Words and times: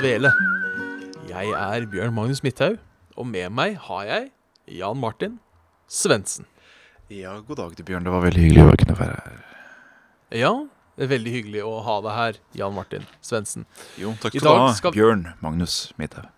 Svele. 0.00 0.30
Jeg 1.28 1.50
er 1.52 1.84
Bjørn 1.92 2.14
Magnus 2.16 2.40
Midthaug, 2.40 2.78
og 3.20 3.26
med 3.28 3.50
meg 3.52 3.74
har 3.84 4.06
jeg 4.08 4.30
Jan 4.78 4.96
Martin 4.96 5.34
Svendsen. 5.92 6.46
Ja, 7.12 7.34
god 7.44 7.58
dag 7.58 7.74
til 7.76 7.84
Bjørn. 7.84 8.06
Det 8.06 8.14
var 8.14 8.22
veldig 8.24 8.40
hyggelig 8.46 8.64
å 8.64 8.78
kunne 8.80 8.96
være 8.96 9.18
her. 9.26 9.36
Ja, 10.40 10.52
det 10.96 11.04
er 11.04 11.10
veldig 11.12 11.34
hyggelig 11.34 11.64
å 11.68 11.74
ha 11.84 11.98
deg 12.06 12.16
her, 12.16 12.40
Jan 12.62 12.72
Martin 12.78 13.04
Svendsen. 13.20 13.66
Jo, 14.00 14.14
takk 14.22 14.38
skal 14.38 14.46
du 14.46 14.62
ha, 14.62 14.72
skal- 14.78 14.96
Bjørn 14.96 15.26
Magnus 15.44 15.76
Midthaug. 16.00 16.30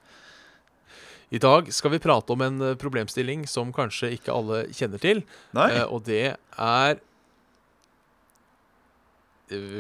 I 1.32 1.38
dag 1.40 1.70
skal 1.72 1.94
vi 1.94 2.02
prate 2.02 2.34
om 2.34 2.42
en 2.44 2.58
eh, 2.72 2.74
problemstilling 2.82 3.46
som 3.48 3.70
kanskje 3.72 4.10
ikke 4.18 4.34
alle 4.34 4.64
kjenner 4.74 5.00
til, 5.00 5.22
Nei, 5.56 5.70
eh, 5.78 5.86
og 5.86 6.02
det 6.10 6.34
er 6.58 6.98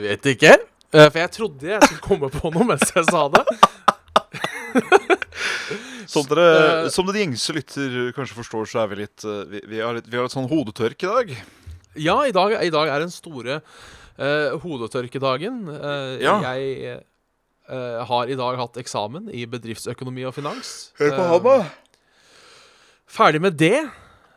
vet 0.06 0.30
ikke. 0.36 0.54
Eh, 0.92 1.08
For 1.08 1.22
jeg 1.22 1.32
trodde 1.32 1.70
jeg 1.70 1.86
skulle 1.86 2.04
komme 2.04 2.28
på 2.32 2.50
noe 2.52 2.66
mens 2.68 2.84
jeg 2.92 3.06
sa 3.08 3.24
det. 3.32 3.44
som, 6.12 6.26
dere, 6.28 6.44
eh, 6.44 6.88
som 6.92 7.08
den 7.08 7.20
gjengse 7.22 7.56
lytter 7.56 7.96
kanskje 8.16 8.36
forstår, 8.36 8.68
så 8.68 8.82
er 8.82 8.92
vi 8.92 9.00
litt 9.00 9.24
eh, 9.24 9.42
Vi, 9.48 9.62
vi, 9.72 9.80
har, 9.80 9.96
litt, 9.96 10.10
vi 10.10 10.20
har 10.20 10.28
litt 10.28 10.36
sånn 10.36 10.50
hodetørk 10.50 11.06
i 11.06 11.12
dag. 11.14 11.32
Ja, 11.96 12.18
i 12.28 12.34
dag, 12.36 12.58
i 12.60 12.72
dag 12.72 12.92
er 12.92 13.04
den 13.04 13.12
store 13.12 13.58
uh, 13.60 14.54
hodetørkedagen. 14.62 15.66
Ja. 16.24 16.38
Jeg 16.40 17.02
har 18.08 18.32
i 18.32 18.36
dag 18.36 18.56
hatt 18.56 18.78
eksamen 18.80 19.28
i 19.28 19.44
bedriftsøkonomi 19.48 20.24
og 20.24 20.32
finans. 20.36 20.70
Hør 20.96 21.12
på 21.18 21.26
han, 21.28 21.44
da. 21.44 21.98
Ferdig 23.12 23.42
med 23.44 23.60
det. 23.60 23.84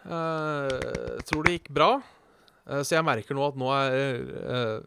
Tror 0.03 1.47
det 1.47 1.56
gikk 1.56 1.72
bra. 1.80 1.90
Så 2.84 2.97
jeg 2.97 3.08
merker 3.08 3.40
nå 3.40 3.47
at 3.47 3.58
nå 3.59 3.72
er 3.72 4.84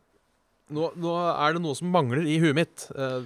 nå, 0.74 0.90
nå 0.96 1.12
er 1.32 1.54
det 1.56 1.62
noe 1.64 1.76
som 1.78 1.90
mangler 1.92 2.26
i 2.28 2.38
huet 2.42 2.56
mitt. 2.58 2.88
Eh, 2.94 3.22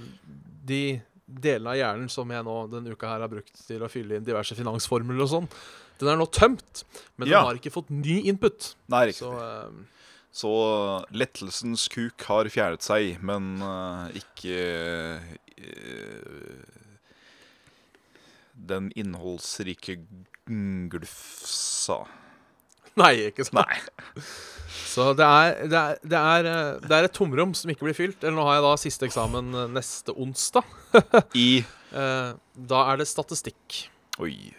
de 0.69 0.83
delene 1.27 1.73
av 1.73 1.79
hjernen 1.79 2.11
som 2.13 2.29
jeg 2.31 2.45
nå 2.45 2.57
denne 2.73 2.93
uka 2.93 3.09
her 3.09 3.23
har 3.25 3.31
brukt 3.33 3.55
til 3.67 3.83
å 3.83 3.89
fylle 3.91 4.19
inn 4.19 4.27
diverse 4.27 4.55
finansformler 4.59 5.23
og 5.25 5.31
sånn, 5.33 5.49
den 6.03 6.11
er 6.13 6.19
nå 6.21 6.27
tømt. 6.35 6.85
Men 7.17 7.29
Ja. 7.29 7.41
den 7.41 7.49
har 7.49 7.61
ikke 7.61 7.73
fått 7.73 7.91
ny 7.91 8.21
input. 8.29 8.75
Nei, 8.89 9.07
riktig. 9.13 9.25
Så 9.27 9.73
Så, 10.33 10.49
eh, 10.49 11.05
lettelsens 11.13 11.89
kuk 11.93 12.23
har 12.25 12.49
fjernet 12.49 12.81
seg, 12.81 13.19
men 13.23 13.61
uh, 13.61 14.09
ikke 14.17 15.21
uh, 15.61 16.65
Den 18.57 18.91
innholdsrike 18.97 19.99
glufsa. 20.89 21.99
Nei, 23.03 23.15
ikke 23.31 23.47
sant? 23.49 23.63
Nei. 23.63 24.25
Så 24.93 25.13
det 25.17 25.25
er, 25.25 25.55
det, 25.73 25.79
er, 25.79 26.01
det, 26.05 26.19
er, 26.19 26.49
eh, 26.49 26.83
det 26.85 26.97
er 26.97 27.07
et 27.09 27.15
tomrom 27.17 27.55
som 27.57 27.71
ikke 27.73 27.87
blir 27.89 27.97
fylt. 27.97 28.21
Eller 28.21 28.37
nå 28.37 28.45
har 28.45 28.59
jeg 28.59 28.67
da 28.67 28.73
siste 28.81 29.09
eksamen 29.09 29.55
eh, 29.57 29.71
neste 29.73 30.17
onsdag. 30.17 30.69
I 31.47 31.63
Eh, 31.93 32.29
da 32.73 32.79
er 32.89 33.01
det 33.03 33.05
statistikk. 33.05 33.83
Oi. 34.23 34.53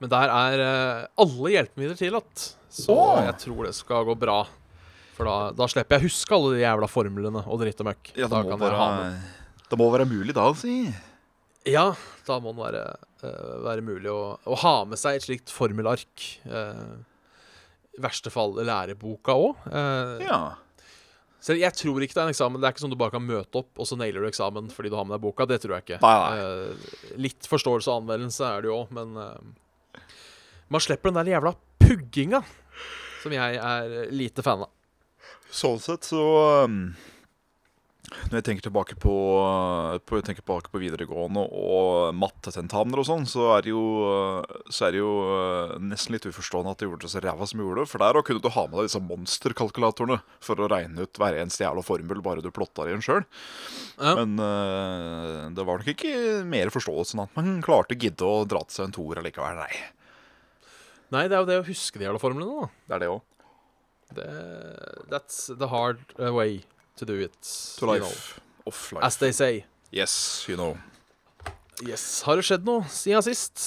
Men 0.00 0.08
der 0.08 0.30
er 0.32 0.62
alle 1.20 1.52
hjelpemidler 1.52 1.98
tillatt. 1.98 2.46
Så 2.72 2.96
oh. 2.96 3.18
jeg 3.20 3.36
tror 3.44 3.68
det 3.68 3.74
skal 3.76 4.06
gå 4.08 4.16
bra. 4.18 4.38
For 5.14 5.28
da, 5.28 5.36
da 5.54 5.68
slipper 5.70 6.00
jeg 6.00 6.08
huske 6.08 6.34
alle 6.34 6.56
de 6.56 6.64
jævla 6.64 6.88
formlene 6.90 7.44
og 7.44 7.60
dritt 7.60 7.82
og 7.84 7.90
møkk. 7.90 8.14
Ja, 8.18 8.26
det 8.32 8.40
må, 8.48 8.56
være, 8.58 9.10
det 9.68 9.78
må 9.78 9.90
være 9.94 10.08
mulig 10.10 10.34
da, 10.34 10.48
si. 10.58 10.78
Ja, 11.70 11.90
da 12.26 12.40
må 12.42 12.56
det 12.56 12.64
være, 12.64 12.86
være 13.68 13.84
mulig 13.86 14.10
å, 14.10 14.34
å 14.42 14.58
ha 14.64 14.74
med 14.88 15.00
seg 15.00 15.20
et 15.20 15.28
slikt 15.28 15.54
formelark. 15.54 16.24
eh, 16.48 16.96
I 17.94 18.02
verste 18.02 18.30
fall 18.34 18.56
læreboka 18.66 19.36
òg. 19.38 19.66
Ja. 20.24 20.38
Selv 21.44 21.60
jeg 21.60 21.76
tror 21.76 22.00
ikke 22.00 22.16
det 22.16 22.22
er 22.22 22.28
en 22.30 22.32
eksamen. 22.32 22.60
Det 22.60 22.66
er 22.66 22.72
ikke 22.72 22.82
sånn 22.86 22.92
du 22.94 23.00
bare 23.00 23.12
kan 23.12 23.24
møte 23.24 23.60
opp, 23.60 23.72
og 23.76 23.88
så 23.88 23.98
nailer 24.00 24.24
du 24.24 24.30
eksamen 24.30 24.70
fordi 24.72 24.88
du 24.88 24.96
har 24.96 25.04
med 25.04 25.18
deg 25.18 25.24
boka. 25.26 25.44
Det 25.48 25.58
tror 25.60 25.76
jeg 25.76 25.84
ikke. 25.84 25.98
Nei, 26.00 26.14
nei. 26.22 26.38
Eh, 26.40 27.16
litt 27.20 27.48
forståelse 27.50 27.90
og 27.92 28.04
anvendelse 28.04 28.48
er 28.48 28.64
det 28.64 28.70
jo 28.70 28.78
òg, 28.78 28.94
men 28.96 29.12
eh, 29.20 30.04
man 30.72 30.84
slipper 30.84 31.12
den 31.12 31.20
der 31.20 31.34
jævla 31.34 31.52
pugginga 31.84 32.40
som 33.20 33.34
jeg 33.36 33.58
er 33.60 33.98
lite 34.12 34.44
fan 34.44 34.64
av. 34.64 34.72
Sånn 35.54 35.78
sett 35.84 36.08
så 36.08 36.24
um, 36.64 36.78
Når 38.04 38.36
jeg 38.36 38.44
tenker 38.46 38.66
tilbake 38.66 38.96
på, 39.00 39.12
på, 40.04 40.18
jeg 40.18 40.26
tenker 40.26 40.44
tilbake 40.44 40.70
på 40.72 40.80
videregående 40.82 41.40
og 41.56 42.12
mattetentamener 42.18 43.00
og 43.00 43.06
sånn, 43.08 43.24
så 43.28 43.44
så 44.68 44.86
er 44.86 44.94
det 44.94 45.00
jo 45.00 45.12
uh, 45.24 45.76
nesten 45.80 46.14
litt 46.14 46.26
uforstående 46.28 46.74
at 46.74 46.82
de 46.82 46.88
gjorde 46.88 47.06
det 47.06 47.12
så 47.14 47.22
ræva 47.24 47.48
som 47.48 47.60
de 47.60 47.66
gjorde. 47.66 47.86
For 47.88 48.02
der 48.02 48.20
kunne 48.26 48.44
du 48.44 48.50
ha 48.52 48.66
med 48.68 48.76
deg 48.76 48.90
disse 48.90 49.02
monsterkalkulatorene 49.04 50.18
for 50.44 50.60
å 50.60 50.68
regne 50.70 51.06
ut 51.06 51.20
hver 51.20 51.38
eneste 51.40 51.64
jævla 51.64 51.84
formel, 51.86 52.20
bare 52.24 52.44
du 52.44 52.50
plotta 52.54 52.86
i 52.88 52.94
en 52.94 53.04
sjøl. 53.04 53.24
Ja. 53.96 54.14
Men 54.20 54.36
uh, 54.36 55.48
det 55.56 55.64
var 55.64 55.80
nok 55.80 55.92
ikke 55.94 56.44
mer 56.48 56.72
forståelse 56.74 57.16
enn 57.16 57.24
at 57.24 57.40
man 57.40 57.64
klarte 57.64 57.96
å 57.96 58.02
gidde 58.04 58.28
å 58.28 58.44
dra 58.48 58.62
til 58.66 58.80
seg 58.80 58.90
en 58.90 58.96
toer 58.98 59.22
allikevel. 59.22 59.64
Nei. 59.64 59.72
Nei, 61.14 61.24
det 61.30 61.38
er 61.38 61.40
jo 61.40 61.48
det 61.48 61.62
å 61.62 61.66
huske 61.70 62.00
de 62.00 62.08
jævla 62.08 62.20
formlene, 62.20 62.52
da. 62.52 62.70
Det 62.84 62.98
er 62.98 63.04
det 63.06 63.10
òg. 63.14 63.24
Det, 64.14 64.30
that's 65.10 65.48
the 65.48 65.72
hard 65.72 66.04
way 66.20 66.60
to 66.96 67.06
do 67.08 67.18
it. 67.20 67.36
To 67.78 67.86
you 67.86 68.00
know. 68.00 68.08
life. 68.08 68.40
Off 68.66 68.92
life. 68.92 69.04
As 69.04 69.16
they 69.16 69.32
say. 69.32 69.64
Yes, 69.92 70.44
you 70.48 70.56
know. 70.56 70.76
Yes. 71.82 72.22
Har 72.26 72.38
det 72.38 72.46
skjedd 72.46 72.66
noe 72.66 72.84
siden 72.90 73.24
sist? 73.26 73.64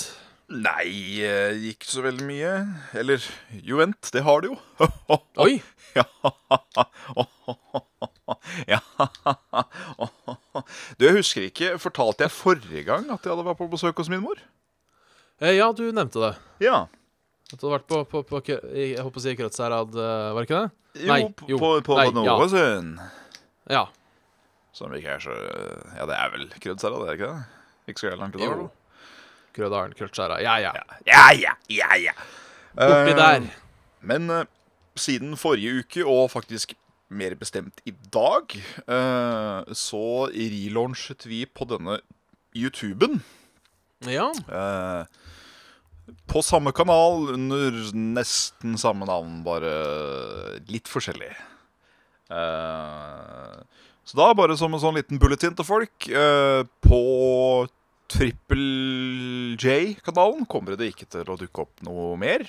Nei, 0.47 1.19
eh, 1.27 1.57
ikke 1.73 1.89
så 1.91 2.03
veldig 2.05 2.23
mye. 2.23 2.51
Eller 2.95 3.23
jo, 3.51 3.81
vent, 3.81 4.11
det 4.15 4.23
har 4.23 4.43
det 4.43 4.53
jo. 4.53 4.59
Oi! 5.43 5.59
Ja. 5.97 6.05
ja. 8.73 8.79
Du, 10.95 11.03
jeg 11.03 11.17
husker 11.17 11.49
ikke. 11.49 11.73
Fortalte 11.83 12.23
jeg 12.27 12.35
forrige 12.35 12.85
gang 12.87 13.09
at 13.11 13.27
jeg 13.27 13.33
hadde 13.33 13.47
vært 13.49 13.59
på 13.59 13.67
besøk 13.71 13.99
hos 13.99 14.11
min 14.11 14.23
mor? 14.23 14.39
Eh, 15.43 15.57
ja, 15.59 15.67
du 15.75 15.83
nevnte 15.91 16.23
det. 16.23 16.33
Ja. 16.63 16.85
At 17.47 17.61
du 17.61 17.67
hadde 17.67 17.75
vært 17.77 17.87
på, 17.87 17.99
på, 18.11 18.23
på, 18.27 18.39
på 18.41 18.57
Jeg 18.75 18.97
holdt 18.99 19.15
på 19.15 19.21
å 19.21 19.23
si 19.23 19.35
Krødsherad, 19.39 19.93
eh, 19.95 20.31
var 20.35 20.43
det 20.43 20.49
ikke 20.49 20.63
det? 20.65 20.71
Jo, 20.97 21.11
Nei, 21.11 21.19
på, 21.31 21.47
jo. 21.51 21.59
på, 21.61 21.69
på 21.85 21.99
Nei, 21.99 22.07
Novasund. 22.15 22.97
Ja. 23.71 23.85
Som 24.75 24.93
ikke 24.97 25.15
er 25.15 25.23
så 25.23 25.35
Ja, 25.97 26.07
det 26.09 26.17
er 26.17 26.33
vel 26.33 26.49
Krødsherad, 26.57 27.05
det 27.05 27.13
er 27.13 27.19
ikke 27.19 27.31
det? 27.31 27.93
Ikke 27.93 28.03
så 28.03 28.17
langt 28.19 28.35
unna. 28.35 28.67
Krødalen, 29.55 29.93
Krødsherad. 29.97 30.43
Ja, 30.43 30.57
ja. 30.61 30.73
Ja, 31.07 31.23
ja, 31.33 31.53
ja, 31.71 31.95
ja. 32.03 32.13
Oppi 32.77 33.13
Eh, 33.13 33.15
der. 33.17 33.47
Men 34.05 34.29
uh, 34.29 34.43
siden 34.99 35.37
forrige 35.39 35.79
uke, 35.79 36.03
og 36.05 36.29
faktisk 36.31 36.75
mer 37.09 37.33
bestemt 37.39 37.79
i 37.87 37.93
dag, 38.13 38.53
uh, 38.91 39.63
så 39.73 40.27
relaunchet 40.35 41.25
vi 41.25 41.45
på 41.47 41.65
denne 41.71 41.97
YouTuben. 42.53 43.21
Ja. 44.05 44.27
eh, 44.29 45.05
på 46.27 46.41
samme 46.45 46.71
kanal, 46.75 47.29
under 47.35 47.77
nesten 47.93 48.77
samme 48.79 49.07
navn, 49.07 49.41
bare 49.45 49.71
litt 50.71 50.89
forskjellig. 50.91 51.31
Uh, 52.31 53.59
så 54.07 54.19
da, 54.19 54.31
bare 54.35 54.57
som 54.59 54.73
en 54.73 54.81
sånn 54.81 54.97
liten 54.99 55.19
bulletin 55.19 55.53
til 55.55 55.63
folk 55.63 56.09
uh, 56.11 56.67
På 56.83 56.97
Triple 58.11 59.55
J-kanalen 59.55 60.43
kommer 60.51 60.75
det 60.75 60.89
ikke 60.91 61.07
til 61.07 61.31
å 61.31 61.37
dukke 61.39 61.63
opp 61.63 61.85
noe 61.87 62.17
mer. 62.19 62.43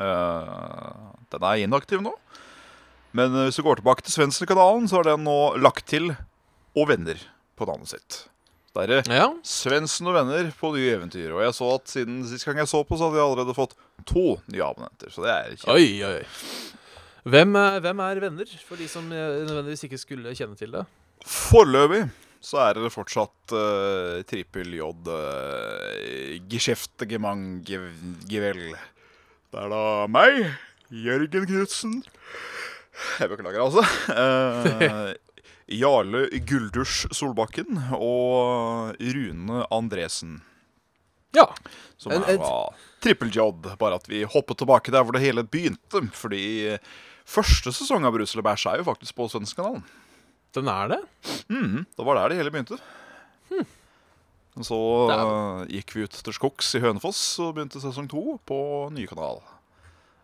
Uh, 0.00 1.12
den 1.32 1.44
er 1.44 1.66
inaktiv 1.66 2.00
nå. 2.04 2.14
Men 3.16 3.34
hvis 3.42 3.58
du 3.60 3.64
går 3.66 3.80
tilbake 3.80 4.06
til 4.06 4.14
Svendsen-kanalen, 4.14 4.88
så 4.88 5.00
er 5.00 5.12
den 5.12 5.24
nå 5.26 5.38
lagt 5.60 5.88
til 5.90 6.12
og 6.78 6.92
venner 6.92 7.20
på 7.58 7.68
navnet 7.68 7.92
sitt. 7.92 8.20
Det 8.76 9.00
Ja. 9.10 9.26
Svendsen 9.42 10.06
og 10.06 10.14
venner 10.14 10.50
på 10.60 10.70
nye 10.76 10.92
eventyr. 10.94 11.32
Og 11.34 11.42
jeg 11.42 11.54
så 11.56 11.70
at 11.74 11.90
siden 11.90 12.20
sist 12.28 12.46
gang 12.46 12.60
jeg 12.62 12.70
så 12.70 12.84
på, 12.86 12.96
så 12.96 13.08
hadde 13.08 13.18
jeg 13.18 13.26
allerede 13.26 13.56
fått 13.56 13.74
to 14.06 14.38
nye 14.46 14.62
abonnenter. 14.62 15.10
Så 15.10 15.24
det 15.26 15.32
er 15.34 15.56
kjent. 15.56 15.74
Oi, 15.74 15.88
oi. 16.06 16.22
Hvem, 17.30 17.56
er- 17.58 17.80
hvem 17.84 18.00
er 18.06 18.20
venner, 18.22 18.46
for 18.66 18.76
de 18.80 18.86
som 18.88 19.10
eh, 19.12 19.42
nødvendigvis 19.44 19.84
ikke 19.88 19.98
skulle 20.00 20.34
kjenne 20.38 20.56
til 20.56 20.70
det? 20.72 20.84
Foreløpig 21.26 22.04
så 22.40 22.56
er 22.64 22.78
det 22.78 22.88
fortsatt 22.94 23.52
uh, 23.52 24.22
trippel 24.24 24.70
J 24.72 24.80
uh, 24.80 26.38
gevel. 28.32 28.62
Det 29.50 29.60
er 29.60 29.68
da 29.74 29.82
meg, 30.08 30.46
Jørgen 30.88 31.44
Knutsen. 31.50 31.98
Jeg 33.20 33.28
beklager, 33.32 33.60
altså. 33.66 33.84
Eh, 34.20 35.12
Jarle 35.70 36.26
Guldusj 36.46 37.08
Solbakken 37.14 37.78
og 37.96 38.96
Rune 39.00 39.64
Andresen. 39.70 40.40
Ja. 41.36 41.46
Som 42.00 42.12
En- 42.16 42.24
da 42.42 42.68
trippeljobb, 43.00 43.78
bare 43.78 43.94
at 44.00 44.08
vi 44.10 44.24
hoppet 44.24 44.58
tilbake 44.60 44.90
der 44.92 45.04
hvor 45.04 45.12
det 45.16 45.22
hele 45.22 45.44
begynte. 45.46 46.02
Fordi 46.12 46.76
første 47.24 47.72
sesong 47.72 48.04
av 48.04 48.12
Brussel 48.16 48.42
og 48.42 48.48
bæsj 48.48 48.66
er 48.72 48.80
jo 48.82 48.88
faktisk 48.90 49.14
på 49.16 49.28
Svenskkanalen. 49.30 49.84
Den 50.52 50.66
er 50.68 50.88
det? 50.90 50.98
Mm, 51.48 51.86
det 51.86 52.04
var 52.06 52.18
der 52.18 52.28
det 52.32 52.40
hele 52.40 52.50
begynte. 52.50 52.80
Hmm. 53.50 53.66
Så 54.66 54.76
eh, 55.14 55.66
gikk 55.78 55.94
vi 55.94 56.02
ut 56.04 56.10
til 56.26 56.34
skogs 56.34 56.74
i 56.74 56.80
Hønefoss 56.82 57.20
og 57.40 57.54
begynte 57.56 57.80
sesong 57.80 58.08
to 58.10 58.34
på 58.44 58.58
nye 58.92 59.06
kanal. 59.08 59.38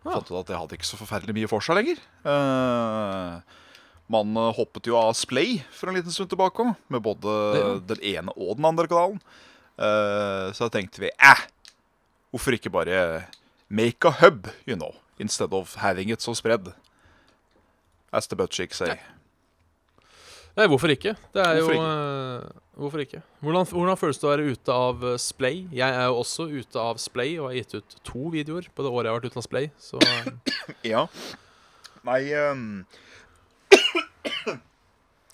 Ja. 0.05 0.17
Fant 0.19 0.31
ut 0.31 0.41
at 0.43 0.51
det 0.51 0.59
hadde 0.59 0.77
ikke 0.77 0.87
så 0.91 0.99
forferdelig 0.99 1.35
mye 1.39 1.49
for 1.51 1.63
seg 1.65 1.79
lenger. 1.79 2.03
Eh, 2.27 3.39
man 4.13 4.37
hoppet 4.55 4.87
jo 4.91 4.97
av 4.99 5.17
Splay 5.19 5.59
for 5.75 5.91
en 5.91 5.99
liten 5.99 6.15
stund 6.15 6.31
tilbake 6.31 6.63
òg, 6.63 6.77
med 6.93 7.03
både 7.03 7.81
den 7.89 8.03
ene 8.07 8.35
og 8.37 8.57
den 8.59 8.69
andre 8.69 8.87
kanalen. 8.91 9.19
Eh, 9.77 10.53
så 10.57 10.67
da 10.67 10.73
tenkte 10.79 11.03
vi 11.03 11.11
eh, 11.11 11.43
hvorfor 12.33 12.57
ikke 12.57 12.73
bare 12.73 13.27
make 13.69 14.09
a 14.09 14.15
hub, 14.23 14.49
you 14.65 14.77
know, 14.77 14.95
instead 15.19 15.53
of 15.53 15.75
having 15.83 16.11
it 16.11 16.23
so 16.23 16.35
spread. 16.35 16.73
As 18.13 18.27
the 18.27 18.37
butt 18.37 18.55
say. 18.55 18.97
Nei, 20.57 20.65
hvorfor 20.73 20.89
ikke? 20.89 21.13
Det 21.35 21.43
er 21.43 21.59
Hvorfor 21.61 21.75
jo 21.75 21.83
eh, 21.85 22.45
Hvorfor 22.77 23.01
ikke? 23.03 23.21
Hvordan, 23.45 23.67
hvordan 23.69 23.99
føles 24.01 24.19
det 24.21 24.25
å 24.25 24.31
være 24.31 24.53
ute 24.53 24.73
av 24.73 25.03
eh, 25.05 25.19
Splay? 25.21 25.67
Jeg 25.73 25.97
er 25.99 26.07
jo 26.09 26.23
også 26.23 26.47
ute 26.49 26.81
av 26.81 27.01
Splay 27.01 27.35
og 27.37 27.51
har 27.51 27.59
gitt 27.59 27.75
ut 27.77 27.97
to 28.07 28.31
videoer 28.33 28.71
på 28.73 28.87
det 28.87 28.93
året 28.93 29.09
jeg 29.09 29.13
har 29.13 29.19
vært 29.19 29.35
ute 29.35 29.43
av 29.43 29.45
Splay. 29.45 29.69
Så 29.77 30.01
Ja. 30.95 31.05
Nei 32.09 32.23
um... 32.41 32.65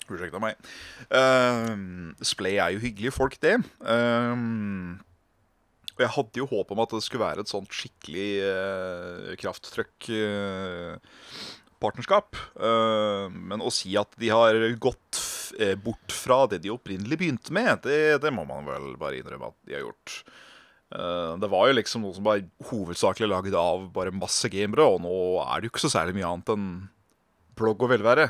Unnskyld 0.09 0.41
meg. 0.43 0.55
Uh, 1.07 1.71
Splay 2.25 2.55
er 2.59 2.69
jo 2.75 2.83
hyggelige 2.83 3.15
folk, 3.15 3.35
det. 3.43 3.55
Uh, 3.79 4.35
og 5.93 5.99
jeg 6.01 6.13
hadde 6.15 6.39
jo 6.41 6.49
håp 6.49 6.71
om 6.73 6.81
at 6.81 6.91
det 6.95 7.03
skulle 7.05 7.25
være 7.25 7.41
et 7.45 7.51
sånt 7.51 7.71
skikkelig 7.73 8.31
uh, 8.49 9.35
krafttrøkk-partnerskap. 9.41 12.29
men 13.33 13.61
å 13.61 13.69
si 13.73 13.97
at 13.99 14.11
de 14.17 14.29
har 14.33 14.53
gått 14.81 15.23
eh, 15.59 15.75
bort 15.79 16.13
fra 16.13 16.43
det 16.49 16.61
de 16.63 16.71
opprinnelig 16.73 17.19
begynte 17.19 17.53
med, 17.55 17.83
det, 17.85 18.19
det 18.23 18.31
må 18.33 18.45
man 18.47 18.65
vel 18.67 18.93
bare 18.99 19.19
innrømme 19.19 19.51
at 19.51 19.57
de 19.67 19.77
har 19.77 19.85
gjort. 19.85 20.15
Eh, 20.93 21.33
det 21.41 21.49
var 21.51 21.69
jo 21.69 21.77
liksom 21.77 22.05
noe 22.05 22.17
som 22.17 22.27
var 22.27 22.43
hovedsakelig 22.69 23.29
laget 23.29 23.57
av 23.59 23.89
bare 23.95 24.15
masse 24.15 24.49
gamere, 24.53 24.85
og 24.85 25.03
nå 25.05 25.15
er 25.45 25.59
det 25.59 25.69
jo 25.69 25.73
ikke 25.73 25.85
så 25.85 25.93
særlig 25.97 26.17
mye 26.19 26.29
annet 26.29 26.53
enn 26.55 26.69
blogg 27.57 27.85
og 27.85 27.93
velvære. 27.93 28.29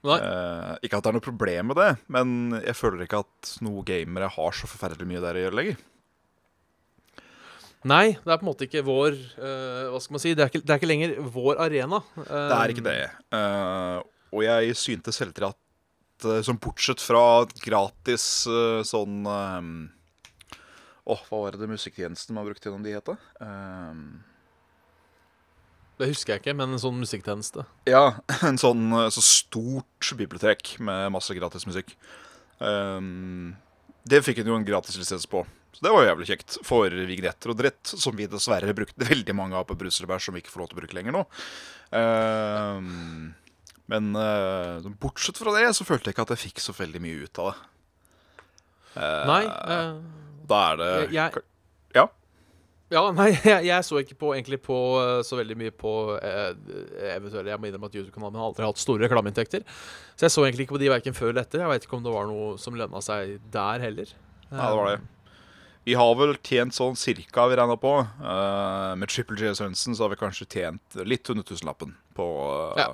Eh, 0.00 0.74
ikke 0.86 0.96
at 0.96 1.04
det 1.04 1.10
er 1.10 1.16
noe 1.18 1.24
problem 1.24 1.70
med 1.70 1.76
det, 1.80 1.90
men 2.12 2.34
jeg 2.62 2.76
føler 2.78 3.04
ikke 3.04 3.20
at 3.20 3.54
noe 3.64 3.84
gamere 3.84 4.30
har 4.32 4.56
så 4.56 4.68
forferdelig 4.70 5.08
mye 5.10 5.20
der 5.20 5.36
å 5.36 5.42
gjøre 5.44 5.58
lenger. 5.58 5.82
Nei, 7.90 8.06
det 8.12 8.28
er 8.28 8.40
på 8.40 8.44
en 8.44 8.50
måte 8.50 8.66
ikke 8.66 8.82
vår 8.84 9.14
uh, 9.40 9.86
Hva 9.88 10.00
skal 10.04 10.12
man 10.12 10.20
si? 10.20 10.34
Det 10.36 10.42
er 10.44 10.50
ikke, 10.50 10.60
det 10.60 10.74
er 10.74 10.80
ikke 10.82 10.88
lenger 10.90 11.14
vår 11.32 11.62
arena. 11.64 12.02
Uh, 12.18 12.26
Det 12.28 12.58
er 12.58 12.72
ikke 12.74 12.84
det. 12.84 12.96
Eh, 13.38 14.02
og 14.36 14.42
jeg 14.44 14.74
syntes 14.76 15.20
heller 15.22 15.36
til 15.36 15.48
at 15.48 15.56
som 16.44 16.58
bortsett 16.60 17.00
fra 17.00 17.22
gratis 17.64 18.24
sånn 18.84 19.22
Åh, 19.24 21.22
hva 21.30 21.38
var 21.46 21.56
det 21.56 21.70
musikktjenesten 21.70 22.36
man 22.36 22.44
brukte 22.44 22.68
gjennom 22.68 22.84
de 22.84 22.92
het? 22.92 23.08
da? 23.08 23.16
Det 26.00 26.08
husker 26.08 26.32
jeg 26.32 26.40
ikke, 26.40 26.56
men 26.56 26.72
en 26.72 26.80
sånn 26.80 26.96
musikktjeneste. 26.96 27.66
Ja, 27.90 28.14
en 28.48 28.58
sånn 28.60 28.86
eh, 28.96 29.08
så 29.12 29.22
stort 29.24 30.12
bibliotek 30.16 30.78
med 30.80 31.10
masse 31.12 31.34
gratis 31.36 31.66
musikk. 31.68 31.92
Um, 32.60 33.52
det 34.08 34.22
fikk 34.24 34.40
hun 34.40 34.52
jo 34.52 34.56
en 34.56 34.64
gratis 34.68 34.96
lisens 34.96 35.26
på, 35.28 35.42
så 35.76 35.84
det 35.84 35.92
var 35.92 36.04
jo 36.04 36.10
jævlig 36.10 36.28
kjekt. 36.30 36.56
For 36.66 36.96
vignetter 37.08 37.52
og 37.52 37.58
dritt, 37.60 37.82
som 37.84 38.16
vi 38.16 38.28
dessverre 38.32 38.72
brukte 38.76 39.04
veldig 39.10 39.36
mange 39.36 39.60
av 39.60 39.68
på 39.68 39.76
Bruselberg, 39.80 40.24
som 40.24 40.36
vi 40.36 40.42
ikke 40.44 40.54
får 40.54 40.64
lov 40.64 40.70
til 40.72 40.78
å 40.78 40.80
bruke 40.80 40.96
lenger 40.96 41.16
nå. 41.18 41.26
Um, 41.92 43.34
men 43.90 44.10
uh, 44.16 44.88
bortsett 45.02 45.40
fra 45.40 45.52
det, 45.58 45.66
så 45.76 45.84
følte 45.84 46.08
jeg 46.08 46.16
ikke 46.16 46.28
at 46.28 46.34
jeg 46.36 46.44
fikk 46.46 46.64
så 46.64 46.74
veldig 46.76 47.04
mye 47.04 47.26
ut 47.26 47.42
av 47.42 47.52
det. 47.52 47.68
Uh, 48.96 49.22
Nei. 49.28 49.42
Uh, 49.46 50.28
Da 50.50 50.64
er 50.72 50.80
det 50.80 50.90
jeg, 50.90 51.12
jeg. 51.20 51.44
Ja, 52.90 53.02
nei, 53.14 53.28
jeg, 53.52 53.66
jeg 53.68 53.86
så 53.86 54.00
ikke 54.02 54.16
på, 54.18 54.32
egentlig 54.34 54.58
på 54.66 54.78
eh, 54.98 55.20
så 55.26 55.38
veldig 55.38 55.56
mye 55.60 55.74
på 55.74 55.92
eh, 56.18 56.50
eventuelle 57.14 57.52
Jeg 57.52 57.62
må 57.62 57.68
innrømme 57.70 57.90
at 57.90 57.94
YouTube-kanalen 57.98 58.34
min 58.34 58.42
har 58.42 58.50
aldri 58.50 58.66
hatt 58.66 58.82
store 58.82 59.04
reklameinntekter. 59.06 59.62
Så 60.16 60.26
jeg 60.26 60.34
så 60.34 60.44
egentlig 60.46 60.66
ikke 60.66 60.76
på 60.76 60.82
de 60.82 60.90
verken 60.92 61.16
før 61.16 61.30
eller 61.30 61.46
etter. 61.46 61.62
Jeg 61.62 61.72
vet 61.74 61.86
ikke 61.86 61.98
om 62.00 62.04
det 62.06 62.14
var 62.16 62.28
noe 62.30 62.58
som 62.60 62.76
lønna 62.78 63.02
seg 63.04 63.38
der 63.54 63.86
heller. 63.86 64.12
Ja, 64.50 64.66
det 64.66 64.76
var 64.80 64.90
det. 64.90 65.00
Vi 65.88 65.94
har 65.96 66.10
vel 66.18 66.34
tjent 66.44 66.76
sånn 66.76 66.98
cirka, 66.98 67.46
vi 67.48 67.56
regna 67.56 67.78
på. 67.80 67.94
Uh, 68.20 68.92
med 69.00 69.08
Triple 69.08 69.38
J 69.40 69.54
Sørensen 69.56 69.96
så 69.96 70.04
har 70.04 70.12
vi 70.12 70.18
kanskje 70.20 70.48
tjent 70.50 70.98
litt 71.08 71.30
under 71.32 71.46
tusenlappen 71.46 71.94
på, 72.18 72.26
uh, 72.74 72.74
Ja. 72.76 72.90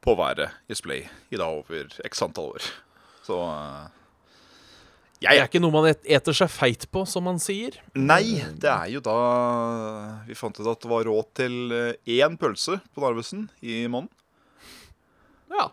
på 0.00 0.14
været 0.16 0.54
i 0.70 0.78
Splay 0.78 1.04
i 1.28 1.36
dag 1.36 1.58
over 1.60 1.90
x 2.08 2.22
antall 2.24 2.54
år. 2.54 2.70
Så 3.26 3.36
eh, 5.26 5.34
Det 5.34 5.40
er 5.42 5.48
ikke 5.48 5.60
noe 5.62 5.74
man 5.74 5.88
et, 5.90 6.00
eter 6.06 6.32
seg 6.36 6.50
feit 6.52 6.84
på, 6.94 7.02
som 7.08 7.24
man 7.26 7.38
sier. 7.42 7.72
Nei, 7.98 8.38
det 8.60 8.70
er 8.70 8.86
jo 8.92 9.00
da 9.04 9.16
Vi 10.28 10.34
fant 10.38 10.58
ut 10.60 10.68
at 10.70 10.80
det 10.84 10.90
var 10.92 11.02
råd 11.08 11.26
til 11.40 11.54
eh, 11.74 12.18
én 12.20 12.36
pølse 12.38 12.78
på 12.94 13.02
Narvesen 13.02 13.48
i 13.62 13.86
måneden. 13.90 14.12
Ja. 15.50 15.68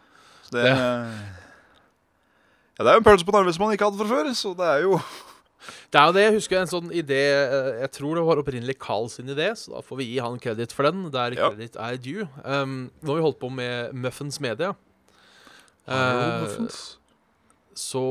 Så 0.45 0.53
det, 0.55 0.65
ja, 0.69 2.81
det 2.83 2.89
er 2.89 2.97
jo 2.97 3.01
en 3.03 3.07
pølse 3.07 3.25
på 3.27 3.33
Narvesen 3.35 3.61
man 3.63 3.73
ikke 3.75 3.87
hadde 3.89 4.01
fra 4.01 4.09
før, 4.11 4.31
så 4.37 4.53
det 4.57 4.67
er 4.73 4.79
jo 4.87 4.97
Det 5.91 5.97
er 5.97 6.05
jo 6.09 6.13
det. 6.13 6.23
Jeg 6.25 6.33
husker 6.35 6.59
en 6.59 6.69
sånn 6.69 6.89
idé 6.93 7.21
eh, 7.33 7.69
Jeg 7.85 7.91
tror 7.95 8.17
det 8.19 8.25
var 8.27 8.41
opprinnelig 8.41 8.75
Carl 8.81 9.07
sin 9.09 9.29
idé, 9.33 9.47
så 9.57 9.77
da 9.77 9.81
får 9.85 9.97
vi 10.01 10.09
gi 10.11 10.19
han 10.21 10.37
kreditt 10.41 10.73
for 10.75 10.85
den. 10.89 11.07
Der 11.13 11.37
Ja. 11.37 11.49
er 11.53 11.97
due. 11.97 12.27
Um, 12.43 12.89
nå 13.01 13.13
har 13.13 13.17
vi 13.21 13.25
holdt 13.25 13.39
på 13.41 13.49
med 13.53 13.93
Muffins 13.93 14.37
Media. 14.43 14.73
Hallo, 15.87 16.21
uh, 16.21 16.43
muffins. 16.43 16.77
Så 17.75 18.01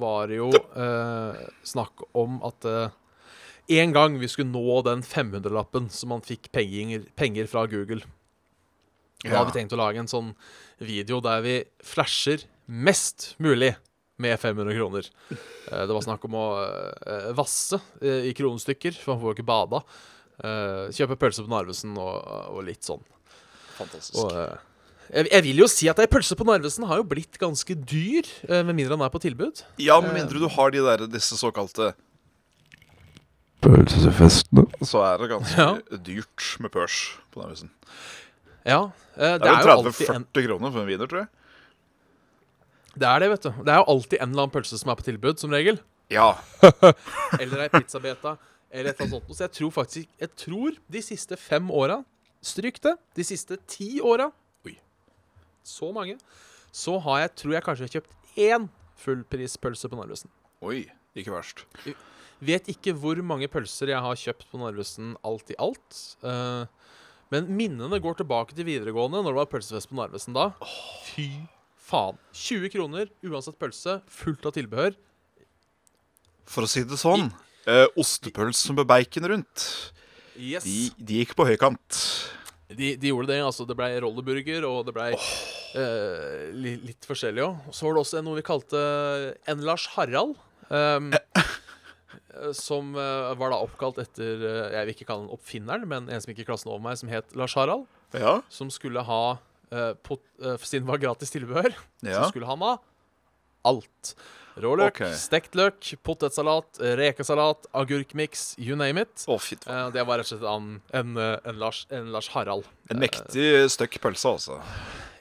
var 0.00 0.28
det 0.30 0.40
jo 0.40 0.50
eh, 0.52 1.38
snakk 1.66 2.02
om 2.18 2.40
at 2.46 2.66
eh, 2.66 2.88
en 3.78 3.94
gang 3.94 4.18
vi 4.20 4.28
skulle 4.28 4.50
nå 4.52 4.80
den 4.84 5.02
500-lappen 5.06 5.86
som 5.94 6.10
man 6.12 6.24
fikk 6.26 6.50
penger, 6.52 7.06
penger 7.16 7.46
fra 7.48 7.66
Google. 7.70 8.02
Da 9.24 9.30
Ja. 9.30 9.38
hadde 9.38 9.52
vi 9.54 9.60
tenkt 9.62 9.72
å 9.72 9.80
lage 9.80 10.02
en 10.02 10.10
sånn 10.10 10.34
video 10.84 11.20
der 11.24 11.40
vi 11.46 11.54
flasher 11.80 12.42
mest 12.68 13.30
mulig 13.40 13.70
med 14.20 14.36
500 14.38 14.74
kroner. 14.76 15.08
Eh, 15.32 15.86
det 15.88 15.94
var 15.96 16.04
snakk 16.04 16.26
om 16.28 16.34
å 16.36 16.44
eh, 16.66 17.30
vasse 17.38 17.80
eh, 18.02 18.28
i 18.28 18.34
kronestykker, 18.36 18.92
for 19.00 19.14
man 19.14 19.22
får 19.22 19.30
jo 19.32 19.36
ikke 19.38 19.48
bada. 19.48 19.80
Eh, 20.44 20.90
kjøpe 20.94 21.16
pølse 21.22 21.46
på 21.46 21.50
Narvesen 21.54 21.96
og, 21.96 22.20
og 22.52 22.62
litt 22.66 22.84
sånn. 22.84 23.02
Fantastisk. 23.78 24.20
Og, 24.20 24.58
jeg, 25.12 25.28
jeg 25.30 25.42
vil 25.44 25.58
jo 25.64 25.66
si 25.70 25.88
at 25.90 25.98
ei 26.02 26.06
pølse 26.10 26.36
på 26.38 26.46
Narvesen 26.48 26.86
har 26.88 26.96
jo 27.00 27.06
blitt 27.10 27.36
ganske 27.38 27.74
dyr, 27.76 28.24
eh, 28.48 28.62
med 28.64 28.74
mindre 28.74 28.96
den 28.96 29.04
er 29.04 29.12
på 29.12 29.20
tilbud. 29.22 29.62
Ja, 29.82 30.00
med 30.00 30.14
mindre 30.16 30.38
du 30.40 30.48
har 30.48 30.70
de 30.74 30.78
der, 30.84 31.06
disse 31.10 31.36
såkalte 31.40 31.92
Pølsefestene. 33.64 34.66
Så 34.84 35.00
er 35.00 35.18
det 35.22 35.30
ganske 35.30 35.56
Ja. 35.56 35.96
dyrt 35.96 36.60
med 36.60 36.70
pørs 36.72 37.16
på 37.32 37.40
Narvesen. 37.40 37.70
Ja, 38.66 38.92
eh, 39.16 39.38
Det 39.38 39.40
det 39.42 39.48
er 39.48 39.54
er 39.54 39.62
jo 39.62 39.68
jo 39.68 39.76
alltid 39.78 40.10
en 40.10 40.24
30-40 40.24 40.46
kroner 40.46 40.72
for 40.72 40.80
en 40.80 40.86
wiener, 40.86 41.06
tror 41.06 41.18
jeg. 41.20 41.28
Det 42.96 43.08
er 43.08 43.18
det, 43.20 43.28
vet 43.30 43.42
du. 43.42 43.50
Det 43.64 43.68
er 43.72 43.76
jo 43.80 43.84
alltid 43.88 44.18
en 44.20 44.28
eller 44.30 44.42
annen 44.42 44.50
pølse 44.54 44.78
som 44.78 44.90
er 44.90 44.94
på 44.96 45.02
tilbud, 45.04 45.38
som 45.38 45.50
regel. 45.50 45.80
Ja. 46.10 46.34
Eller 47.40 47.62
ei 47.64 47.68
pizzabeta, 47.68 48.36
eller 48.70 48.90
et 48.90 49.00
eller 49.00 49.06
annet 49.08 49.24
sånt. 49.24 49.36
Så 49.36 49.44
jeg 49.48 49.52
tror 49.52 49.70
faktisk 49.72 50.08
Jeg 50.20 50.30
tror 50.36 50.76
de 50.90 51.00
siste 51.02 51.36
fem 51.36 51.70
åra 51.70 52.04
Stryk 52.42 52.78
det. 52.82 52.92
De 53.16 53.24
siste 53.24 53.56
ti 53.66 54.00
åra. 54.04 54.30
Så 55.64 55.90
mange. 55.96 56.18
Så 56.74 56.96
har 57.04 57.24
jeg, 57.24 57.34
tror 57.40 57.54
jeg 57.56 57.64
kanskje 57.66 57.86
jeg 57.86 57.90
har 57.90 57.96
kjøpt 58.00 58.40
én 58.48 58.68
fullprispølse 59.04 59.90
på 59.90 59.98
Narvesen. 59.98 60.30
Oi, 60.64 60.84
ikke 61.18 61.32
verst. 61.34 61.64
Vet 62.44 62.68
ikke 62.72 62.92
hvor 62.98 63.18
mange 63.24 63.48
pølser 63.52 63.92
jeg 63.94 64.02
har 64.04 64.18
kjøpt 64.20 64.46
på 64.50 64.60
Narvesen 64.60 65.14
alt 65.24 65.52
i 65.54 65.56
alt. 65.62 65.98
Uh, 66.24 66.66
men 67.32 67.48
minnene 67.56 68.00
går 68.02 68.18
tilbake 68.20 68.56
til 68.56 68.66
videregående, 68.68 69.22
når 69.22 69.30
det 69.32 69.40
var 69.40 69.50
pølsefest 69.54 69.90
på 69.90 69.98
Narvesen 69.98 70.36
da. 70.36 70.50
Fy 71.08 71.28
faen. 71.84 72.18
20 72.34 72.70
kroner, 72.74 73.10
uansett 73.26 73.58
pølse, 73.60 73.98
fullt 74.10 74.46
av 74.50 74.54
tilbehør. 74.58 74.96
For 76.50 76.66
å 76.66 76.70
si 76.70 76.82
det 76.84 76.98
sånn, 77.00 77.30
eh, 77.70 77.86
ostepølsen 78.00 78.76
med 78.76 78.88
bacon 78.90 79.30
rundt, 79.32 79.68
Yes. 80.36 80.64
de, 80.66 80.90
de 80.98 81.20
gikk 81.22 81.36
på 81.38 81.46
høykant. 81.46 81.98
De, 82.74 82.94
de 82.98 83.10
gjorde 83.12 83.30
det. 83.30 83.38
altså 83.46 83.62
Det 83.68 83.76
blei 83.78 83.92
rolleburger, 84.02 84.64
og 84.66 84.80
det 84.88 84.94
blei 84.96 85.12
eh, 85.14 85.28
li, 85.74 86.74
litt 86.86 87.06
forskjellig 87.08 87.42
òg. 87.44 87.70
Så 87.74 87.86
var 87.86 87.96
det 87.96 88.02
også 88.04 88.22
noe 88.24 88.38
vi 88.38 88.46
kalte 88.46 88.80
En 89.50 89.64
Lars 89.66 89.88
Harald. 89.96 90.36
eh, 90.70 92.52
som 92.56 92.94
uh, 92.96 93.34
var 93.38 93.52
da 93.52 93.58
oppkalt 93.62 93.98
etter 94.02 94.40
uh, 94.40 94.70
Jeg 94.72 94.86
vil 94.86 94.94
ikke 94.94 95.08
kalle 95.10 95.26
han 95.26 95.34
oppfinneren, 95.34 95.84
men 95.90 96.08
en 96.08 96.22
som 96.22 96.32
gikk 96.32 96.44
i 96.44 96.48
klassen 96.48 96.72
over 96.72 96.82
meg, 96.86 96.98
som 97.00 97.12
het 97.12 97.34
Lars 97.38 97.56
Harald. 97.58 97.84
Ja. 98.14 98.38
Som 98.52 98.70
skulle 98.74 99.02
ha 99.04 99.24
pot, 100.06 100.20
Siden 100.62 100.84
det 100.84 100.90
var 100.92 101.00
gratis 101.02 101.32
tilbehør, 101.34 101.72
Ja. 102.06 102.20
så 102.20 102.28
skulle 102.30 102.46
han 102.46 102.62
ha 102.62 102.76
alt. 103.66 104.12
Råløk, 104.54 105.00
okay. 105.00 105.14
stekt 105.18 105.56
løk, 105.58 105.80
potetsalat, 106.06 106.78
rekesalat, 107.00 107.66
agurkmiks, 107.74 108.52
you 108.60 108.76
name 108.78 109.02
it. 109.02 109.24
Fint. 109.42 109.66
Eh, 109.66 109.88
det 109.96 110.04
var 110.06 110.20
rett 110.20 110.30
og 110.30 110.36
slett 110.36 110.46
en, 110.46 110.68
en, 110.94 111.16
en, 111.18 111.58
Lars, 111.58 111.80
en 111.90 112.12
Lars 112.14 112.28
Harald. 112.36 112.68
En 112.92 113.02
mektig 113.02 113.48
støkk 113.74 113.98
pølse, 114.04 114.36
altså. 114.36 114.60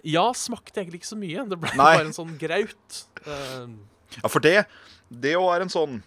Ja, 0.03 0.25
smakte 0.35 0.81
egentlig 0.81 1.01
ikke 1.01 1.11
så 1.13 1.19
mye. 1.19 1.45
Det 1.49 1.59
ble 1.61 1.71
Nei. 1.79 1.89
bare 1.97 2.07
en 2.09 2.15
sånn 2.15 2.35
graut. 2.39 3.03
Uh, 3.25 3.67
Ja, 4.19 4.29
for 4.29 4.43
det 4.43 4.65
Det 5.09 5.31
òg 5.39 5.47
er 5.55 5.63
en 5.63 5.71
sånn 5.73 6.03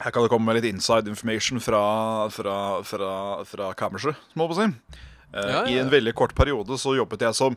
Her 0.00 0.10
kan 0.10 0.24
det 0.24 0.30
komme 0.32 0.48
med 0.48 0.56
litt 0.58 0.72
inside 0.72 1.06
information 1.06 1.60
fra, 1.62 1.82
fra, 2.34 2.56
fra, 2.82 3.10
fra 3.46 3.68
kammerset, 3.78 4.16
må 4.34 4.48
jeg 4.50 4.58
si. 4.58 4.98
Uh, 5.30 5.38
Ja, 5.38 5.46
ja, 5.46 5.62
I 5.70 5.78
en 5.84 5.92
veldig 5.92 6.14
kort 6.18 6.34
periode 6.34 6.78
så 6.80 6.96
jobbet 6.96 7.22
jeg 7.22 7.38
som 7.38 7.56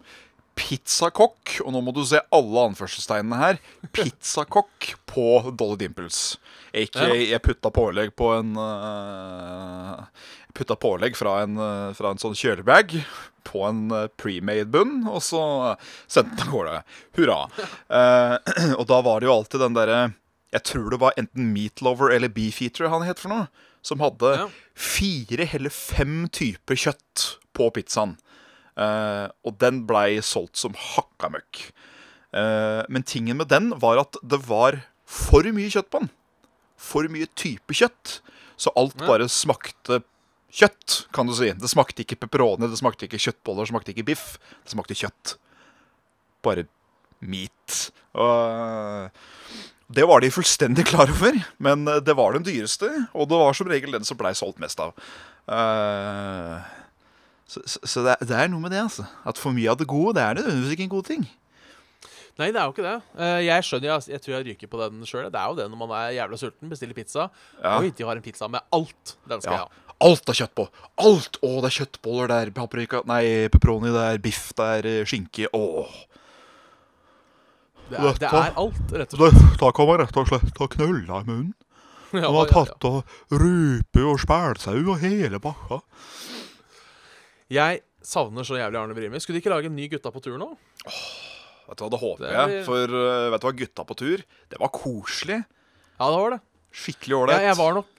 pizzakokk, 0.55 1.57
og 1.65 1.73
nå 1.75 1.81
må 1.83 1.91
du 1.95 2.01
se 2.07 2.21
alle 2.31 2.61
anførselstegnene 2.69 3.39
her. 3.41 3.57
Pizzakokk 3.95 4.93
på 5.09 5.25
Dolly 5.51 5.81
Dimples. 5.81 6.37
Ja. 6.75 7.09
jeg 7.15 7.41
putta 7.43 7.71
pålegg 7.71 8.13
på 8.15 8.29
en 8.37 8.53
uh, 8.59 10.05
Putta 10.55 10.75
pålegg 10.79 11.17
fra 11.19 11.41
en, 11.43 11.57
eh, 11.59 11.93
fra 11.97 12.11
en 12.13 12.21
sånn 12.21 12.35
kjølebag 12.37 12.93
på 13.45 13.63
en 13.67 13.81
eh, 13.91 14.05
premade 14.15 14.65
bunn, 14.71 15.01
og 15.11 15.19
så 15.21 15.41
sendte 16.07 16.37
den 16.39 16.47
av 16.47 16.53
gårde. 16.53 16.75
Hurra. 17.19 17.39
Eh, 17.91 18.35
og 18.79 18.85
da 18.87 19.01
var 19.05 19.19
det 19.21 19.27
jo 19.29 19.35
alltid 19.35 19.59
den 19.65 19.75
derre 19.77 19.99
Jeg 20.55 20.63
tror 20.71 20.89
det 20.93 21.01
var 21.01 21.17
enten 21.19 21.49
Meat 21.51 21.81
Lover 21.83 22.13
eller 22.15 22.31
Beefeater 22.31 22.87
han 22.87 23.03
het 23.03 23.19
for 23.19 23.33
noe. 23.33 23.47
Som 23.85 23.99
hadde 24.01 24.31
Ja. 24.39 24.45
fire 24.73 25.45
eller 25.53 25.69
fem 25.69 26.29
typer 26.33 26.79
kjøtt 26.79 27.25
på 27.53 27.67
pizzaen. 27.75 28.15
Eh, 28.79 29.27
og 29.45 29.57
den 29.59 29.83
blei 29.87 30.21
solgt 30.23 30.55
som 30.57 30.73
hakka 30.73 31.29
møkk. 31.35 31.59
Eh, 32.35 32.81
men 32.89 33.03
tingen 33.03 33.37
med 33.37 33.51
den 33.51 33.73
var 33.79 33.99
at 34.01 34.15
det 34.23 34.39
var 34.47 34.79
for 35.05 35.43
mye 35.43 35.69
kjøtt 35.69 35.91
på 35.91 36.01
den. 36.05 36.09
For 36.79 37.03
mye 37.11 37.27
type 37.35 37.75
kjøtt. 37.75 38.21
Så 38.57 38.71
alt 38.79 38.95
bare 39.03 39.27
smakte 39.27 40.01
kjøtt, 40.55 40.99
kan 41.15 41.27
du 41.27 41.33
si. 41.35 41.49
Det 41.59 41.69
smakte 41.71 42.03
ikke 42.05 42.17
pepperoni, 42.23 42.69
det 42.71 42.79
smakte 42.79 43.07
ikke 43.09 43.19
kjøttboller, 43.19 43.65
det 43.65 43.71
smakte 43.73 43.91
ikke 43.95 44.07
biff. 44.07 44.37
Det 44.63 44.71
smakte 44.75 44.95
kjøtt. 44.97 45.35
Bare 46.45 46.63
meat. 47.25 47.89
Og 48.15 49.11
det 49.95 50.05
var 50.09 50.23
de 50.23 50.31
fullstendig 50.33 50.85
klar 50.89 51.11
over, 51.13 51.35
men 51.61 51.83
eh, 51.91 51.99
det 52.01 52.15
var 52.17 52.33
den 52.33 52.45
dyreste, 52.47 52.87
og 53.13 53.27
det 53.29 53.37
var 53.37 53.53
som 53.57 53.67
regel 53.69 53.93
den 53.93 54.07
som 54.07 54.17
blei 54.17 54.31
solgt 54.37 54.57
mest 54.63 54.79
av. 54.81 54.95
Uh, 55.45 56.57
så 57.45 57.61
så, 57.67 58.01
det, 58.01 58.15
er- 58.15 58.25
det 58.31 58.37
er 58.39 58.49
noe 58.49 58.63
med 58.63 58.73
det, 58.73 58.81
altså. 58.81 59.05
At 59.29 59.37
for 59.37 59.53
mye 59.53 59.69
av 59.69 59.77
det 59.77 59.85
gode, 59.91 60.15
det 60.17 60.23
er 60.25 60.39
nødvendigvis 60.39 60.73
ikke 60.77 60.87
en 60.87 60.93
god 60.95 61.05
ting. 61.11 61.27
Nei, 62.35 62.49
det 62.51 62.59
er 62.59 62.65
jo 62.67 62.73
ikke 62.73 62.83
det. 62.87 62.95
Uh, 63.15 63.39
jeg 63.45 63.63
skjønner, 63.67 63.87
jeg, 63.93 64.07
jeg 64.15 64.23
tror 64.25 64.33
jeg 64.35 64.47
ryker 64.49 64.71
på 64.73 64.79
den 64.81 65.05
sjøl. 65.07 65.27
Det 65.31 65.39
er 65.39 65.51
jo 65.53 65.59
det 65.61 65.67
når 65.71 65.79
man 65.85 65.93
er 66.01 66.09
jævla 66.17 66.39
sulten, 66.41 66.71
bestiller 66.73 66.97
pizza. 66.97 67.29
Ja. 67.61 67.77
Oi, 67.77 67.93
de 67.95 68.07
har 68.09 68.17
en 68.19 68.25
pizza 68.25 68.49
med 68.51 68.65
alt. 68.75 69.13
Den 69.29 69.43
skal 69.45 69.53
Ja. 69.53 69.61
jeg 69.61 69.69
ha. 69.69 69.84
Alt 70.03 70.27
er 70.29 70.35
kjøtt 70.41 70.55
på. 70.57 70.65
Alt! 70.99 71.37
Å, 71.39 71.49
det 71.63 71.69
er 71.69 71.75
kjøttboller, 71.77 72.31
er 72.35 72.49
paprika 72.55 72.99
Nei, 73.07 73.47
pepperoni, 73.53 73.93
er 73.95 74.19
biff, 74.23 74.49
det 74.57 74.65
er 74.79 74.87
eh, 74.91 75.05
skinke. 75.07 75.47
Åh. 75.55 75.93
Det 77.89 77.99
er, 78.01 78.17
det 78.17 78.29
er 78.33 78.55
alt, 78.57 78.93
rett 78.97 79.13
og 79.13 79.21
slett. 79.21 79.41
Da 79.61 79.69
kan 79.77 79.87
man 79.87 79.99
rett 80.01 80.17
og 80.17 80.27
slett 80.31 80.57
ha 80.61 80.67
knølla 80.75 81.21
i 81.21 81.29
munnen. 81.29 81.53
Ja, 82.15 82.29
Man 82.31 82.45
har 82.45 82.47
tatt 82.47 82.85
og 82.87 83.33
rype 83.33 84.03
og 84.07 84.19
spælsau 84.21 84.77
og 84.93 85.01
hele 85.01 85.39
bakka. 85.43 85.81
Jeg 87.51 87.81
savner 88.05 88.45
så 88.47 88.55
jævlig 88.55 88.79
Arne 88.79 88.95
Brimi. 88.95 89.19
Skulle 89.19 89.39
de 89.39 89.43
ikke 89.43 89.51
lage 89.51 89.67
en 89.67 89.75
ny 89.75 89.89
Gutta 89.91 90.11
på 90.13 90.21
tur 90.23 90.37
nå? 90.39 90.47
Vet 91.65 91.75
du 91.81 91.83
hva, 91.83 91.89
Det 91.91 91.99
håper 91.99 92.23
Det 92.23 92.29
er- 92.31 92.53
jeg. 92.53 92.63
For 92.69 92.95
eh, 93.01 93.25
vet 93.33 93.41
du 93.43 93.47
hva, 93.49 93.53
gutta 93.59 93.85
på 93.89 93.97
tur, 93.99 94.23
det 94.53 94.61
var 94.61 94.71
koselig. 94.71 95.41
Ja, 95.99 96.07
det 96.13 96.21
var 96.21 96.35
det. 96.37 96.39
Skikkelig 96.75 97.17
ålreit. 97.19 97.41
Ja, 97.41 97.49
jeg 97.51 97.57
var 97.59 97.73
nok 97.81 97.91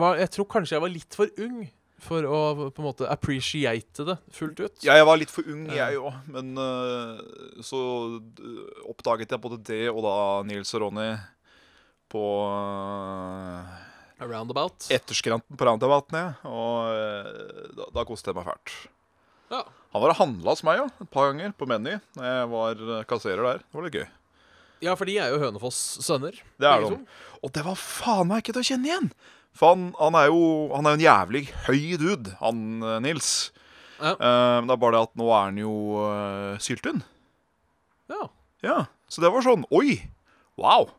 var, 0.00 0.18
jeg 0.20 0.30
tror 0.32 0.48
kanskje 0.48 0.76
jeg 0.76 0.84
var 0.84 0.92
litt 0.92 1.16
for 1.16 1.42
ung 1.44 1.62
for 2.02 2.26
å 2.26 2.38
på 2.74 2.82
en 2.82 2.86
måte 2.88 3.08
appreciate 3.10 4.06
det 4.06 4.16
fullt 4.34 4.62
ut. 4.62 4.80
Ja, 4.84 4.96
jeg 4.98 5.06
var 5.06 5.20
litt 5.20 5.32
for 5.32 5.46
ung, 5.48 5.66
jeg 5.70 6.00
òg. 6.00 6.16
Men 6.34 6.56
uh, 6.58 7.20
så 7.64 7.82
eh, 8.18 8.80
oppdaget 8.90 9.34
jeg 9.34 9.42
både 9.42 9.60
det 9.68 9.84
og 9.92 10.02
da 10.06 10.16
Nils 10.48 10.72
og 10.74 10.86
Ronny 10.86 11.10
på 12.12 12.24
uh, 12.48 13.76
Roundabout. 14.22 14.88
etterskranten 14.92 15.58
på 15.58 15.68
Roundabouten, 15.68 16.18
ja. 16.18 16.32
Og 16.48 16.90
uh, 16.90 17.68
da, 17.78 17.86
da 18.00 18.04
koste 18.08 18.32
jeg 18.32 18.38
meg 18.40 18.50
fælt. 18.50 18.74
Ja. 19.52 19.62
Han 19.92 20.02
var 20.02 20.14
og 20.14 20.20
handla 20.22 20.54
hos 20.54 20.64
meg 20.64 20.80
jo, 20.80 20.88
et 21.04 21.12
par 21.12 21.28
ganger 21.28 21.52
på 21.52 21.68
Meny 21.68 21.98
jeg 22.00 22.48
var 22.48 22.82
kasserer 23.10 23.44
der. 23.44 23.62
Det 23.62 23.76
var 23.76 23.86
litt 23.86 23.98
gøy. 24.00 24.06
ja, 24.88 24.96
for 24.96 25.06
de 25.06 25.18
er 25.20 25.34
jo 25.34 25.42
Hønefoss 25.42 25.78
sønner. 26.02 26.38
Det 26.58 26.66
er 26.66 26.86
de. 26.88 26.98
Og 27.44 27.52
det 27.52 27.62
var 27.66 27.78
faen 27.78 28.30
meg 28.30 28.42
ikke 28.42 28.56
til 28.56 28.64
å 28.64 28.68
kjenne 28.72 28.88
igjen! 28.90 29.12
For 29.56 29.74
han, 29.74 29.90
han 29.98 30.16
er 30.16 30.30
jo 30.30 30.70
Han 30.72 30.86
er 30.86 30.94
jo 30.94 31.00
en 31.00 31.04
jævlig 31.04 31.42
høy 31.66 31.82
dude, 32.00 32.36
han 32.40 32.82
eh, 32.82 33.00
Nils. 33.04 33.52
Ja. 33.98 34.16
Eh, 34.16 34.56
men 34.58 34.70
det 34.70 34.76
er 34.76 34.82
bare 34.82 34.96
det 34.96 35.04
at 35.10 35.20
nå 35.20 35.28
er 35.28 35.44
han 35.50 35.60
jo 35.60 35.74
uh, 36.00 36.56
syltynn. 36.62 37.04
Ja. 38.10 38.26
Ja, 38.62 38.78
så 39.10 39.22
det 39.22 39.30
var 39.34 39.44
sånn 39.44 39.64
Oi! 39.74 40.00
Wow! 40.60 40.90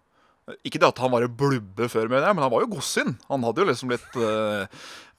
Ikke 0.67 0.79
det 0.81 0.89
at 0.89 0.99
han 0.99 1.11
var 1.13 1.23
en 1.23 1.35
blubbe 1.39 1.87
før, 1.87 2.09
mener 2.11 2.27
jeg, 2.27 2.35
men 2.35 2.43
han 2.43 2.51
var 2.51 2.65
jo 2.65 2.73
godsinn. 2.73 3.13
Han 3.29 3.45
hadde 3.47 3.63
jo 3.63 3.67
liksom 3.69 3.93
litt 3.93 4.17
uh, 4.19 4.65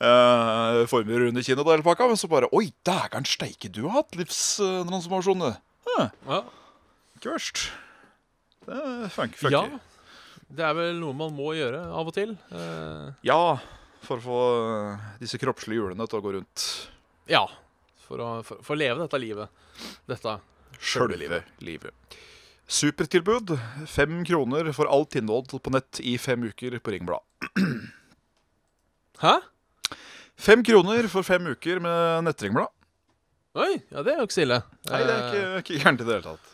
uh, 0.04 0.82
former 0.90 1.30
under 1.30 1.44
kinnet 1.46 1.64
og 1.64 1.72
hele 1.72 1.86
pakka. 1.86 2.10
Men 2.10 2.20
så 2.20 2.28
bare 2.28 2.50
Oi, 2.52 2.66
dægeren 2.84 3.24
steike, 3.28 3.70
du 3.72 3.86
har 3.86 4.02
hatt 4.02 4.18
livstransformasjon, 4.20 5.46
du. 5.46 5.56
Huh, 5.88 6.10
ja. 6.28 6.42
ikke 7.16 7.32
verst. 7.32 7.64
Det 8.68 8.82
funker. 9.16 9.40
funker. 9.46 9.56
ja. 9.56 9.93
Det 10.54 10.62
er 10.64 10.74
vel 10.78 10.98
noe 11.00 11.16
man 11.18 11.32
må 11.34 11.52
gjøre 11.56 11.80
av 11.90 12.10
og 12.10 12.14
til. 12.14 12.36
Eh, 12.54 13.08
Ja, 13.26 13.56
for 14.04 14.20
å 14.20 14.24
få 14.24 14.38
uh, 14.94 15.04
disse 15.22 15.38
kroppslige 15.40 15.80
hjulene 15.80 16.06
til 16.10 16.20
å 16.20 16.24
gå 16.24 16.34
rundt. 16.38 16.64
ja. 17.30 17.44
For 18.04 18.20
å, 18.20 18.26
for, 18.44 18.58
for 18.60 18.76
å 18.76 18.78
leve 18.78 19.00
dette 19.00 19.16
livet. 19.16 19.48
Dette 20.06 20.34
Sjølve 20.76 21.16
livet. 21.64 21.94
Supertilbud. 22.68 23.54
Fem 23.88 24.18
kroner 24.28 24.68
for 24.76 24.90
alt 24.92 25.16
innhold 25.16 25.48
på 25.56 25.72
nett 25.72 26.02
i 26.04 26.18
fem 26.20 26.44
uker 26.44 26.76
på 26.84 26.92
Ringblad. 26.92 27.24
Hæ? 29.24 29.34
Fem 30.36 30.60
kroner 30.66 31.08
for 31.08 31.24
fem 31.24 31.46
uker 31.54 31.80
med 31.80 32.26
nettringblad. 32.28 32.68
Oi, 33.56 33.72
ja, 33.88 34.02
det 34.04 34.12
er 34.12 34.20
jo 34.20 34.26
ikke 34.28 34.36
så 34.36 34.44
ille. 34.44 34.60
Nei, 34.90 35.00
det 35.08 35.14
er 35.14 35.24
Eh, 35.24 35.28
ikke, 35.30 35.58
ikke 35.62 35.80
gærent 35.84 36.00
i 36.02 36.06
det 36.08 36.14
hele 36.18 36.26
tatt. 36.34 36.52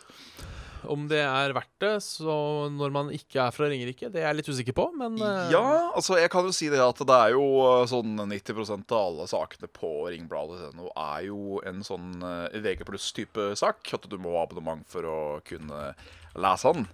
Om 0.89 1.05
det 1.11 1.19
er 1.21 1.53
verdt 1.53 1.83
det 1.83 1.93
så 2.05 2.35
når 2.73 2.93
man 2.93 3.11
ikke 3.13 3.43
er 3.43 3.53
fra 3.53 3.67
Ringerike, 3.69 4.09
det 4.09 4.23
er 4.23 4.29
jeg 4.29 4.39
litt 4.39 4.49
usikker 4.49 4.75
på, 4.77 4.87
men 4.97 5.19
eh, 5.21 5.51
Ja, 5.53 5.91
altså 5.93 6.17
jeg 6.17 6.31
kan 6.33 6.47
jo 6.47 6.55
si 6.55 6.71
det 6.73 6.81
at 6.81 7.03
det 7.05 7.17
er 7.27 7.35
jo 7.35 7.45
uh, 7.61 7.83
sånn 7.89 8.17
90% 8.23 8.95
av 8.97 9.11
alle 9.11 9.29
sakene 9.29 9.69
på 9.71 9.91
Ringbladet.no 10.09 10.89
er 10.95 11.27
jo 11.29 11.61
en 11.67 11.85
sånn 11.85 12.17
uh, 12.25 12.49
VG 12.53 12.85
pluss-type 12.87 13.51
sak. 13.59 13.85
At 13.93 14.09
du 14.09 14.17
må 14.21 14.33
ha 14.37 14.47
abonnement 14.47 14.85
for 14.89 15.05
å 15.05 15.19
kunne 15.47 15.91
lese 16.39 16.73
den. 16.77 16.89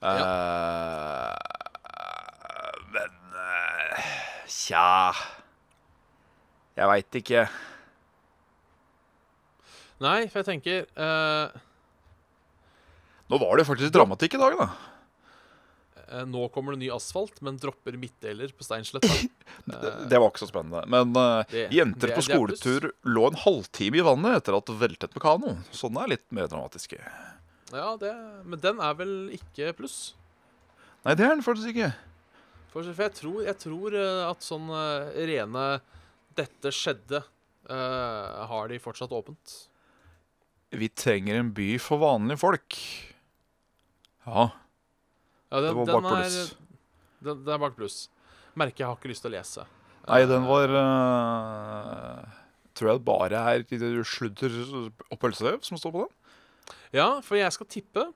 Eh, 0.00 1.34
men 2.94 3.16
uh, 3.36 4.04
Tja 4.48 5.12
Jeg 6.78 6.88
veit 6.88 7.18
ikke. 7.20 7.42
Nei, 10.00 10.20
for 10.32 10.40
jeg 10.40 10.46
tenker 10.48 10.86
eh, 10.88 11.58
Nå 13.30 13.38
var 13.38 13.56
det 13.60 13.66
faktisk 13.68 13.92
dramatikk 13.94 14.34
i 14.34 14.40
dag, 14.42 14.56
da. 14.58 14.68
eh, 16.08 16.24
Nå 16.26 16.48
kommer 16.54 16.74
det 16.74 16.80
ny 16.82 16.90
asfalt, 16.94 17.38
men 17.46 17.58
dropper 17.62 17.94
midtdeler 18.00 18.50
på 18.56 18.66
Steinsletta. 18.66 19.10
Det, 19.70 19.90
det 20.10 20.18
var 20.18 20.30
ikke 20.32 20.40
så 20.42 20.48
spennende. 20.48 20.80
Men 20.90 21.10
uh, 21.14 21.42
Det- 21.50 21.68
jenter 21.74 22.08
det- 22.10 22.16
på 22.16 22.22
skoletur 22.24 22.86
lå 23.06 23.26
en 23.28 23.36
halvtime 23.42 24.00
i 24.00 24.04
vannet 24.06 24.38
etter 24.40 24.56
at 24.56 24.66
det 24.70 24.78
veltet 24.80 25.12
med 25.14 25.22
kano. 25.22 25.56
Sånne 25.74 26.02
er 26.06 26.12
litt 26.16 26.24
mer 26.34 26.48
dramatiske. 26.50 26.98
Ja, 27.70 27.92
det, 28.00 28.10
men 28.50 28.58
den 28.62 28.80
er 28.82 28.94
vel 28.98 29.12
ikke 29.36 29.70
pluss? 29.78 29.98
Nei, 31.04 31.14
det 31.14 31.26
er 31.28 31.34
den 31.36 31.44
faktisk 31.46 31.70
ikke. 31.74 31.92
For, 32.72 32.82
for 32.88 33.04
jeg 33.04 33.14
tror, 33.18 33.36
jeg 33.46 33.58
tror 33.62 33.94
eh, 34.00 34.22
at 34.30 34.42
sånn 34.46 34.66
eh, 34.74 35.12
rene 35.28 35.66
'dette 36.38 36.70
skjedde' 36.74 37.20
uh, 37.70 38.46
har 38.50 38.68
de 38.72 38.78
fortsatt 38.82 39.12
åpent. 39.14 39.54
Vi 40.70 40.88
trenger 40.88 41.38
en 41.40 41.50
by 41.54 41.72
for 41.82 41.98
vanlige 42.02 42.38
folk. 42.42 42.78
Ja, 44.30 44.46
Ja, 45.50 45.60
det 45.60 45.70
det 45.72 45.74
var 45.74 45.86
den 45.88 45.94
bak 46.06 46.12
pluss. 46.14 46.38
Den, 47.20 47.40
den 47.44 47.54
er 47.56 47.58
bak 47.58 47.74
pluss. 47.76 47.96
Merker 48.58 48.84
jeg 48.84 48.88
har 48.90 48.96
ikke 48.98 49.10
lyst 49.10 49.24
til 49.24 49.32
å 49.32 49.34
lese. 49.36 49.66
Nei, 50.06 50.20
Eh, 50.22 50.28
den 50.30 50.46
var 50.48 50.72
uh, 50.72 52.22
Tror 52.74 52.92
jeg 52.92 53.02
bare 53.04 53.40
er 53.52 53.64
sludder 54.06 54.54
og 55.10 55.18
pølsevev 55.20 55.60
som 55.66 55.76
står 55.78 55.92
på 55.94 56.04
den. 56.06 56.14
Ja, 56.94 57.08
for 57.26 57.36
jeg 57.36 57.52
skal 57.52 57.66
tippe 57.70 58.06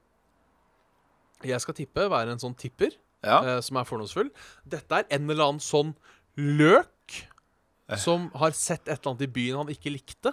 Jeg 1.45 1.61
skal 1.61 1.75
tippe, 1.77 2.07
være 2.09 2.33
en 2.33 2.41
sånn 2.41 2.55
tipper 2.57 2.95
Ja. 3.25 3.43
uh, 3.43 3.61
som 3.61 3.77
er 3.77 3.85
fordomsfull. 3.89 4.31
Dette 4.65 5.03
er 5.03 5.05
en 5.11 5.29
eller 5.31 5.45
annen 5.51 5.61
sånn 5.61 5.95
løk 6.37 6.91
Eh. 7.85 7.99
som 8.01 8.31
har 8.41 8.55
sett 8.57 8.89
et 8.89 8.97
eller 8.97 9.13
annet 9.13 9.27
i 9.27 9.33
byen 9.35 9.57
han 9.61 9.69
ikke 9.73 9.93
likte. 9.93 10.33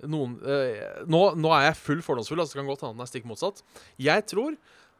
noen 0.00 0.34
uh, 0.40 1.04
nå, 1.08 1.20
nå 1.36 1.50
er 1.56 1.66
jeg 1.70 1.76
full 1.76 2.02
fordomsfull, 2.04 2.40
altså 2.40 2.56
det 2.56 2.60
kan 2.62 2.68
godt 2.68 2.82
hende 2.84 2.96
den 2.96 3.04
er 3.04 3.08
stikk 3.10 3.26
motsatt. 3.28 3.62
Jeg 4.00 4.24
tror 4.28 4.56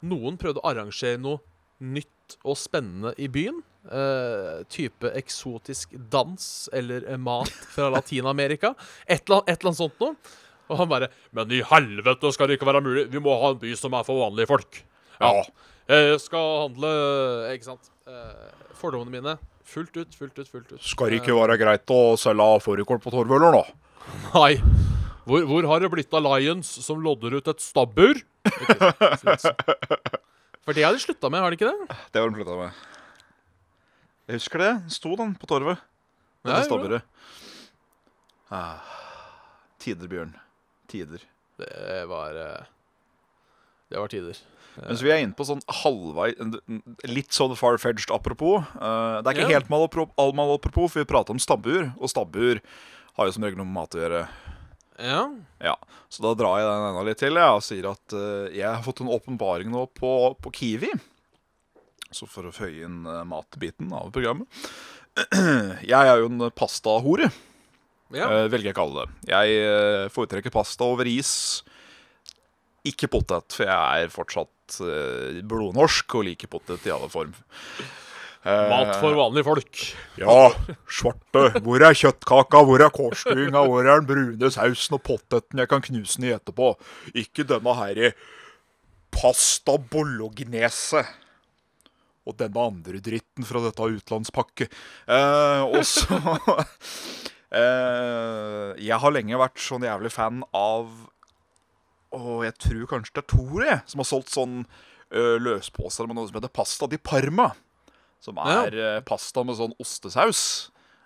noen 0.07 0.38
prøvde 0.40 0.62
å 0.62 0.69
arrangere 0.71 1.21
noe 1.21 1.40
nytt 1.80 2.37
og 2.45 2.57
spennende 2.61 3.14
i 3.21 3.28
byen. 3.33 3.62
Uh, 3.80 4.61
type 4.69 5.09
eksotisk 5.16 5.95
dans 6.12 6.69
eller 6.76 7.07
eh, 7.09 7.16
mat 7.16 7.49
fra 7.73 7.88
Latin-Amerika. 7.95 8.75
Et, 9.07 9.23
eller 9.25 9.40
annet- 9.40 9.49
et 9.49 9.57
eller 9.61 9.71
annet 9.71 9.80
sånt 9.80 10.02
noe. 10.04 10.16
Og 10.71 10.78
han 10.78 10.90
bare 10.90 11.09
Men 11.35 11.50
i 11.50 11.62
helvete 11.66 12.30
skal 12.33 12.47
det 12.50 12.59
ikke 12.59 12.69
være 12.69 12.83
mulig! 12.85 13.07
Vi 13.11 13.23
må 13.25 13.33
ha 13.40 13.54
en 13.54 13.59
by 13.62 13.73
som 13.80 13.97
er 13.97 14.04
for 14.07 14.21
vanlige 14.21 14.50
folk. 14.52 14.83
Ja. 15.21 15.33
Jeg 15.90 16.21
skal 16.23 16.69
handle 16.69 16.92
Ikke 17.57 17.73
sant. 17.73 17.88
Uh, 18.07 18.52
fordommene 18.78 19.16
mine 19.16 19.38
fullt 19.71 19.97
ut, 19.97 20.14
fullt 20.19 20.38
ut, 20.38 20.49
fullt 20.50 20.73
ut. 20.75 20.83
Skal 20.83 21.11
det 21.11 21.21
ikke 21.21 21.35
være 21.37 21.57
greit 21.61 21.92
å 21.95 22.16
selge 22.19 22.47
fårikål 22.64 23.00
på 23.02 23.12
Torvøler 23.14 23.54
nå? 23.54 23.64
Nei. 24.35 24.54
Hvor, 25.30 25.44
hvor 25.46 25.66
har 25.70 25.82
det 25.84 25.90
blitt 25.92 26.14
av 26.16 26.25
Lions 26.26 26.66
som 26.82 26.99
lodder 27.04 27.37
ut 27.38 27.49
et 27.52 27.62
stabbur? 27.62 28.18
For 30.64 30.76
det 30.76 30.84
har 30.84 30.94
de 30.96 31.00
slutta 31.02 31.30
med, 31.30 31.40
har 31.42 31.50
de 31.54 31.58
ikke 31.58 31.70
det? 31.70 31.96
Det 32.12 32.20
har 32.22 32.30
de 32.30 32.37
slutta 32.40 32.56
med. 32.58 32.80
Jeg 34.30 34.38
husker 34.40 34.62
det. 34.62 34.72
Sto 34.94 35.14
den 35.18 35.32
på 35.38 35.49
torvet. 35.50 35.80
Jeg 36.46 36.66
stabburet. 36.68 37.02
Ah. 38.50 38.78
Tider, 39.82 40.08
Bjørn. 40.10 40.32
Tider. 40.90 41.22
Det 41.60 42.00
var 42.10 42.37
eh, 42.40 42.64
Det 43.92 43.99
var 44.00 44.08
tider. 44.10 44.38
Mens 44.80 45.02
vi 45.04 45.10
er 45.12 45.20
inne 45.25 45.34
på 45.37 45.44
sånn 45.44 45.60
halvvei 45.82 46.30
Litt 47.10 47.34
sånn 47.37 47.52
far-fetched 47.58 48.12
apropos. 48.14 48.62
eh, 48.78 49.16
det 49.20 49.26
er 49.26 49.34
ikke 49.37 49.50
Ja. 49.50 49.58
helt 49.60 50.14
all 50.16 50.32
malapropos, 50.32 50.92
for 50.92 51.00
vi 51.02 51.10
prater 51.10 51.30
om 51.34 51.38
stabbur. 51.42 51.92
Og 52.00 52.08
stabbur 52.08 52.60
har 53.18 53.26
jo 53.26 53.32
som 53.32 53.44
regel 53.44 53.58
noe 53.58 53.66
med 53.68 53.75
mat 53.75 53.94
å 53.99 54.00
gjøre. 54.02 54.22
Ja. 54.99 55.23
Ja, 55.62 55.76
Så 56.09 56.25
da 56.25 56.35
drar 56.37 56.59
jeg 56.61 56.68
den 56.68 56.87
enda 56.90 57.04
litt 57.06 57.20
til 57.23 57.38
jeg, 57.38 57.56
og 57.56 57.64
sier 57.64 57.90
at 57.92 58.16
uh, 58.16 58.49
jeg 58.52 58.66
har 58.66 58.82
fått 58.85 59.02
en 59.04 59.12
åpenbaring 59.12 59.70
nå 59.73 59.87
på, 59.97 60.11
på 60.42 60.52
Kiwi. 60.56 60.90
Så 62.11 62.26
for 62.28 62.49
å 62.49 62.54
føye 62.54 62.88
inn 62.88 63.04
uh, 63.06 63.23
matbiten 63.28 63.92
av 63.94 64.09
programmet 64.11 64.50
Jeg 65.87 65.94
er 65.94 66.18
jo 66.18 66.26
en 66.26 66.49
pastahore, 66.56 67.28
ja. 68.11 68.26
uh, 68.26 68.47
velger 68.50 68.70
jeg 68.73 68.76
å 68.76 68.80
kalle 68.80 69.04
det. 69.04 69.30
Jeg 69.30 70.11
foretrekker 70.14 70.54
pasta 70.54 70.88
over 70.90 71.09
is, 71.11 71.32
Ikke 72.88 73.11
potet, 73.12 73.56
for 73.56 73.68
jeg 73.68 74.04
er 74.04 74.12
fortsatt 74.12 74.49
blodnorsk 75.50 76.14
og 76.14 76.28
liker 76.28 76.50
potet 76.50 76.85
i 76.87 76.92
alle 76.94 77.09
form. 77.11 77.32
Mat 78.44 78.94
for 78.97 79.12
vanlige 79.18 79.44
folk. 79.44 79.80
ja, 80.16 80.37
svarte. 80.88 81.42
Hvor 81.61 81.82
er 81.85 81.97
kjøttkaka? 81.97 82.62
Hvor 82.64 82.80
er 82.80 82.92
kålstuinga, 82.94 83.66
Hvor 83.68 83.85
er 83.85 84.00
den 84.00 84.09
brune 84.09 84.50
sausen 84.50 84.97
og 84.97 85.02
poteten 85.04 85.61
jeg 85.61 85.68
kan 85.68 85.85
knuse 85.85 86.16
den 86.16 86.30
i 86.30 86.32
etterpå? 86.32 86.73
Ikke 87.12 87.44
denne 87.44 87.75
her 87.76 88.00
i 88.00 88.12
pasta 89.12 89.76
bolognese. 89.76 91.04
Og 92.25 92.37
denne 92.40 92.64
andre 92.64 93.00
dritten 93.04 93.44
fra 93.44 93.61
dette 93.64 93.92
utenlandspakket. 93.92 94.73
Eh, 95.04 95.62
og 95.66 95.85
så 95.88 96.16
eh, 97.61 98.76
Jeg 98.80 99.00
har 99.02 99.16
lenge 99.16 99.40
vært 99.40 99.61
sånn 99.61 99.85
jævlig 99.85 100.12
fan 100.14 100.44
av 100.56 100.92
Og 102.16 102.44
jeg 102.47 102.56
tror 102.61 102.87
kanskje 102.92 103.16
det 103.16 103.25
er 103.25 103.32
Tore 103.32 103.80
som 103.85 104.00
har 104.00 104.09
solgt 104.09 104.32
sånn 104.32 104.62
uh, 104.64 105.37
løsposer 105.40 106.09
med 106.09 106.16
noe 106.18 106.28
som 106.28 106.40
heter 106.40 106.52
pasta 106.52 106.88
di 106.90 106.99
Parma. 106.99 107.52
Som 108.20 108.38
er 108.44 108.76
ja. 108.76 108.92
pasta 109.06 109.44
med 109.46 109.56
sånn 109.56 109.74
ostesaus. 109.80 110.42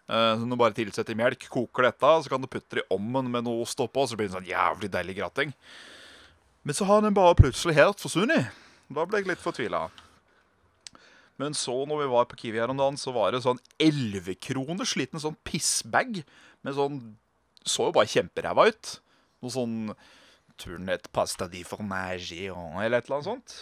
Eh, 0.04 0.32
som 0.36 0.50
du 0.50 0.56
bare 0.60 0.76
tilsetter 0.76 1.16
melk, 1.16 1.46
koker 1.52 1.88
dette, 1.88 2.12
så 2.24 2.32
kan 2.32 2.42
du 2.42 2.50
putte 2.50 2.80
det 2.80 2.84
i 2.84 2.94
ommen 2.94 3.30
med 3.32 3.46
noe 3.46 3.62
ost 3.64 3.80
oppå, 3.80 4.04
så 4.04 4.18
blir 4.18 4.28
det 4.28 4.34
en 4.34 4.40
sånn 4.40 4.50
jævlig 4.50 4.90
deilig 4.92 5.18
gratting. 5.20 5.54
Men 6.64 6.76
så 6.76 6.88
har 6.88 7.04
den 7.04 7.16
bare 7.16 7.36
plutselig 7.38 7.76
helt 7.78 8.02
forsvunnet. 8.02 8.50
Da 8.92 9.04
ble 9.08 9.22
jeg 9.22 9.30
litt 9.30 9.42
fortvila. 9.42 9.86
Men 11.40 11.56
så, 11.58 11.74
når 11.88 12.04
vi 12.04 12.10
var 12.12 12.28
på 12.30 12.38
Kiwi 12.38 12.60
her 12.60 12.70
om 12.70 12.78
dagen, 12.78 12.98
så 13.00 13.14
var 13.14 13.32
det 13.34 13.42
sånn 13.44 13.60
11 13.82 14.36
kroner 14.44 14.88
liten 14.98 15.22
sånn 15.22 15.38
pissbag 15.46 16.22
med 16.64 16.76
sånn 16.76 17.00
Så 17.64 17.86
jo 17.88 17.94
bare 17.96 18.10
kjemperæva 18.12 18.66
ut. 18.68 18.88
Noe 19.40 19.52
sånn 19.52 19.76
Turnet 20.60 21.08
pasta 21.16 21.48
di 21.50 21.64
fornage 21.66 22.36
eller 22.46 22.98
et 23.00 23.08
eller 23.08 23.16
annet 23.16 23.26
sånt. 23.26 23.54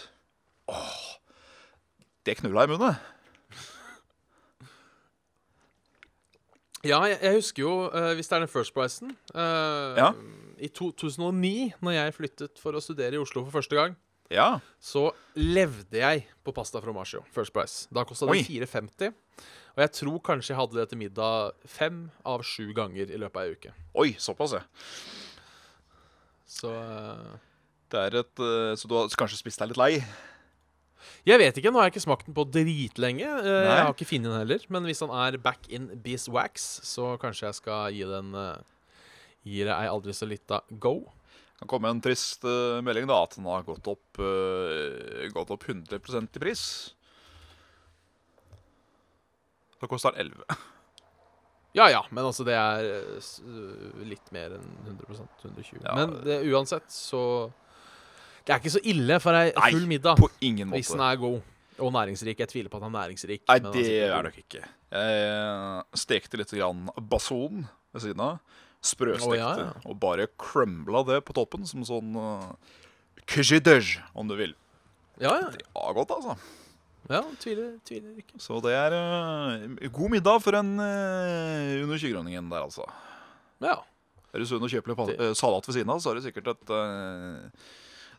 Åh, 0.68 1.04
det 2.26 2.34
knulla 2.40 2.66
i 2.66 2.72
munnen. 2.74 2.98
Ja, 6.82 6.98
jeg, 7.06 7.18
jeg 7.22 7.36
husker 7.38 7.62
jo, 7.62 7.72
uh, 7.94 8.08
hvis 8.18 8.26
det 8.26 8.34
er 8.36 8.42
den 8.42 8.50
First 8.50 8.74
Pricen 8.74 9.12
uh, 9.36 9.94
Ja. 9.98 10.08
I 10.62 10.68
2009, 10.74 11.72
når 11.82 11.94
jeg 11.94 12.14
flyttet 12.16 12.58
for 12.62 12.74
å 12.74 12.82
studere 12.82 13.14
i 13.18 13.20
Oslo 13.22 13.44
for 13.46 13.54
første 13.60 13.78
gang, 13.78 13.94
Ja. 14.30 14.60
så 14.82 15.08
levde 15.38 15.98
jeg 15.98 16.24
på 16.46 16.54
pasta 16.54 16.80
fra 16.82 16.94
Marcio. 16.94 17.22
First 17.34 17.52
Price. 17.54 17.86
Da 17.90 18.04
kosta 18.06 18.26
det 18.30 18.44
4,50. 18.46 19.14
Og 19.72 19.82
jeg 19.82 19.92
tror 19.98 20.18
kanskje 20.26 20.52
jeg 20.52 20.58
hadde 20.60 20.78
det 20.78 20.88
til 20.90 21.00
middag 21.00 21.54
fem 21.66 22.04
av 22.28 22.42
sju 22.46 22.72
ganger 22.76 23.10
i 23.10 23.18
løpet 23.18 23.40
av 23.40 23.46
ei 23.46 23.56
uke. 23.56 23.74
Oi, 24.02 24.08
såpass, 24.22 24.54
ja. 24.58 24.62
Så 26.46 26.70
uh, 26.70 27.38
Det 27.90 28.00
er 28.06 28.18
et 28.22 28.42
Så 28.78 28.88
du 28.88 28.94
har 28.98 29.08
kanskje 29.18 29.38
spist 29.40 29.62
deg 29.62 29.72
litt 29.72 29.80
lei? 29.80 29.92
Jeg 31.28 31.40
vet 31.40 31.58
ikke, 31.58 31.72
nå 31.72 31.80
har 31.80 31.88
jeg 31.88 31.94
ikke 31.96 32.04
smakt 32.04 32.28
den 32.28 32.36
på 32.36 32.44
dritlenge. 32.50 33.28
Uh, 33.42 33.48
jeg 33.48 33.80
har 33.80 33.94
ikke 33.94 34.08
funnet 34.10 34.30
den 34.30 34.42
heller. 34.42 34.66
Men 34.74 34.86
hvis 34.88 35.02
han 35.04 35.14
er 35.22 35.40
back 35.42 35.66
in 35.72 35.88
beeswax, 36.04 36.68
så 36.88 37.14
kanskje 37.22 37.48
jeg 37.48 37.58
skal 37.60 37.96
gi 37.96 38.06
den 38.08 38.32
uh, 38.36 38.54
Gir 39.42 39.66
det 39.66 39.74
ei 39.74 39.90
aldri 39.90 40.12
så 40.14 40.26
lita 40.30 40.60
go. 40.78 41.00
kan 41.58 41.70
komme 41.70 41.90
en 41.90 42.02
trist 42.02 42.44
uh, 42.46 42.78
melding, 42.84 43.08
da, 43.10 43.22
at 43.24 43.34
den 43.34 43.48
har 43.50 43.64
gått 43.66 43.88
opp, 43.90 44.20
uh, 44.22 45.26
gått 45.34 45.50
opp 45.50 45.66
100 45.66 45.98
i 45.98 46.38
pris. 46.38 46.66
Da 49.82 49.90
koster 49.90 50.14
den 50.14 50.30
11. 50.32 50.46
Ja 51.72 51.86
ja, 51.88 52.02
men 52.12 52.26
altså, 52.28 52.44
det 52.44 52.52
er 52.52 52.84
litt 54.04 54.26
mer 54.34 54.58
enn 54.58 54.66
100 54.90 55.22
120 55.40 55.78
Ja. 55.80 55.94
Men 55.96 56.18
det, 56.20 56.42
uansett, 56.52 56.90
så 56.92 57.22
Det 58.42 58.55
er 58.55 58.62
ikke 58.62 58.74
så 58.74 58.83
ille 58.92 59.18
for 59.22 59.38
ei 59.38 59.50
full 59.55 59.87
middag 59.90 60.18
På 60.18 60.28
ingen 60.42 60.68
måte. 60.70 60.81
hvis 60.81 60.92
den 60.94 61.05
er 61.07 61.18
god. 61.20 61.40
Og 61.83 61.92
næringsrik. 61.94 62.38
Jeg 62.38 62.48
tviler 62.50 62.70
på 62.70 62.78
at 62.78 62.85
den 62.85 62.94
er 62.94 62.98
næringsrik. 62.98 63.42
Nei, 63.48 63.59
men 63.62 63.72
det 63.72 63.87
er 64.05 64.26
det 64.26 64.33
ikke. 64.42 64.62
Jeg 64.92 66.02
stekte 66.02 66.40
litt 66.40 66.52
grann 66.52 66.88
bason 67.11 67.64
ved 67.94 68.05
siden 68.05 68.22
av. 68.22 68.40
Sprøstekte. 68.83 69.31
Oh, 69.31 69.37
ja, 69.38 69.50
ja. 69.61 69.70
Og 69.87 69.98
bare 70.02 70.26
crumbla 70.38 71.05
det 71.07 71.20
på 71.26 71.35
toppen 71.37 71.64
som 71.68 71.85
sånn 71.87 72.16
uh, 72.18 72.50
om 74.18 74.28
du 74.28 74.35
vil. 74.37 74.57
Ja, 75.22 75.37
ja. 75.38 75.52
Det 75.55 75.62
var 75.70 75.94
godt, 75.94 76.16
altså. 76.16 76.35
ja 77.12 77.22
tviler, 77.38 77.76
tviler 77.87 78.18
ikke. 78.18 78.40
Så 78.42 78.59
det 78.64 78.74
er 78.74 78.96
uh, 78.96 79.87
god 79.87 80.11
middag 80.16 80.42
for 80.42 80.59
en 80.59 80.74
uh, 80.81 81.85
under 81.85 81.96
20-kroningen 81.96 82.50
der, 82.50 82.66
altså. 82.66 82.88
Ja. 83.62 83.78
Er 84.33 84.42
du 84.42 84.48
sunn 84.48 84.64
og 84.64 84.72
kjøper 84.72 84.96
litt 84.96 85.38
salat 85.38 85.66
ved 85.68 85.76
siden 85.76 85.92
av, 85.92 86.02
så 86.02 86.11
er 86.11 86.18
det 86.18 86.24
sikkert 86.24 86.55
et 86.55 86.70
eh, 86.72 87.66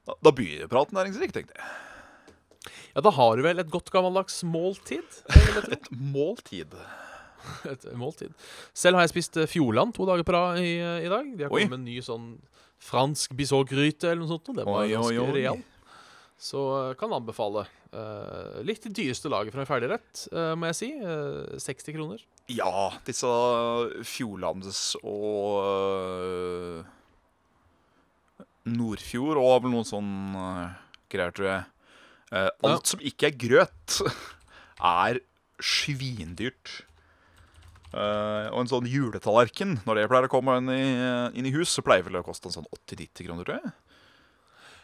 Da, 0.04 0.16
da 0.20 0.34
begynner 0.36 0.72
praten 0.72 0.98
næringsrik, 1.00 1.32
tenkte 1.36 1.56
jeg. 1.56 2.74
ja, 2.96 3.04
da 3.06 3.12
har 3.16 3.38
du 3.40 3.46
vel 3.46 3.62
et 3.64 3.72
godt 3.72 3.92
gammeldags 3.94 4.42
måltid? 4.44 5.22
Et 5.76 5.92
måltid. 5.96 6.76
Et 7.72 7.86
måltid. 8.00 8.34
Selv 8.76 9.00
har 9.00 9.08
jeg 9.08 9.14
spist 9.16 9.38
eh, 9.40 9.48
Fjordland 9.50 9.96
to 9.96 10.08
dager 10.10 10.28
på 10.28 10.36
rad 10.36 10.60
i, 10.64 10.76
i 10.80 11.12
dag. 11.12 11.30
De 11.38 11.46
har 11.46 11.52
Oi. 11.54 11.64
kommet 11.64 11.78
med 11.78 11.80
en 11.82 11.88
ny 11.92 12.00
sånn 12.04 12.34
fransk 12.84 13.32
bisogryte 13.40 14.10
eller 14.12 14.26
noe 14.26 14.34
sånt. 14.34 14.52
og 14.52 14.60
Det 14.60 14.68
var 14.68 14.84
Oi, 14.84 14.92
ganske 14.92 15.24
oi. 15.24 15.38
real. 15.38 15.64
Så 16.44 16.66
eh, 16.82 16.92
kan 17.00 17.16
anbefale. 17.16 17.68
Uh, 17.94 18.58
litt 18.66 18.88
dyreste 18.90 19.30
laget 19.30 19.54
fra 19.54 19.62
en 19.62 19.68
ferdigrett, 19.70 20.24
uh, 20.34 20.56
må 20.58 20.72
jeg 20.72 20.78
si. 20.80 20.88
Uh, 20.98 21.60
60 21.62 21.94
kroner. 21.94 22.24
Ja, 22.50 22.90
disse 23.06 23.30
Fjordlands 24.10 24.80
og 25.06 26.82
Nordfjord 28.70 29.40
og 29.42 29.66
vel 29.66 29.74
noen 29.76 29.88
sånn 29.88 30.10
øh, 30.40 30.72
greier, 31.12 31.36
tror 31.36 31.50
jeg. 31.50 31.66
Eh, 32.34 32.50
alt 32.70 32.90
som 32.94 33.04
ikke 33.04 33.30
er 33.30 33.38
grøt, 33.38 34.00
er 35.04 35.20
svindyrt. 35.64 36.80
Eh, 37.94 38.48
og 38.50 38.64
en 38.64 38.72
sånn 38.72 38.88
juletallerken, 38.90 39.76
når 39.86 40.00
det 40.00 40.08
pleier 40.10 40.30
å 40.30 40.32
komme 40.32 40.56
inn 40.62 40.72
i, 40.74 40.86
inn 41.38 41.50
i 41.50 41.54
hus, 41.54 41.70
så 41.76 41.84
pleier 41.86 42.06
vel 42.08 42.18
det 42.18 42.24
å 42.24 42.28
koste 42.32 42.50
en 42.50 42.56
sånn 42.56 42.70
80-90 42.74 43.28
kroner, 43.28 43.46
tror 43.46 43.60
jeg. 43.60 43.74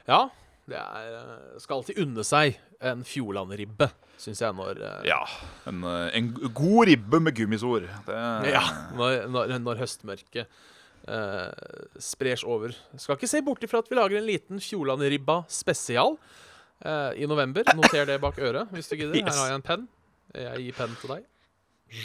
Ja, 0.09 0.21
det 0.69 0.77
er 0.77 1.15
eh, 1.17 1.57
Skal 1.61 1.79
alltid 1.79 1.99
unne 2.03 2.23
seg 2.27 2.59
en 2.85 3.01
Fjordland-ribbe, 3.07 3.89
syns 4.21 4.43
jeg, 4.43 4.55
når 4.55 4.83
eh, 4.85 5.07
Ja, 5.09 5.23
en, 5.69 5.81
en 5.87 6.29
god 6.53 6.91
ribbe 6.91 7.21
med 7.23 7.35
gummisor. 7.39 7.87
Det, 8.05 8.19
Ja, 8.53 8.65
når, 8.97 9.23
når, 9.33 9.55
når 9.65 9.81
høstmørket 9.81 10.61
uh, 11.09 11.97
spres 12.01 12.45
over. 12.45 12.75
Skal 12.95 13.17
ikke 13.17 13.29
se 13.29 13.41
bort 13.45 13.63
ifra 13.65 13.81
at 13.83 13.89
vi 13.89 13.97
lager 13.97 14.19
en 14.19 14.27
liten 14.27 14.61
Fjordland-ribba 14.63 15.41
spesial 15.51 16.15
uh, 16.15 17.11
i 17.17 17.27
november. 17.29 17.67
Noter 17.77 18.07
det 18.09 18.19
bak 18.23 18.39
øret 18.39 18.71
hvis 18.75 18.91
du 18.91 18.95
gidder. 18.99 19.19
Her 19.19 19.41
har 19.41 19.51
jeg 19.51 19.59
en 19.59 19.67
penn. 19.71 19.87
Jeg 20.37 20.65
gir 20.67 20.77
penn 20.77 20.95
til 21.01 21.15
deg. 21.15 21.27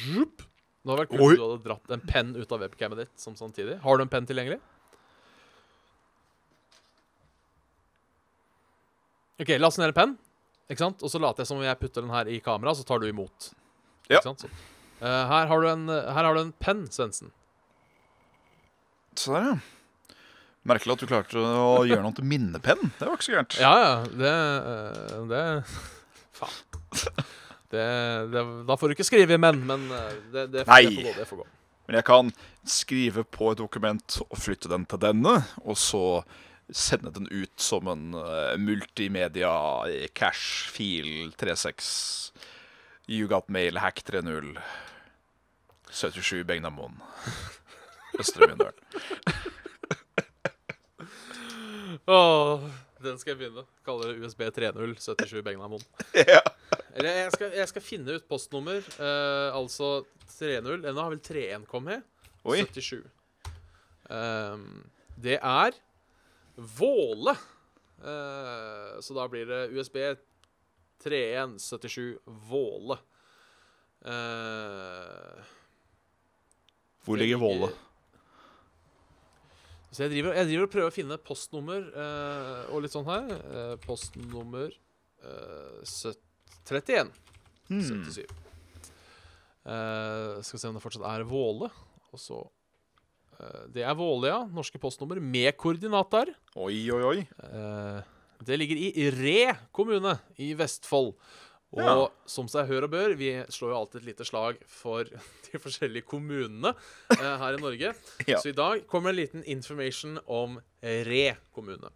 Jupp. 0.08 0.44
Det 0.84 0.92
hadde 0.92 1.00
vært 1.00 1.12
kult 1.14 1.22
om 1.22 1.34
du 1.36 1.44
hadde 1.44 1.64
dratt 1.64 1.92
en 1.96 2.02
penn 2.04 2.32
ut 2.36 2.50
av 2.52 2.64
webcamet 2.64 3.04
ditt 3.04 3.20
som 3.20 3.36
samtidig. 3.38 3.78
Har 3.84 3.96
du 3.96 4.04
en 4.04 4.12
penn 4.12 4.26
tilgjengelig? 4.28 4.58
OK, 9.40 9.54
last 9.58 9.80
ned 9.80 9.90
en 9.90 9.96
penn, 9.96 10.12
ikke 10.70 10.84
sant? 10.84 11.00
og 11.02 11.10
så 11.10 11.18
later 11.18 11.42
jeg 11.42 11.50
som 11.50 11.58
om 11.58 11.64
jeg 11.66 11.78
putter 11.80 12.04
den 12.04 12.12
her 12.14 12.28
i 12.30 12.36
kamera, 12.44 12.74
så 12.76 12.84
tar 12.86 13.00
du 13.02 13.08
imot. 13.08 13.48
Ja. 14.12 14.20
Sant? 14.22 14.44
Så. 14.44 14.50
Uh, 15.00 15.08
her 15.08 15.48
har 15.50 15.64
du 15.64 15.70
en, 15.72 15.88
her 15.90 16.20
har 16.20 16.36
du 16.36 16.42
en 16.44 16.52
penn, 16.62 16.84
Svendsen. 16.92 17.32
Så 19.20 19.34
der, 19.36 19.48
ja. 19.52 20.18
Merkelig 20.64 20.94
at 20.94 21.02
du 21.02 21.08
klarte 21.10 21.40
å 21.44 21.82
gjøre 21.84 22.04
noe 22.06 22.16
til 22.16 22.24
minnepenn. 22.28 22.86
Det 22.96 23.04
var 23.04 23.18
ikke 23.18 23.26
så 23.26 23.34
gærent. 23.34 23.56
Ja, 23.60 23.72
ja. 23.82 23.96
Det, 24.08 24.36
eh, 24.72 25.18
det 25.28 25.42
Faen. 26.34 27.26
Det, 27.74 27.84
det, 28.30 28.42
da 28.68 28.76
får 28.78 28.90
du 28.90 28.94
ikke 28.94 29.06
skrive 29.06 29.34
i 29.36 29.40
menn, 29.40 29.60
men 29.66 29.84
eh, 29.92 30.16
det, 30.32 30.46
det, 30.54 30.64
Nei. 30.70 30.84
det 30.86 30.94
får 30.94 31.02
gå. 31.02 31.14
Det 31.18 31.28
får 31.28 31.40
gå. 31.42 31.46
Men 31.84 31.98
jeg 31.98 32.06
kan 32.08 32.32
skrive 32.64 33.24
på 33.28 33.50
et 33.52 33.60
dokument 33.60 34.18
og 34.24 34.40
flytte 34.40 34.70
den 34.72 34.86
til 34.88 35.02
denne, 35.02 35.34
og 35.64 35.76
så 35.80 36.04
sende 36.72 37.12
den 37.12 37.28
ut 37.28 37.52
som 37.60 37.90
en 37.92 38.14
uh, 38.16 38.54
multimedia 38.56 39.52
cash 40.16 40.70
fil 40.72 41.34
36 41.36 42.32
You 43.04 43.28
got 43.28 43.50
mail 43.52 43.82
hack 43.84 44.00
30 44.00 44.56
77 45.92 46.46
Begnamoen. 46.48 47.02
Østre 48.20 48.46
Mjøndalen. 48.48 48.80
oh, 52.06 52.60
den 53.04 53.18
skal 53.20 53.30
jeg 53.34 53.38
begynne. 53.42 53.64
Kaller 53.86 54.12
det 54.12 54.24
USB 54.24 54.40
30 54.48 54.96
77 55.00 55.42
Begnamon. 55.44 55.84
Ja. 56.34 56.42
Eller 56.94 57.10
jeg 57.24 57.32
skal, 57.34 57.48
jeg 57.58 57.68
skal 57.68 57.82
finne 57.82 58.14
ut 58.14 58.28
postnummer. 58.30 58.78
Uh, 59.00 59.50
altså 59.58 60.04
30. 60.38 60.86
Ennå 60.86 61.00
har 61.00 61.10
vel 61.10 61.18
31 61.18 61.66
kommet. 61.66 62.04
Oi. 62.46 62.60
77. 62.62 63.02
Um, 64.10 64.84
det 65.18 65.38
er 65.40 65.74
Våle. 66.54 67.34
Uh, 67.98 69.00
så 69.02 69.14
da 69.16 69.26
blir 69.32 69.46
det 69.48 69.72
USB 69.74 69.96
3177 71.02 72.18
Våle. 72.48 72.96
Uh, 74.04 75.42
Hvor 77.04 77.16
ligger 77.18 77.36
Våle? 77.42 77.68
Så 79.94 80.04
jeg 80.04 80.10
driver, 80.16 80.34
jeg 80.34 80.48
driver 80.48 80.66
og 80.66 80.72
prøver 80.72 80.90
å 80.90 80.94
finne 80.94 81.18
postnummer 81.22 81.84
eh, 81.94 82.62
og 82.74 82.82
litt 82.82 82.94
sånn 82.94 83.06
her. 83.06 83.28
Eh, 83.30 83.74
postnummer 83.84 84.72
eh, 85.22 85.84
31. 86.66 87.12
Hmm. 87.70 87.84
77. 87.84 88.24
Eh, 89.64 90.40
skal 90.44 90.60
se 90.60 90.68
om 90.68 90.76
det 90.76 90.82
fortsatt 90.84 91.06
er 91.12 91.26
Våle. 91.28 91.70
Og 92.10 92.20
så 92.20 92.40
eh, 93.38 93.62
Det 93.76 93.86
er 93.86 93.94
Våle, 93.98 94.32
ja. 94.32 94.42
Norske 94.50 94.80
postnummer 94.82 95.22
med 95.22 95.54
koordinater. 95.60 96.34
Oi, 96.58 96.82
oi, 96.90 97.02
oi. 97.12 97.16
Eh, 97.46 98.02
det 98.44 98.58
ligger 98.58 98.82
i 98.90 99.06
Re 99.14 99.54
kommune 99.72 100.18
i 100.42 100.50
Vestfold. 100.58 101.14
Og 101.74 101.82
Ja. 101.82 101.94
som 102.30 102.46
seg 102.48 102.68
hør 102.70 102.86
og 102.86 102.92
bør, 102.92 103.14
vi 103.18 103.32
slår 103.50 103.72
jo 103.72 103.78
alltid 103.80 104.00
et 104.02 104.06
lite 104.12 104.24
slag 104.28 104.60
for 104.70 105.04
de 105.48 105.58
forskjellige 105.58 106.06
kommunene 106.06 106.70
eh, 107.16 107.36
her 107.40 107.58
i 107.58 107.62
Norge. 107.62 107.94
Ja. 108.30 108.38
Så 108.38 108.52
i 108.52 108.56
dag 108.56 108.86
kommer 108.90 109.10
en 109.10 109.18
liten 109.18 109.42
information 109.44 110.18
om 110.26 110.60
Re 110.82 111.36
kommune. 111.54 111.90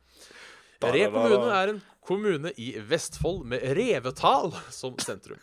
Re 0.82 1.06
kommune 1.10 1.50
er 1.54 1.72
en 1.74 1.80
kommune 2.08 2.52
i 2.58 2.72
Vestfold 2.88 3.44
med 3.50 3.62
Revetal 3.76 4.52
som 4.72 4.96
sentrum. 5.02 5.40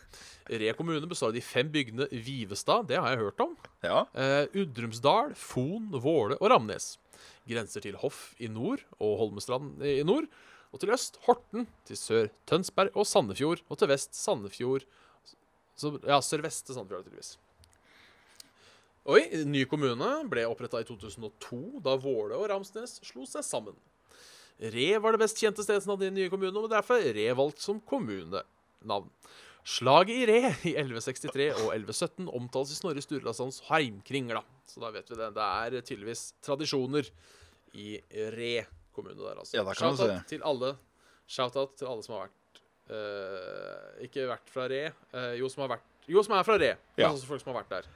Re 0.48 0.72
kommune 0.78 1.06
består 1.10 1.32
av 1.32 1.36
de 1.36 1.42
fem 1.42 1.68
bygdene 1.72 2.06
Vivestad, 2.12 2.86
det 2.88 3.00
har 3.00 3.12
jeg 3.14 3.24
hørt 3.24 3.40
om. 3.42 3.56
Ja. 3.84 4.04
Eh, 4.14 4.44
Udrumsdal, 4.54 5.32
Fon, 5.36 5.88
Våle 6.02 6.36
og 6.40 6.50
Ramnes. 6.52 6.96
Grenser 7.48 7.82
til 7.84 7.96
Hoff 8.00 8.32
i 8.42 8.48
nord 8.50 8.82
og 8.98 9.16
Holmestrand 9.20 9.82
i 9.86 10.00
nord. 10.06 10.26
Og 10.76 10.82
til 10.82 10.92
øst 10.92 11.16
Horten, 11.24 11.64
til 11.88 11.96
sør 11.96 12.26
Tønsberg 12.44 12.92
og 12.92 13.06
Sandefjord. 13.08 13.62
Og 13.72 13.78
til 13.80 13.88
vest 13.88 14.12
Sandefjord 14.12 14.84
så, 15.76 15.96
Ja, 16.04 16.20
sørvest 16.20 16.66
til 16.68 16.76
Sandefjord, 16.76 17.06
tydeligvis. 17.06 17.38
Oi, 19.06 19.22
ny 19.46 19.62
kommune 19.70 20.08
ble 20.28 20.44
oppretta 20.50 20.82
i 20.82 20.86
2002, 20.88 21.80
da 21.84 21.94
Våle 22.02 22.36
og 22.36 22.48
Ramsnes 22.50 22.98
slo 23.06 23.24
seg 23.28 23.44
sammen. 23.46 23.76
Re 24.60 24.86
var 25.00 25.14
det 25.14 25.20
best 25.22 25.40
kjente 25.40 25.64
stedsnavnet 25.64 26.08
i 26.08 26.10
den 26.10 26.18
nye 26.18 26.32
kommunen, 26.32 26.58
og 26.60 26.72
derfor 26.72 27.00
Re 27.00 27.26
valgt 27.38 27.64
som 27.64 27.80
kommunenavn. 27.80 29.10
Slaget 29.66 30.12
i 30.16 30.26
Re 30.28 30.40
i 30.68 30.76
1163 30.76 31.50
og 31.54 31.70
1117 31.72 32.28
omtales 32.36 32.72
i 32.74 32.80
Snorre 32.80 33.04
Sturlasons 33.04 33.62
heimkringla. 33.70 34.44
Så 34.68 34.82
da 34.82 34.92
vet 34.94 35.08
vi 35.08 35.20
det. 35.22 35.32
Det 35.36 35.46
er 35.46 35.80
tydeligvis 35.80 36.28
tradisjoner 36.44 37.08
i 37.76 37.96
Re 38.36 38.66
kommune 38.96 39.18
der, 39.20 39.38
altså. 39.42 39.56
Ja, 39.58 39.64
Shout-out 39.76 40.00
se. 40.10 40.16
til 40.32 40.42
alle 40.48 40.72
Shout-out 41.28 41.76
til 41.78 41.88
alle 41.92 42.02
som 42.06 42.14
har 42.16 42.26
vært 42.26 42.60
uh, 42.90 44.02
Ikke 44.06 44.26
vært 44.30 44.50
fra 44.52 44.66
Re. 44.72 44.82
Uh, 45.14 45.32
jo, 45.40 45.48
som 45.52 45.64
har 45.66 45.72
vært 45.76 46.10
Jo, 46.10 46.22
som 46.26 46.36
er 46.38 46.44
fra 46.48 46.56
Re. 46.62 46.72
Ja. 46.98 47.08
også 47.12 47.26
folk 47.30 47.42
som 47.42 47.52
har 47.54 47.60
vært 47.62 47.72
der. 47.76 47.88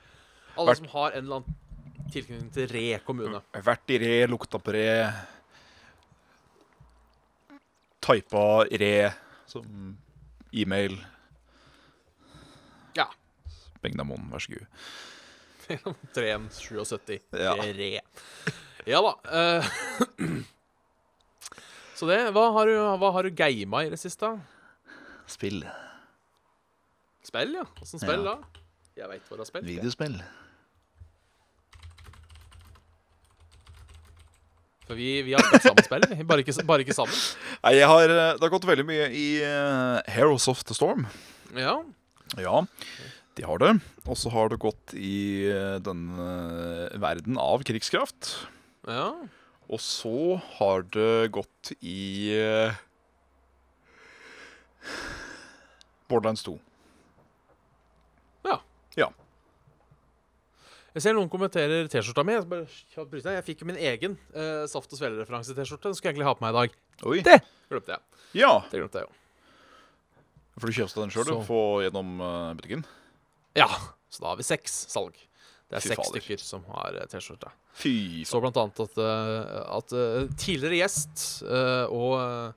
Alle 0.57 0.73
Vært- 0.73 0.81
som 0.83 0.89
har 0.97 1.13
en 1.15 1.25
eller 1.25 1.41
annen 1.41 2.11
tilknytning 2.11 2.49
til 2.57 2.67
Re 2.75 2.87
kommune. 3.07 3.39
Vært 3.55 3.93
i 3.95 3.99
re, 4.03 4.15
lukta 4.27 4.59
på 4.59 4.73
re. 4.75 4.89
Typa 8.03 8.65
re 8.81 9.13
som 9.47 9.97
e-mail. 10.53 10.97
Ja. 12.97 13.07
Begnamon, 13.83 14.27
vær 14.33 14.43
så 14.43 14.57
god. 14.57 14.67
377. 16.17 17.21
Ja. 17.39 17.55
Re. 17.55 17.91
Ja 18.91 19.03
da. 19.05 19.13
eh, 19.31 19.71
så 22.01 22.09
det 22.09 22.21
Hva 22.33 22.47
har 22.57 22.71
du, 22.71 22.77
hva 23.03 23.13
har 23.13 23.27
du 23.27 23.35
gama 23.37 23.85
i 23.85 23.91
det 23.93 24.01
siste? 24.01 24.33
Spill. 25.31 25.61
Spill, 27.27 27.53
ja. 27.61 27.67
Åssen 27.83 28.01
spill 28.01 28.25
Ja. 28.25 28.35
da? 28.35 28.63
Jeg 28.97 29.09
veit 29.09 29.27
hva 29.29 29.37
du 29.37 29.43
har 29.45 29.49
spilt. 29.49 29.69
Videospill. 29.69 30.17
For 34.89 34.99
vi, 34.99 35.11
vi 35.23 35.37
har 35.37 35.45
spilt 35.47 35.69
sammen 35.69 35.87
spill, 35.87 36.07
bare 36.27 36.43
ikke, 36.43 36.55
bare 36.67 36.83
ikke 36.85 36.97
sammen. 36.97 37.15
Nei, 37.63 37.77
har, 37.87 38.11
eh, 38.11 38.33
det 38.35 38.43
har 38.43 38.53
gått 38.57 38.67
veldig 38.67 38.87
mye 38.89 39.07
i 39.15 39.27
uh, 39.45 40.01
Heroes 40.11 40.49
of 40.51 40.65
the 40.67 40.75
Storm. 40.75 41.07
Ja. 41.55 41.77
Ja, 42.41 42.65
de 43.39 43.47
har 43.47 43.63
det. 43.63 43.75
Og 44.09 44.19
så 44.19 44.33
har 44.35 44.51
det 44.51 44.59
gått 44.63 44.97
i 44.99 45.47
uh, 45.53 45.77
denne 45.85 46.31
verden 47.03 47.39
av 47.39 47.63
krigskraft. 47.69 48.35
ja. 48.89 49.13
Og 49.71 49.79
så 49.83 50.41
har 50.57 50.83
det 50.91 51.31
gått 51.35 51.71
i 51.79 52.33
eh, 52.35 52.75
Borderlands 56.11 56.43
2. 56.43 56.57
Ja. 58.49 58.57
Ja. 58.99 59.09
Jeg 60.91 61.05
ser 61.05 61.15
noen 61.15 61.31
kommenterer 61.31 61.87
T-skjorta 61.87 62.25
mi. 62.27 62.35
Jeg, 62.35 63.23
jeg 63.23 63.47
fikk 63.47 63.63
min 63.69 63.79
egen 63.79 64.19
uh, 64.35 64.67
Saft 64.67 64.91
og 64.91 64.99
Svele-referanse-T-skjorte. 64.99 65.87
Den 65.87 65.95
skulle 65.95 66.11
jeg 66.11 66.17
egentlig 66.19 66.27
ha 66.27 66.35
på 66.35 66.47
meg 66.49 66.51
i 66.51 66.59
dag. 66.59 66.79
Oi. 67.07 67.21
Det 67.31 67.39
glemte 67.71 67.95
jeg. 67.95 68.23
Ja, 68.43 68.53
Det 68.73 68.83
glemte 68.83 69.05
jeg 69.05 69.07
jo. 69.07 69.15
for 70.59 70.67
du 70.67 70.79
kjøpte 70.81 71.05
den 71.05 71.15
sjøl, 71.15 71.31
du? 71.31 71.37
Få 71.47 71.63
gjennom 71.85 72.19
eh, 72.19 72.51
butikken? 72.59 72.83
Ja, 73.59 73.71
så 74.11 74.25
da 74.25 74.33
har 74.33 74.41
vi 74.43 74.47
seks 74.51 74.75
salg. 74.91 75.15
Det 75.71 75.79
er 75.79 75.85
Fy 75.85 75.91
seks 75.93 76.01
fader. 76.01 76.11
stykker 76.19 76.41
som 76.43 76.65
har 76.75 76.97
eh, 76.99 77.07
T-skjorte. 77.13 77.51
Fy 77.79 78.25
Så 78.27 78.41
blant 78.43 78.57
annet 78.59 78.81
at, 78.83 78.97
eh, 78.99 79.61
at 79.77 79.93
eh, 79.95 80.25
tidligere 80.35 80.81
gjest 80.81 81.27
og 81.95 82.57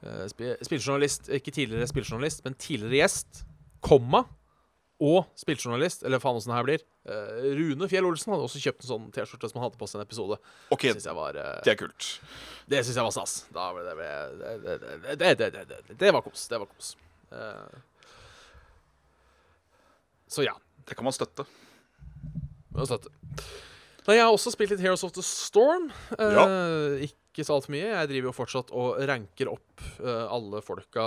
spillejournalist 0.00 1.28
Ikke 1.36 1.52
tidligere 1.52 1.88
spillejournalist, 1.88 2.44
men 2.44 2.54
tidligere 2.60 3.02
gjest, 3.02 3.42
komma, 3.84 4.22
og 5.00 5.28
spillejournalist, 5.40 6.04
eller 6.04 6.20
faen 6.20 6.36
åssen 6.36 6.52
det 6.52 6.56
her 6.58 6.66
blir, 6.66 6.82
Rune 7.56 7.86
Fjell 7.88 8.04
Olsen 8.04 8.34
hadde 8.34 8.44
også 8.44 8.60
kjøpt 8.60 8.84
en 8.84 8.90
sånn 8.90 9.06
T-skjorte 9.16 9.48
som 9.48 9.60
han 9.60 9.66
hadde 9.66 9.80
på 9.80 9.88
seg 9.88 10.00
en 10.00 10.04
episode. 10.04 10.36
Ok, 10.76 10.84
var, 11.16 11.38
Det 11.64 11.72
er 11.72 11.78
kult. 11.80 12.08
Det 12.68 12.82
syns 12.84 13.00
jeg 13.00 13.06
var 13.06 13.14
stas. 13.16 13.38
det, 15.16 15.30
det, 15.40 15.80
det, 15.96 16.12
var 16.12 16.24
kos. 16.24 16.44
Det 16.52 16.60
var 16.60 16.68
kos. 16.68 16.92
så 20.28 20.44
ja. 20.44 20.56
Det 20.84 20.96
kan 20.98 21.06
man 21.06 21.16
støtte. 21.16 21.44
Nei, 22.76 24.16
jeg 24.16 24.24
har 24.24 24.32
også 24.32 24.52
spilt 24.54 24.72
litt 24.72 24.82
Heroes 24.82 25.04
of 25.06 25.12
the 25.14 25.22
Storm. 25.24 25.90
Eh, 26.16 27.02
Ikke 27.06 27.44
så 27.46 27.56
altfor 27.58 27.74
mye. 27.74 27.90
Jeg 27.92 28.10
driver 28.10 28.30
jo 28.30 28.34
fortsatt 28.34 28.72
og 28.74 29.00
ranker 29.10 29.50
opp 29.52 29.84
eh, 30.00 30.24
alle 30.32 30.62
folka 30.64 31.04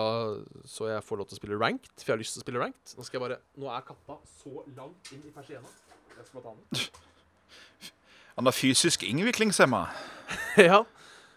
så 0.70 0.92
jeg 0.92 1.04
får 1.04 1.20
lov 1.20 1.30
til 1.30 1.38
å 1.38 1.42
spille 1.42 1.60
ranked. 1.60 1.92
For 1.98 2.12
jeg 2.12 2.16
har 2.16 2.22
lyst 2.22 2.38
til 2.38 2.44
å 2.44 2.46
spille 2.46 2.62
ranked. 2.62 2.94
Nå 2.96 3.24
bare 3.24 3.40
Nå 3.60 3.72
er 3.74 3.88
kappa 3.88 4.20
så 4.38 4.64
langt 4.78 5.12
inn 5.16 5.26
i 5.28 5.34
persiena. 5.36 5.74
Jeg 6.14 6.30
skal 6.30 6.46
ta 6.46 6.54
den. 6.54 6.86
Han 8.38 8.50
er 8.50 8.56
fysisk 8.56 9.04
innviklingshemma. 9.06 9.84
ja. 10.70 10.84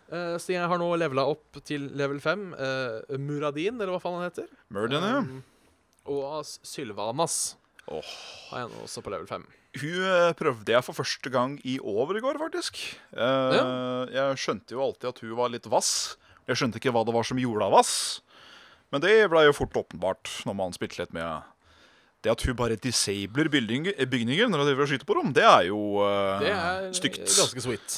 Uh, 0.07 0.37
så 0.39 0.55
jeg 0.55 0.69
har 0.71 0.79
nå 0.79 0.87
levela 0.97 1.25
opp 1.29 1.59
til 1.67 1.89
level 1.99 2.21
5. 2.23 2.45
Uh, 2.55 3.17
Muradin, 3.21 3.75
eller 3.75 3.97
hva 3.97 4.01
faen 4.01 4.21
han 4.21 4.29
heter. 4.29 4.47
Murden, 4.73 5.03
ja. 5.03 5.19
Um, 5.19 5.43
og 6.07 6.47
Sylvanas 6.47 7.57
Åh. 7.91 8.13
har 8.53 8.63
jeg 8.63 8.71
nå 8.71 8.85
også 8.87 9.03
på 9.03 9.13
level 9.13 9.27
5. 9.29 9.45
Hun 9.77 10.05
eh, 10.09 10.33
prøvde 10.39 10.73
jeg 10.73 10.85
for 10.87 10.97
første 10.97 11.31
gang 11.33 11.57
i 11.69 11.77
over 11.83 12.17
i 12.19 12.23
går, 12.25 12.39
faktisk. 12.41 12.79
Eh, 13.13 14.15
Jeg 14.15 14.39
skjønte 14.41 14.73
jo 14.77 14.85
alltid 14.87 15.11
at 15.11 15.21
hun 15.25 15.35
var 15.39 15.53
litt 15.53 15.67
vass. 15.69 16.17
Jeg 16.47 16.57
skjønte 16.61 16.79
ikke 16.81 16.93
hva 16.95 17.03
det 17.05 17.15
var 17.17 17.27
som 17.27 17.41
gjorde 17.43 17.65
henne 17.67 17.75
vass. 17.77 17.95
Men 18.95 19.03
det 19.03 19.13
ble 19.33 19.43
jo 19.49 19.55
fort 19.57 19.75
åpenbart 19.83 20.31
når 20.47 20.55
man 20.55 20.75
spilte 20.77 21.01
litt 21.03 21.13
med 21.17 21.43
Det 22.23 22.31
at 22.33 22.43
hun 22.47 22.55
bare 22.59 22.77
disabler 22.81 23.49
bygninger, 23.51 23.99
bygninger 24.09 24.47
når 24.49 24.63
hun 24.63 24.69
driver 24.71 24.85
og 24.87 24.91
skyter 24.93 25.09
på 25.11 25.17
dem, 25.19 25.33
det 25.37 25.43
er 25.45 25.65
jo 25.69 25.81
uh, 26.01 26.39
Det 26.41 26.53
er 26.55 26.87
stygt. 26.97 27.27
ganske 27.27 27.65
sweet. 27.67 27.97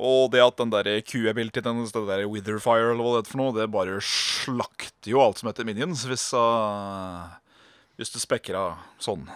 Og 0.00 0.30
det 0.32 0.40
at 0.40 0.56
den 0.56 0.70
der 0.72 0.86
Q-abilityen 1.04 1.66
hennes, 1.66 1.92
det 1.92 2.04
der 2.08 2.22
Witherfire 2.30 2.92
eller 2.94 3.02
hva 3.04 3.12
det 3.18 3.26
er 3.26 3.30
for 3.34 3.42
noe, 3.42 3.52
det 3.58 3.66
bare 3.74 3.98
slakter 4.00 5.12
jo 5.12 5.20
alt 5.20 5.42
som 5.42 5.50
heter 5.50 5.66
minions 5.68 6.06
hvis, 6.08 6.28
uh, 6.32 7.26
hvis 7.98 8.14
du 8.14 8.18
spekker 8.22 8.56
av 8.56 8.78
sånn. 9.02 9.26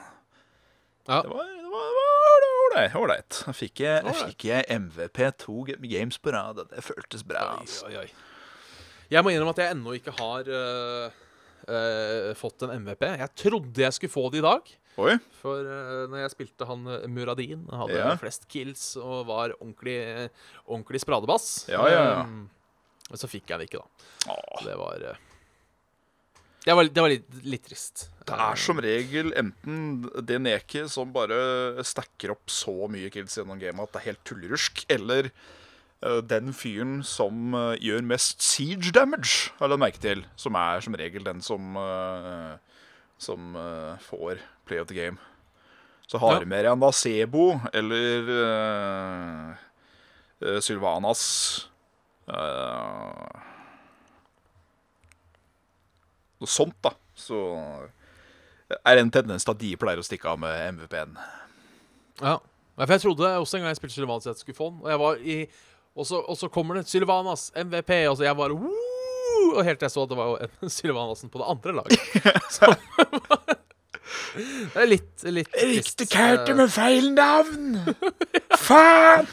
Ja. 1.10 1.20
Det 1.20 1.28
var, 1.34 1.50
det 1.50 1.68
var, 1.74 1.90
det 2.46 2.52
var 2.54 2.63
ålreit. 2.98 3.42
Da 3.46 3.52
fikk 3.56 3.82
jeg, 3.84 4.14
fikk 4.20 4.46
jeg 4.50 4.78
MVP 4.80 5.20
to 5.42 5.64
games 5.66 6.18
på 6.22 6.32
rad. 6.34 6.62
Det 6.70 6.84
føltes 6.84 7.24
bra. 7.26 7.44
Altså. 7.60 7.86
oi, 7.90 8.04
oi. 8.04 8.08
Jeg 9.12 9.22
må 9.24 9.30
innrømme 9.34 9.52
at 9.54 9.60
jeg 9.62 9.74
ennå 9.76 9.94
ikke 9.98 10.14
har 10.16 10.48
uh, 10.48 11.20
uh, 11.68 12.30
fått 12.38 12.64
en 12.66 12.72
MVP. 12.84 13.04
Jeg 13.20 13.30
trodde 13.44 13.84
jeg 13.84 13.96
skulle 13.98 14.14
få 14.14 14.26
det 14.32 14.40
i 14.40 14.46
dag. 14.46 14.72
Oi. 15.04 15.14
For 15.40 15.66
uh, 15.66 16.04
når 16.10 16.24
jeg 16.24 16.32
spilte 16.34 16.68
han 16.70 16.88
Muradin, 17.12 17.66
hadde 17.70 17.98
Ja. 18.00 18.14
flest 18.20 18.48
kills 18.50 18.94
og 19.00 19.26
var 19.30 19.54
ordentlig, 19.60 19.98
ordentlig 20.66 21.02
spradebass. 21.04 21.48
Ja, 21.70 21.84
ja, 21.90 22.02
ja. 22.10 22.18
Um, 22.24 22.48
så 23.14 23.28
fikk 23.28 23.50
jeg 23.52 23.60
det 23.60 23.68
ikke, 23.68 23.84
da. 23.84 24.32
Åh, 24.32 24.62
det 24.64 24.74
var 24.80 25.02
øh, 25.12 25.18
Det 26.64 26.72
var, 26.72 26.88
det 26.88 27.02
var 27.04 27.10
litt, 27.12 27.26
litt 27.44 27.66
trist. 27.68 28.06
det 28.24 28.36
er 28.40 28.56
som 28.56 28.78
regel 28.80 29.34
enten 29.36 30.06
det 30.24 30.38
neket 30.40 30.88
som 30.88 31.10
bare 31.12 31.82
stacker 31.84 32.32
opp 32.32 32.48
så 32.48 32.88
mye 32.88 33.10
kills 33.12 33.36
gjennom 33.36 33.60
gamet 33.60 33.84
at 33.84 33.92
det 33.92 34.00
er 34.00 34.06
helt 34.12 34.22
tullerusk, 34.24 34.80
eller 34.88 35.28
eh, 35.28 36.20
den 36.24 36.54
fyren 36.56 37.02
som 37.04 37.52
eh, 37.54 37.74
gjør 37.84 38.00
mest 38.08 38.40
siege 38.40 38.94
damage, 38.96 39.50
har 39.60 39.68
jeg 39.74 39.82
merke 39.84 40.00
til. 40.00 40.24
Som 40.40 40.56
er 40.56 40.80
som 40.86 40.96
regel 40.96 41.24
den 41.28 41.44
som 41.44 41.76
eh, 41.76 42.56
Som 43.20 43.54
får 44.08 44.40
play 44.66 44.80
of 44.80 44.88
the 44.88 44.94
game. 44.96 45.18
Så 46.08 46.18
har 46.18 46.34
Ja. 46.34 46.40
du 46.40 46.46
med 46.50 46.64
deg 46.64 46.72
en 46.72 46.80
Vasebo 46.82 47.60
eller 47.72 48.26
uh, 50.44 50.58
Sylvanas 50.60 51.22
eh, 52.28 53.40
Noe 56.42 56.50
sånt, 56.50 56.76
da. 56.84 56.90
Så 57.14 57.38
er 58.74 58.96
det 58.96 59.04
en 59.04 59.12
tendens 59.14 59.44
til 59.46 59.54
at 59.54 59.60
de 59.60 59.70
pleier 59.80 60.00
å 60.00 60.06
stikke 60.06 60.32
av 60.32 60.40
med 60.42 60.74
MVP-en. 60.78 61.14
Ja. 62.22 62.38
For 62.74 62.90
jeg 62.90 63.04
trodde 63.04 63.28
også 63.38 63.58
en 63.58 63.62
gang 63.64 63.70
jeg 63.70 63.78
spilte 63.78 63.94
Sylvanas 63.94 64.26
at 64.26 64.32
jeg 64.34 64.42
skulle 64.42 64.58
få 64.58 64.70
den. 64.72 64.80
Og 64.82 64.90
jeg 64.90 65.00
var 65.04 65.20
i 65.22 65.36
Og 65.94 66.06
så, 66.08 66.18
og 66.18 66.34
så 66.34 66.48
kommer 66.50 66.74
det 66.80 66.88
Sylvanas 66.90 67.52
MVP, 67.54 67.90
og 68.10 68.16
så 68.18 68.24
jeg 68.26 68.36
bare 68.36 68.56
Woo! 68.58 69.52
Og 69.54 69.60
helt 69.62 69.78
til 69.78 69.86
jeg 69.86 69.94
så 69.94 70.02
at 70.02 70.10
det 70.10 70.16
var 70.18 70.32
jo 70.32 70.68
Sylvanasen 70.78 71.30
på 71.30 71.38
det 71.38 71.46
andre 71.52 71.74
laget. 71.78 72.00
Så 72.56 72.72
Det 74.34 74.80
er 74.82 74.88
litt, 74.90 75.22
litt 75.30 75.52
trist. 75.54 76.02
med 76.58 76.72
feil 76.74 77.12
navn! 77.14 77.78
Faen! 78.58 79.28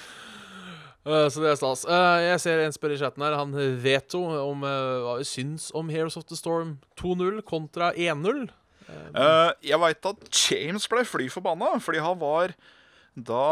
Eh, 1.06 1.28
så 1.34 1.42
det 1.42 1.52
er 1.52 1.60
stas. 1.60 1.84
Eh, 1.90 2.18
jeg 2.28 2.42
ser 2.44 2.62
en 2.62 2.76
spør 2.76 2.94
i 2.96 3.02
chatten 3.02 3.24
her. 3.26 3.38
Han 3.40 3.56
Veto 3.82 4.22
om 4.44 4.66
eh, 4.68 5.02
hva 5.06 5.18
vi 5.20 5.28
syns 5.28 5.70
om 5.78 5.90
Heroes 5.90 6.18
of 6.20 6.28
the 6.30 6.38
Storm 6.38 6.76
2-0 7.02 7.42
kontra 7.48 7.92
1-0. 7.98 8.48
Eh, 8.92 9.52
jeg 9.66 9.80
veit 9.82 10.10
at 10.12 10.42
James 10.46 10.88
ble 10.92 11.06
fly 11.08 11.30
forbanna, 11.32 11.74
fordi 11.84 12.04
han 12.04 12.20
var 12.22 12.56
da 13.16 13.46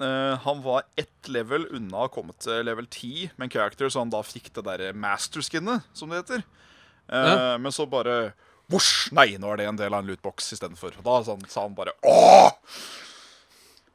Uh, 0.00 0.32
Han 0.46 0.62
var 0.64 0.86
ett 0.96 1.28
level 1.28 1.66
unna 1.76 2.06
å 2.06 2.08
komme 2.08 2.32
til 2.40 2.62
level 2.64 2.86
10 2.88 3.34
med 3.36 3.44
en 3.44 3.50
character, 3.52 3.90
så 3.92 4.00
han 4.00 4.08
da 4.08 4.22
fikk 4.24 4.46
det 4.56 4.62
derre 4.64 4.94
masterskinnet, 4.96 5.84
som 5.92 6.08
det 6.08 6.22
heter. 6.22 6.40
Uh, 7.04 7.18
Ja. 7.18 7.58
Men 7.60 7.68
så 7.68 7.84
bare 7.84 8.32
Vosj! 8.72 9.10
Nei, 9.12 9.34
nå 9.36 9.50
er 9.52 9.60
det 9.60 9.66
en 9.68 9.76
del 9.76 9.92
av 9.92 10.00
en 10.00 10.08
lootbox 10.08 10.54
istedenfor. 10.56 10.96
Da 11.04 11.18
sa 11.26 11.34
han, 11.34 11.44
sa 11.52 11.66
han 11.66 11.76
bare 11.76 11.92
Åh! 12.00 12.48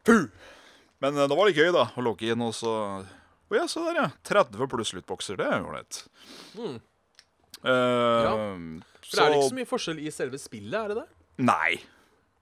Puh! 0.06 0.28
Men 1.04 1.18
da 1.20 1.28
var 1.36 1.50
det 1.50 1.58
gøy, 1.60 1.72
da, 1.76 1.90
å 1.98 2.04
logge 2.06 2.32
inn, 2.32 2.42
og 2.46 2.54
så 2.56 2.72
Å 3.46 3.54
ja, 3.58 3.66
se 3.70 3.82
der, 3.84 3.98
ja. 4.00 4.06
30 4.26 4.70
pluss 4.72 4.94
lootboxer. 4.96 5.38
Det 5.38 5.46
er 5.46 5.60
jo 5.62 5.68
ålreit. 5.70 6.00
Mm. 6.58 6.78
Eh, 7.66 8.24
For 9.06 9.20
det 9.20 9.26
er 9.26 9.36
ikke 9.36 9.50
så 9.52 9.58
mye 9.60 9.70
forskjell 9.70 10.00
i 10.02 10.14
selve 10.14 10.40
spillet, 10.42 10.78
er 10.80 10.94
det 10.94 10.98
det? 11.04 11.06
Nei. 11.46 11.76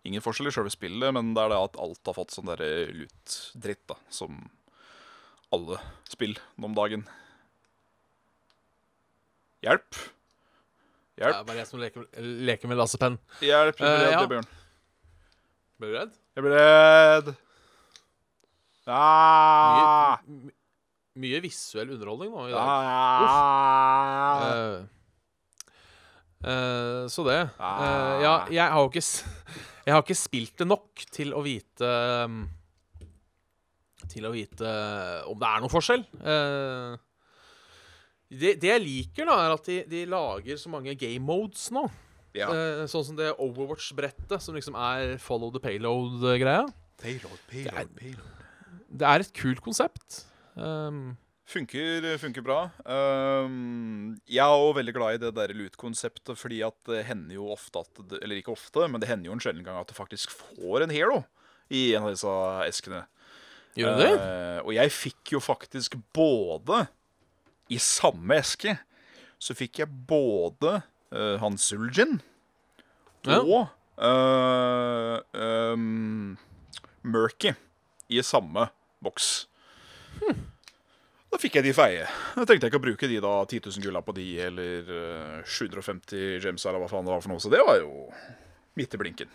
Ingen 0.07 0.23
forskjell 0.23 0.47
i 0.47 0.53
selve 0.55 0.71
spillet, 0.71 1.11
men 1.15 1.33
det 1.35 1.43
er 1.43 1.51
det 1.51 1.59
at 1.65 1.77
alt 1.83 2.07
har 2.07 2.15
fått 2.15 2.31
sånn 2.35 2.47
derre 2.47 2.69
lut-dritt, 2.95 3.83
da. 3.91 3.97
Som 4.11 4.45
alle 5.53 5.77
spill 6.09 6.37
nå 6.55 6.69
om 6.71 6.77
dagen. 6.77 7.03
Hjelp. 9.63 9.99
Hjelp. 11.19 11.35
Det 11.35 11.39
er 11.39 11.47
bare 11.47 11.61
jeg 11.61 11.69
som 11.69 11.79
leker, 11.83 12.07
leker 12.49 12.71
med 12.71 12.79
lassepenn. 12.79 13.19
Hjelp. 13.43 13.79
Jeg 13.79 13.83
blir 13.83 13.91
redd, 13.91 14.07
redd, 14.07 14.15
ja. 14.17 14.27
Bjørn. 14.31 14.49
Ble 15.79 15.91
du 15.91 15.97
redd? 15.99 16.15
Jeg 16.35 16.45
blir 16.47 16.55
redd. 16.57 17.33
Ah! 18.89 20.19
Mye, 20.27 20.51
mye 21.23 21.39
visuell 21.43 21.93
underholdning 21.95 22.33
nå 22.33 22.49
i 22.49 22.53
dag. 22.53 22.67
Ah! 22.67 24.43
Uh, 24.43 24.83
uh, 26.43 27.03
så 27.11 27.23
det. 27.27 27.39
Ah. 27.59 28.19
ja, 28.23 28.33
jeg 28.51 28.75
har 28.75 28.81
jo 28.81 28.91
ikke 28.91 29.05
Jeg 29.85 29.91
har 29.91 30.03
ikke 30.03 30.15
spilt 30.15 30.59
det 30.61 30.67
nok 30.67 31.01
til 31.11 31.33
å 31.35 31.41
vite 31.43 31.87
um, 32.23 32.45
Til 34.07 34.27
å 34.27 34.31
vite 34.31 34.69
om 35.27 35.39
det 35.39 35.49
er 35.49 35.63
noen 35.63 35.71
forskjell. 35.71 36.05
Det, 38.33 38.53
det 38.61 38.69
jeg 38.69 38.81
liker, 38.81 39.27
da, 39.29 39.35
er 39.43 39.53
at 39.53 39.67
de, 39.67 39.75
de 39.91 40.05
lager 40.09 40.57
så 40.57 40.71
mange 40.71 40.95
game 40.97 41.21
modes 41.23 41.67
nå. 41.75 41.83
Ja. 42.33 42.47
Sånn 42.89 43.05
som 43.11 43.17
det 43.19 43.29
Overwatch-brettet, 43.37 44.39
som 44.41 44.57
liksom 44.57 44.77
er 44.79 45.19
follow 45.21 45.53
the 45.53 45.61
payload-greia. 45.61 46.63
Payload, 47.03 47.43
payload, 47.51 47.93
payload. 47.99 48.42
Det 48.93 49.09
er 49.09 49.23
et 49.23 49.33
kult 49.33 49.61
konsept. 49.65 50.23
Um, 50.55 51.15
Funker, 51.49 52.05
funker 52.21 52.43
bra. 52.45 52.59
Um, 52.87 54.13
jeg 54.31 54.39
er 54.41 54.61
òg 54.63 54.77
veldig 54.77 54.93
glad 54.95 55.17
i 55.17 55.21
det 55.25 55.33
der 55.35 55.51
loot-konseptet, 55.57 56.37
fordi 56.39 56.61
at 56.65 56.77
det 56.87 57.01
hender 57.09 57.35
jo 57.35 57.49
ofte 57.51 57.81
at 57.83 57.99
det, 58.09 58.21
Eller 58.23 58.39
ikke 58.39 58.53
ofte, 58.55 58.85
men 58.87 59.01
det 59.01 59.09
hender 59.09 59.27
jo 59.27 59.35
en 59.35 59.43
sjelden 59.43 59.65
gang 59.65 59.77
at 59.81 59.89
du 59.89 59.97
faktisk 59.97 60.31
får 60.31 60.85
en 60.85 60.93
hero 60.93 61.19
i 61.73 61.91
en 61.97 62.07
av 62.07 62.13
disse 62.13 62.31
eskene. 62.69 63.03
gjør 63.75 63.97
du 63.97 64.03
det? 64.05 64.13
Uh, 64.21 64.59
og 64.63 64.71
jeg 64.77 64.93
fikk 64.95 65.33
jo 65.35 65.41
faktisk 65.43 65.97
både 66.15 66.85
I 67.73 67.79
samme 67.81 68.39
eske 68.39 68.77
så 69.43 69.55
fikk 69.57 69.81
jeg 69.83 69.91
både 70.07 70.77
uh, 71.11 71.35
han 71.43 71.57
Suljin 71.59 72.21
Ja. 73.27 73.39
og 73.39 73.67
eh, 74.03 75.73
um, 75.73 76.33
Murky 77.03 77.53
i 78.11 78.19
samme 78.23 78.69
boks. 79.05 79.29
Da 81.33 81.39
fikk 81.41 81.55
jeg 81.57 81.65
de 81.65 81.73
feie. 81.73 82.03
Da 82.35 82.43
tenkte 82.45 82.67
jeg 82.67 82.71
ikke 82.71 82.79
å 82.81 82.85
bruke 82.85 83.07
de 83.09 83.17
da 83.23 83.31
10 83.49 83.63
000 83.65 83.85
gulla 83.87 84.03
på 84.05 84.13
de, 84.13 84.25
eller 84.45 84.91
eh, 84.93 85.39
750 85.49 86.37
gems, 86.43 86.65
eller 86.69 86.83
hva 86.83 86.89
faen 86.91 87.07
det 87.07 87.13
var 87.15 87.23
for 87.25 87.33
noe. 87.33 87.41
Så 87.41 87.49
det 87.49 87.63
var 87.65 87.79
jo 87.81 88.11
midt 88.77 88.93
i 88.93 88.99
blinken. 89.01 89.31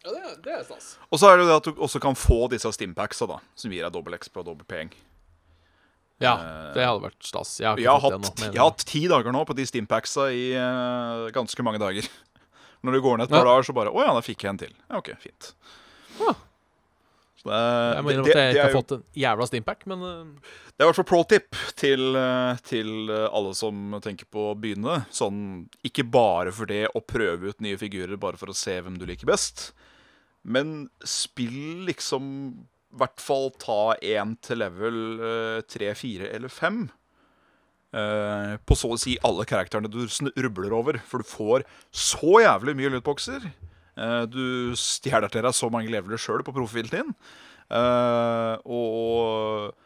Ja, 0.00 0.14
det, 0.14 0.22
det 0.46 0.54
er 0.56 0.62
stas. 0.64 0.94
Og 1.12 1.20
så 1.20 1.28
er 1.28 1.36
det 1.36 1.44
jo 1.44 1.50
det 1.50 1.58
at 1.60 1.68
du 1.68 1.82
også 1.84 2.00
kan 2.00 2.16
få 2.16 2.46
disse 2.48 2.70
stimpacksa, 2.72 3.28
da, 3.28 3.36
som 3.60 3.72
gir 3.74 3.84
deg 3.84 3.92
dobbel 3.92 4.16
XP 4.16 4.40
og 4.40 4.46
dobbel 4.52 4.68
peng. 4.70 4.92
Ja, 6.20 6.34
Eh, 6.40 6.72
det 6.76 6.84
hadde 6.84 7.00
vært 7.04 7.24
stas. 7.24 7.54
Jeg 7.60 7.68
har 7.68 7.78
ikke 7.80 7.84
Jeg 7.84 7.92
har, 7.92 8.02
hatt, 8.04 8.16
ennå, 8.16 8.48
jeg 8.52 8.60
har 8.60 8.66
hatt 8.72 8.82
ti 8.88 9.00
dager 9.08 9.32
nå 9.36 9.44
på 9.48 9.54
de 9.56 9.64
stimpacksa 9.68 10.26
i 10.36 10.42
uh, 10.56 11.28
ganske 11.32 11.64
mange 11.64 11.80
dager. 11.80 12.08
Når 12.84 12.96
du 12.96 13.00
går 13.04 13.20
ned 13.20 13.28
et 13.28 13.32
par 13.32 13.44
Ja. 13.44 13.52
dager, 13.52 13.64
så 13.68 13.76
bare 13.76 13.92
Å 13.92 14.02
ja, 14.04 14.12
da 14.16 14.24
fikk 14.24 14.44
jeg 14.44 14.52
en 14.54 14.60
til. 14.64 14.72
Ja, 14.88 15.00
OK, 15.00 15.08
fint. 15.20 15.52
Ja. 16.20 16.34
Det, 17.40 17.58
Jeg 17.58 18.04
må 18.04 18.10
innrømme 18.12 18.32
at 18.34 18.40
jeg 18.40 18.54
ikke 18.54 18.64
har 18.66 18.74
fått 18.74 18.96
en 18.98 19.04
jævla 19.16 19.46
steampack, 19.48 19.86
men 19.88 20.02
uh, 20.04 20.50
det 20.80 20.84
er 20.84 20.86
i 20.86 20.90
hvert 20.90 20.98
fall 21.00 21.08
pro 21.10 21.20
tip 21.28 21.56
til, 21.76 22.16
eh, 22.16 22.60
til 22.64 23.10
eh, 23.12 23.26
alle 23.36 23.50
som 23.56 23.98
tenker 24.00 24.24
på 24.32 24.46
å 24.50 24.56
begynne. 24.56 25.02
Sånn 25.12 25.66
ikke 25.84 26.06
bare 26.08 26.54
for 26.56 26.70
det 26.70 26.86
å 26.96 27.02
prøve 27.04 27.52
ut 27.52 27.60
nye 27.60 27.76
figurer 27.80 28.16
bare 28.20 28.40
for 28.40 28.48
å 28.48 28.56
se 28.56 28.78
hvem 28.80 28.96
du 28.96 29.04
liker 29.08 29.28
best, 29.28 29.74
men 30.40 30.86
spill 31.04 31.84
liksom 31.84 32.30
i 32.90 32.96
hvert 32.96 33.20
fall 33.20 33.50
ta 33.60 33.92
én 34.00 34.32
til 34.40 34.62
level 34.64 34.96
eh, 35.20 35.60
tre, 35.68 35.92
fire 35.94 36.32
eller 36.32 36.48
fem. 36.48 36.86
eh, 37.92 38.56
på 38.64 38.76
så 38.78 38.94
å 38.94 38.98
si 39.00 39.18
alle 39.26 39.44
karakterene 39.44 39.90
du 39.92 40.00
rubler 40.40 40.72
over. 40.72 40.98
For 41.04 41.20
du 41.20 41.28
får 41.28 41.68
så 41.92 42.40
jævlig 42.40 42.76
mye 42.78 42.94
lootboxer. 42.96 43.50
Eh, 44.00 44.24
du 44.32 44.72
stjeler 44.78 45.30
til 45.32 45.44
deg 45.44 45.56
så 45.56 45.68
mange 45.72 45.92
leveler 45.92 46.20
sjøl 46.20 46.44
på 46.46 46.54
profilen 46.56 46.92
din. 46.92 47.14
Eh, 47.70 48.54
og 48.64 49.76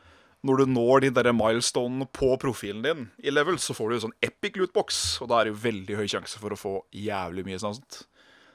når 0.45 0.61
du 0.61 0.73
når 0.75 1.07
de 1.07 1.13
der 1.17 1.33
milestonene 1.37 2.07
på 2.13 2.35
profilen 2.41 2.85
din 2.85 3.07
i 3.25 3.33
level, 3.33 3.59
så 3.59 3.77
får 3.77 3.91
du 3.91 3.97
en 3.97 4.05
sånn 4.07 4.19
epic 4.25 4.59
lootbox. 4.61 5.03
Og 5.25 5.31
da 5.31 5.41
er 5.41 5.49
det 5.49 5.55
jo 5.55 5.63
veldig 5.65 5.99
høy 6.03 6.07
sjanse 6.11 6.41
for 6.41 6.55
å 6.55 6.61
få 6.61 6.75
jævlig 6.95 7.47
mye 7.49 7.61
sånt. 7.63 8.05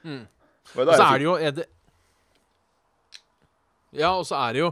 Mm. 0.06 0.24
Og 0.76 0.86
Og 0.86 0.94
så 0.94 1.04
er 1.04 1.18
det 1.18 1.26
jo 1.26 1.36
er 1.36 1.54
det, 1.58 1.68
Ja, 3.90 4.12
og 4.14 4.24
så 4.28 4.38
er 4.38 4.54
det 4.54 4.60
jo 4.62 4.70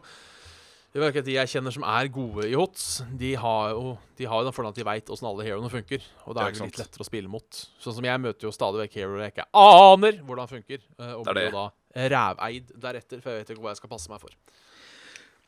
Det 0.88 1.05
ikke 1.12 1.20
at 1.20 1.27
De 1.29 1.35
jeg 1.37 1.51
kjenner 1.53 1.74
som 1.74 1.85
er 1.85 2.09
gode 2.11 2.46
i 2.48 2.55
HOTS, 2.57 2.85
de 3.20 3.35
har 3.37 3.72
jo 3.74 3.90
de 4.16 4.27
har 4.27 4.40
jo 4.40 4.46
den 4.48 4.55
fordelen 4.57 4.72
at 4.72 4.79
de 4.81 4.87
veit 4.88 5.11
åssen 5.12 5.29
alle 5.29 5.44
heroene 5.44 5.68
funker. 5.70 6.01
Og 6.24 6.35
da 6.35 6.46
er 6.46 6.55
det 6.57 6.64
litt 6.64 6.81
lettere 6.81 7.05
å 7.05 7.07
spille 7.07 7.29
mot. 7.31 7.59
Sånn 7.79 7.94
som 7.98 8.07
jeg 8.09 8.22
møter 8.24 8.48
jo 8.48 8.53
stadig 8.57 8.81
vekk 8.87 8.96
heroer 9.03 9.27
jeg 9.27 9.35
ikke 9.35 9.46
aner 9.61 10.16
hvordan 10.24 10.48
funker. 10.51 10.81
eh, 10.98 11.12
Og 11.12 11.29
blir 11.29 11.51
jo 11.51 11.59
da 11.59 11.66
ræveid 12.14 12.72
deretter, 12.81 13.20
for 13.20 13.31
jeg 13.37 13.44
vet 13.44 13.53
ikke 13.53 13.62
hva 13.66 13.74
jeg 13.74 13.83
skal 13.83 13.92
passe 13.92 14.11
meg 14.11 14.22
for. 14.24 14.33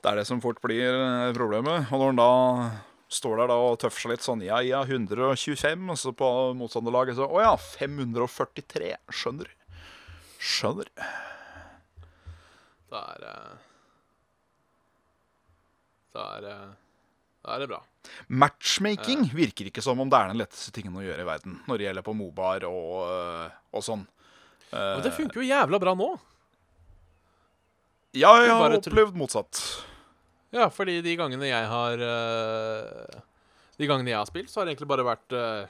Det 0.01 0.13
er 0.13 0.21
det 0.21 0.27
som 0.29 0.41
fort 0.45 0.61
blir 0.63 0.87
eh, 0.93 1.33
problemet. 1.37 1.89
Og 1.91 1.99
når 1.99 2.13
han 2.13 2.21
da 2.21 2.31
står 3.11 3.41
der 3.43 3.51
da 3.51 3.57
og 3.65 3.81
tøffer 3.83 4.05
seg 4.05 4.13
litt 4.15 4.23
sånn 4.29 4.45
Ja, 4.47 4.61
ja, 4.63 4.85
125, 4.87 5.89
og 5.91 5.99
så 5.99 6.13
på 6.15 6.29
motstanderlaget 6.61 7.17
så 7.19 7.27
Å 7.27 7.41
ja, 7.43 7.57
543. 7.57 8.93
Skjønner. 9.11 9.51
Skjønner. 10.39 10.93
Det 12.91 13.03
er 13.17 13.27
eh, 13.33 13.59
Da 16.17 16.27
er 16.39 16.49
eh, 16.51 16.71
Da 17.45 17.55
er 17.55 17.63
det 17.63 17.69
bra. 17.71 17.81
Matchmaking 18.29 19.29
virker 19.37 19.69
ikke 19.71 19.85
som 19.85 20.01
om 20.01 20.11
det 20.11 20.19
er 20.19 20.33
den 20.33 20.41
letteste 20.41 20.73
tingen 20.77 20.97
å 20.97 21.05
gjøre 21.05 21.25
i 21.25 21.29
verden 21.29 21.61
når 21.69 21.79
det 21.79 21.87
gjelder 21.89 22.07
på 22.07 22.17
Mobar 22.17 22.67
og, 22.69 22.97
øh, 23.07 23.47
og 23.77 23.85
sånn. 23.85 24.07
Men 24.71 25.03
det 25.03 25.11
funker 25.17 25.41
jo 25.41 25.49
jævla 25.49 25.81
bra 25.83 25.97
nå. 25.99 26.13
Ja, 28.15 28.31
jeg 28.43 28.55
har 28.55 28.75
opplevd 28.77 29.19
motsatt. 29.19 29.59
Ja, 30.55 30.69
fordi 30.71 30.99
de 31.03 31.17
gangene 31.19 31.47
jeg 31.47 31.67
har 31.71 32.01
eh, 32.03 33.19
De 33.79 33.89
gangene 33.91 34.11
jeg 34.13 34.19
har 34.19 34.31
spilt, 34.31 34.51
så 34.51 34.61
har 34.61 34.67
det 34.67 34.75
egentlig 34.75 34.91
bare 34.91 35.07
vært 35.07 35.35
uh, 35.35 35.69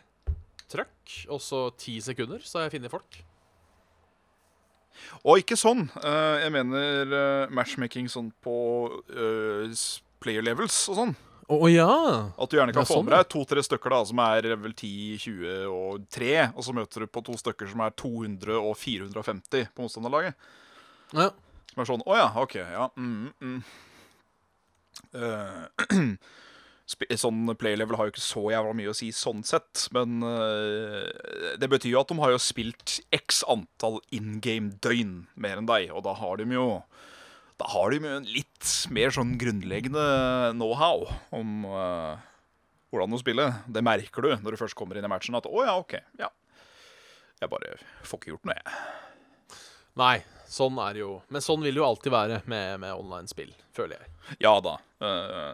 trøkk, 0.71 1.13
og 1.31 1.43
så 1.45 1.67
ti 1.79 2.01
sekunder, 2.03 2.41
så 2.43 2.59
har 2.59 2.67
jeg 2.67 2.79
funnet 2.79 2.93
folk. 2.93 3.21
Og 5.23 5.43
ikke 5.43 5.59
sånn. 5.59 5.85
Uh, 6.01 6.41
jeg 6.43 6.53
mener 6.55 7.15
eh, 7.17 7.53
matchmaking 7.55 8.09
sånn 8.11 8.31
på 8.45 8.57
eh, 9.11 9.71
player 10.23 10.45
levels 10.45 10.77
og 10.93 10.99
sånn. 11.01 11.15
Å 11.51 11.67
ja! 11.67 11.91
At 12.39 12.51
du 12.53 12.59
gjerne 12.61 12.75
kan 12.75 12.87
få 12.87 13.01
sånn, 13.01 13.09
med 13.09 13.17
deg 13.17 13.31
to-tre 13.33 13.63
stykker 13.67 13.91
da, 13.91 14.01
som 14.07 14.21
er 14.23 14.47
level 14.53 14.75
10, 14.77 15.17
20 15.25 15.71
og 15.75 16.05
3, 16.15 16.35
og 16.55 16.67
så 16.67 16.75
møter 16.77 17.03
du 17.03 17.11
på 17.11 17.23
to 17.27 17.35
stykker 17.41 17.71
som 17.73 17.83
er 17.83 17.95
200 17.99 18.59
og 18.61 18.77
450 18.79 19.73
på 19.75 19.87
motstanderlaget. 19.87 20.51
ja. 21.17 21.31
Som 21.71 21.83
er 21.85 21.87
sånn 21.87 22.03
Å 22.03 22.15
ja, 22.19 22.29
OK. 22.43 22.57
Ja. 22.59 22.91
Mm, 22.99 23.33
mm. 23.41 23.63
Uh, 25.11 25.65
sånn 27.19 27.49
playlevel 27.59 27.97
har 27.99 28.07
jo 28.07 28.13
ikke 28.13 28.23
så 28.23 28.43
jævla 28.53 28.75
mye 28.77 28.91
å 28.93 28.95
si 28.95 29.09
sånn 29.15 29.41
sett, 29.47 29.87
men 29.95 30.21
uh, 30.23 31.07
det 31.59 31.71
betyr 31.71 31.95
jo 31.95 32.03
at 32.03 32.11
de 32.11 32.19
har 32.21 32.35
jo 32.35 32.41
spilt 32.43 32.99
x 33.15 33.41
antall 33.51 33.99
in 34.15 34.39
game-døgn 34.45 35.15
mer 35.41 35.63
enn 35.63 35.71
deg, 35.71 35.89
og 35.95 36.05
da 36.07 36.15
har 36.19 36.39
de 36.39 36.47
jo 36.55 36.67
Da 37.61 37.69
har 37.69 37.93
de 37.93 38.17
litt 38.25 38.69
mer 38.95 39.13
sånn 39.13 39.35
grunnleggende 39.41 40.03
know-how 40.55 41.05
om 41.37 41.67
uh, 41.69 42.17
hvordan 42.89 43.17
å 43.17 43.21
spille. 43.21 43.47
Det 43.69 43.85
merker 43.85 44.25
du 44.25 44.33
når 44.41 44.57
du 44.57 44.61
først 44.63 44.79
kommer 44.79 44.97
inn 44.97 45.05
i 45.05 45.13
matchen, 45.13 45.37
at 45.37 45.49
å 45.49 45.65
ja, 45.67 45.77
OK. 45.77 45.99
Ja. 46.21 46.31
Jeg 47.41 47.53
bare 47.53 47.77
får 48.05 48.21
ikke 48.21 48.33
gjort 48.33 48.49
noe, 48.49 48.57
jeg. 48.57 49.61
Nei, 50.01 50.17
sånn 50.49 50.79
er 50.81 50.97
det 50.97 51.03
jo. 51.03 51.13
Men 51.29 51.45
sånn 51.45 51.61
vil 51.65 51.77
det 51.77 51.83
jo 51.83 51.89
alltid 51.89 52.15
være 52.15 52.41
med, 52.49 52.81
med 52.81 52.97
online-spill, 52.97 53.53
føler 53.77 53.99
jeg. 53.99 54.11
Ja 54.47 54.55
da. 54.65 54.79
Uh, 55.03 55.53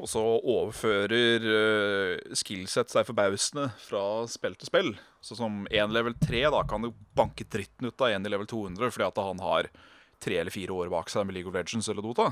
og 0.00 0.08
så 0.10 0.22
overfører 0.24 1.46
uh, 1.46 2.34
skillset 2.38 2.90
seg 2.90 3.06
forbausende 3.06 3.68
fra 3.84 4.02
spill 4.32 4.58
til 4.58 4.70
spill. 4.70 4.92
Så 5.22 5.36
som 5.38 5.62
en 5.68 5.94
level 5.94 6.16
3 6.18 6.46
da 6.54 6.64
kan 6.66 6.82
du 6.82 6.90
banke 7.14 7.46
dritten 7.46 7.90
ut 7.90 8.02
av 8.02 8.16
en 8.16 8.26
i 8.26 8.32
level 8.32 8.48
200 8.50 8.90
fordi 8.90 9.06
at 9.06 9.22
han 9.22 9.42
har 9.44 9.70
tre 10.20 10.36
eller 10.40 10.52
fire 10.54 10.74
år 10.76 10.90
bak 10.92 11.08
seg 11.12 11.24
med 11.26 11.34
League 11.34 11.48
of 11.50 11.54
Legends 11.56 11.88
eller 11.88 12.02
Dota. 12.04 12.30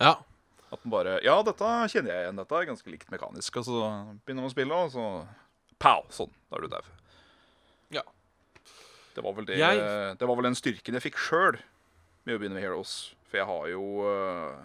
Ja. 0.00 0.14
At 0.72 0.82
den 0.82 0.90
bare 0.90 1.18
Ja, 1.24 1.38
dette 1.46 1.64
kjenner 1.92 2.10
jeg 2.12 2.24
igjen. 2.26 2.36
Dette 2.40 2.54
er 2.58 2.66
ganske 2.68 2.90
likt 2.90 3.10
mekanisk. 3.12 3.56
Og 3.60 3.64
så 3.68 3.80
begynner 4.26 4.42
man 4.42 4.50
å 4.50 4.54
spille, 4.54 4.74
og 4.74 4.90
så 4.92 5.04
pow! 5.78 6.02
Sånn. 6.10 6.32
Da 6.50 6.56
er 6.58 6.66
du 6.66 6.68
dau. 6.72 6.82
ja. 7.90 8.02
Det 9.16 9.22
var 9.24 9.32
vel 9.32 9.46
det 9.48 9.56
Jeg- 9.58 10.16
Det 10.18 10.26
var 10.28 10.34
vel 10.36 10.44
den 10.50 10.54
styrken 10.58 10.92
jeg 10.98 11.02
fikk 11.02 11.16
sjøl 11.16 11.56
med 12.26 12.34
å 12.34 12.38
begynne 12.38 12.54
med 12.58 12.62
Heroes. 12.64 13.14
For 13.30 13.38
jeg 13.38 13.46
har 13.46 13.68
jo 13.68 13.82
øh, 14.04 14.56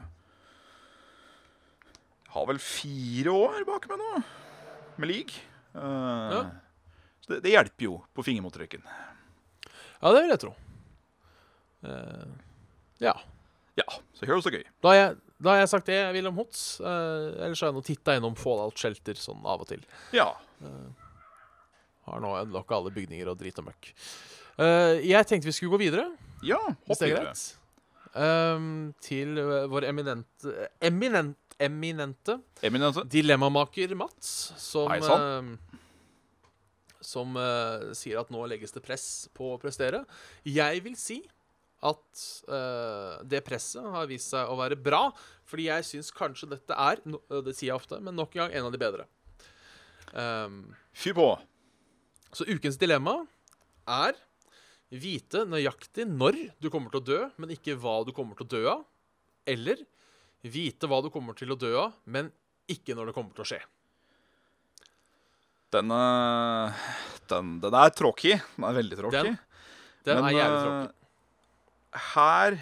Har 2.31 2.45
vel 2.47 2.59
fire 2.63 3.31
år 3.35 3.63
bak 3.67 3.87
meg 3.91 3.99
nå 3.99 4.23
med 4.97 5.07
league. 5.09 5.33
Uh, 5.75 6.31
Ja. 6.31 6.41
Så 7.21 7.35
det, 7.35 7.43
det 7.43 7.51
hjelper 7.53 7.85
jo 7.85 7.93
på 8.15 8.23
fingermottrykken. 8.25 8.81
Ja, 10.01 10.11
det 10.11 10.21
vil 10.23 10.31
jeg 10.33 10.39
tro. 10.41 10.53
Eh, 11.83 12.25
ja. 13.05 13.15
Ja, 13.79 13.87
så 14.13 14.27
Heroes 14.27 14.45
er 14.49 14.57
gøy. 14.59 14.65
Da 14.83 14.91
har 14.91 14.97
jeg, 14.99 15.15
da 15.41 15.53
har 15.53 15.61
jeg 15.63 15.69
sagt 15.71 15.87
det 15.89 16.25
om 16.27 16.37
HOTS. 16.41 16.63
Uh, 16.83 17.45
ellers 17.45 17.61
har 17.63 17.71
jeg 17.71 17.77
nå 17.77 17.83
titta 17.87 18.17
innom 18.19 18.35
Fallout 18.37 18.77
Shelter 18.77 19.17
sånn 19.17 19.39
av 19.47 19.63
og 19.63 19.69
til. 19.71 19.81
Ja. 20.13 20.27
Har 22.09 22.21
nå 22.21 22.33
unlocka 22.41 22.75
alle 22.77 22.91
bygninger 22.93 23.31
og 23.31 23.39
drit 23.39 23.57
og 23.61 23.69
møkk. 23.69 23.93
Uh, 24.59 24.99
jeg 24.99 25.25
tenkte 25.29 25.47
vi 25.49 25.55
skulle 25.55 25.77
gå 25.77 25.81
videre, 25.87 26.09
Ja, 26.45 26.59
hopp 26.59 26.99
er 26.99 27.13
videre. 27.13 27.33
Ehm, 28.11 28.91
til 28.99 29.37
eh, 29.39 29.67
vår 29.71 29.85
eminente 29.87 30.51
Eminent, 30.83 31.37
eminente 31.63 32.33
Eminente. 32.61 33.05
dilemmamaker 33.07 33.93
Mats, 33.95 34.51
som 34.59 34.91
Hei 34.91 34.97
sann. 34.99 35.53
eh, 35.71 36.97
Som 36.99 37.37
uh, 37.39 37.93
sier 37.95 38.19
at 38.19 38.29
nå 38.33 38.43
legges 38.51 38.75
det 38.75 38.83
press 38.83 39.29
på 39.33 39.53
å 39.53 39.59
prestere. 39.61 40.03
Jeg 40.43 40.83
vil 40.83 40.97
si 40.99 41.21
at 41.81 42.23
uh, 42.51 43.21
det 43.25 43.41
presset 43.45 43.85
har 43.93 44.09
vist 44.09 44.29
seg 44.33 44.49
å 44.49 44.57
være 44.59 44.77
bra, 44.77 45.07
fordi 45.49 45.67
jeg 45.67 45.87
syns 45.87 46.11
kanskje 46.13 46.51
dette 46.53 46.77
er, 46.77 47.01
no, 47.09 47.23
eh, 47.31 47.41
det 47.45 47.55
sier 47.57 47.71
jeg 47.71 47.79
ofte, 47.79 47.99
men 48.03 48.15
nok 48.17 48.35
en 48.35 48.43
gang 48.43 48.57
en 48.57 48.67
av 48.69 48.75
de 48.75 48.81
bedre. 48.81 49.07
Um, 50.11 50.59
Fy 50.93 51.13
på. 51.15 51.25
så 52.35 52.45
ukens 52.49 52.77
dilemma 52.79 53.21
er 53.89 54.17
vite 54.91 55.45
nøyaktig 55.47 56.05
når 56.09 56.37
du 56.61 56.69
kommer 56.69 56.93
til 56.93 57.01
å 57.01 57.07
dø, 57.07 57.19
men 57.41 57.53
ikke 57.55 57.77
hva 57.79 58.01
du 58.05 58.13
kommer 58.15 58.37
til 58.37 58.45
å 58.45 58.53
dø 58.53 58.63
av. 58.75 58.85
Eller 59.49 59.81
vite 60.43 60.89
hva 60.89 61.01
du 61.01 61.09
kommer 61.13 61.37
til 61.37 61.53
å 61.53 61.59
dø 61.59 61.71
av, 61.87 61.95
men 62.05 62.29
ikke 62.71 62.95
når 62.97 63.09
det 63.09 63.15
kommer 63.17 63.33
til 63.35 63.45
å 63.45 63.51
skje. 63.53 63.61
Den, 65.71 65.91
øh, 65.95 66.81
den, 67.31 67.53
den 67.63 67.77
er 67.79 67.93
tråkig. 67.95 68.35
Den 68.57 68.67
er 68.67 68.75
veldig 68.75 68.97
tråkig. 68.99 69.23
Den 69.31 69.39
Den 70.03 70.17
Men, 70.17 70.25
er 70.25 70.37
jævlig 70.37 70.61
tråkig. 70.65 71.00
Her 71.91 72.57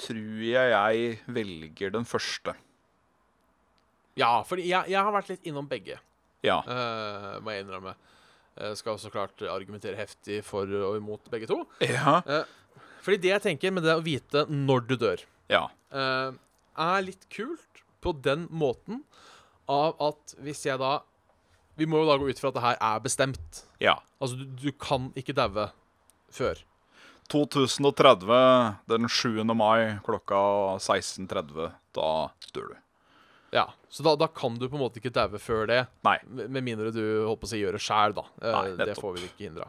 tror 0.00 0.42
jeg 0.44 0.72
jeg 0.72 1.18
velger 1.32 1.92
den 1.94 2.04
første. 2.08 2.54
Ja, 4.18 4.40
for 4.44 4.60
jeg, 4.60 4.90
jeg 4.90 5.00
har 5.00 5.12
vært 5.14 5.30
litt 5.32 5.46
innom 5.48 5.68
begge, 5.70 5.96
Ja. 6.44 6.58
uh, 6.66 7.36
må 7.44 7.52
jeg 7.54 7.64
innrømme. 7.64 7.94
Jeg 8.60 8.76
skal 8.80 8.98
så 9.00 9.08
klart 9.12 9.40
argumentere 9.48 9.96
heftig 9.96 10.40
for 10.44 10.68
og 10.68 10.96
imot 10.98 11.28
begge 11.32 11.46
to. 11.48 11.62
Ja. 11.80 12.18
Fordi 13.00 13.16
det 13.22 13.30
jeg 13.30 13.42
tenker 13.46 13.72
med 13.72 13.86
det 13.86 13.94
å 13.96 14.02
vite 14.04 14.42
når 14.50 14.82
du 14.90 14.96
dør, 15.00 15.22
ja. 15.48 15.62
uh, 15.94 16.32
er 16.76 17.04
litt 17.06 17.24
kult 17.32 17.84
på 18.04 18.12
den 18.24 18.46
måten 18.52 19.02
av 19.70 19.94
at 20.02 20.34
hvis 20.42 20.64
jeg 20.66 20.80
da 20.80 20.98
Vi 21.78 21.86
må 21.88 22.00
jo 22.02 22.08
da 22.10 22.16
gå 22.20 22.26
ut 22.28 22.40
fra 22.42 22.50
at 22.50 22.56
det 22.58 22.62
her 22.64 22.76
er 22.84 22.98
bestemt. 23.00 23.62
ja. 23.80 23.94
Altså, 24.20 24.36
du, 24.36 24.44
du 24.68 24.72
kan 24.76 25.06
ikke 25.16 25.32
daue 25.32 25.70
før. 26.28 26.58
2030, 27.30 28.76
den 28.90 29.08
7. 29.08 29.44
mai 29.54 29.98
klokka 30.06 30.40
16.30. 30.82 31.70
Da 31.96 32.08
dør 32.54 32.72
du. 32.72 32.76
Ja, 33.52 33.64
Så 33.90 34.04
da, 34.06 34.12
da 34.14 34.28
kan 34.30 34.54
du 34.60 34.68
på 34.70 34.76
en 34.78 34.82
måte 34.84 35.00
ikke 35.00 35.10
daue 35.14 35.38
før 35.42 35.64
det. 35.66 35.80
Nei. 36.06 36.16
Med 36.30 36.62
mindre 36.62 36.92
du 36.94 37.00
på 37.34 37.46
å 37.46 37.50
si 37.50 37.58
gjør 37.58 37.74
det 37.78 37.82
sjæl, 37.82 38.14
da. 38.14 38.22
Eh, 38.42 38.52
Nei, 38.76 38.84
det 38.86 38.94
får 38.98 39.16
vi 39.16 39.24
ikke 39.26 39.46
hindre. 39.48 39.66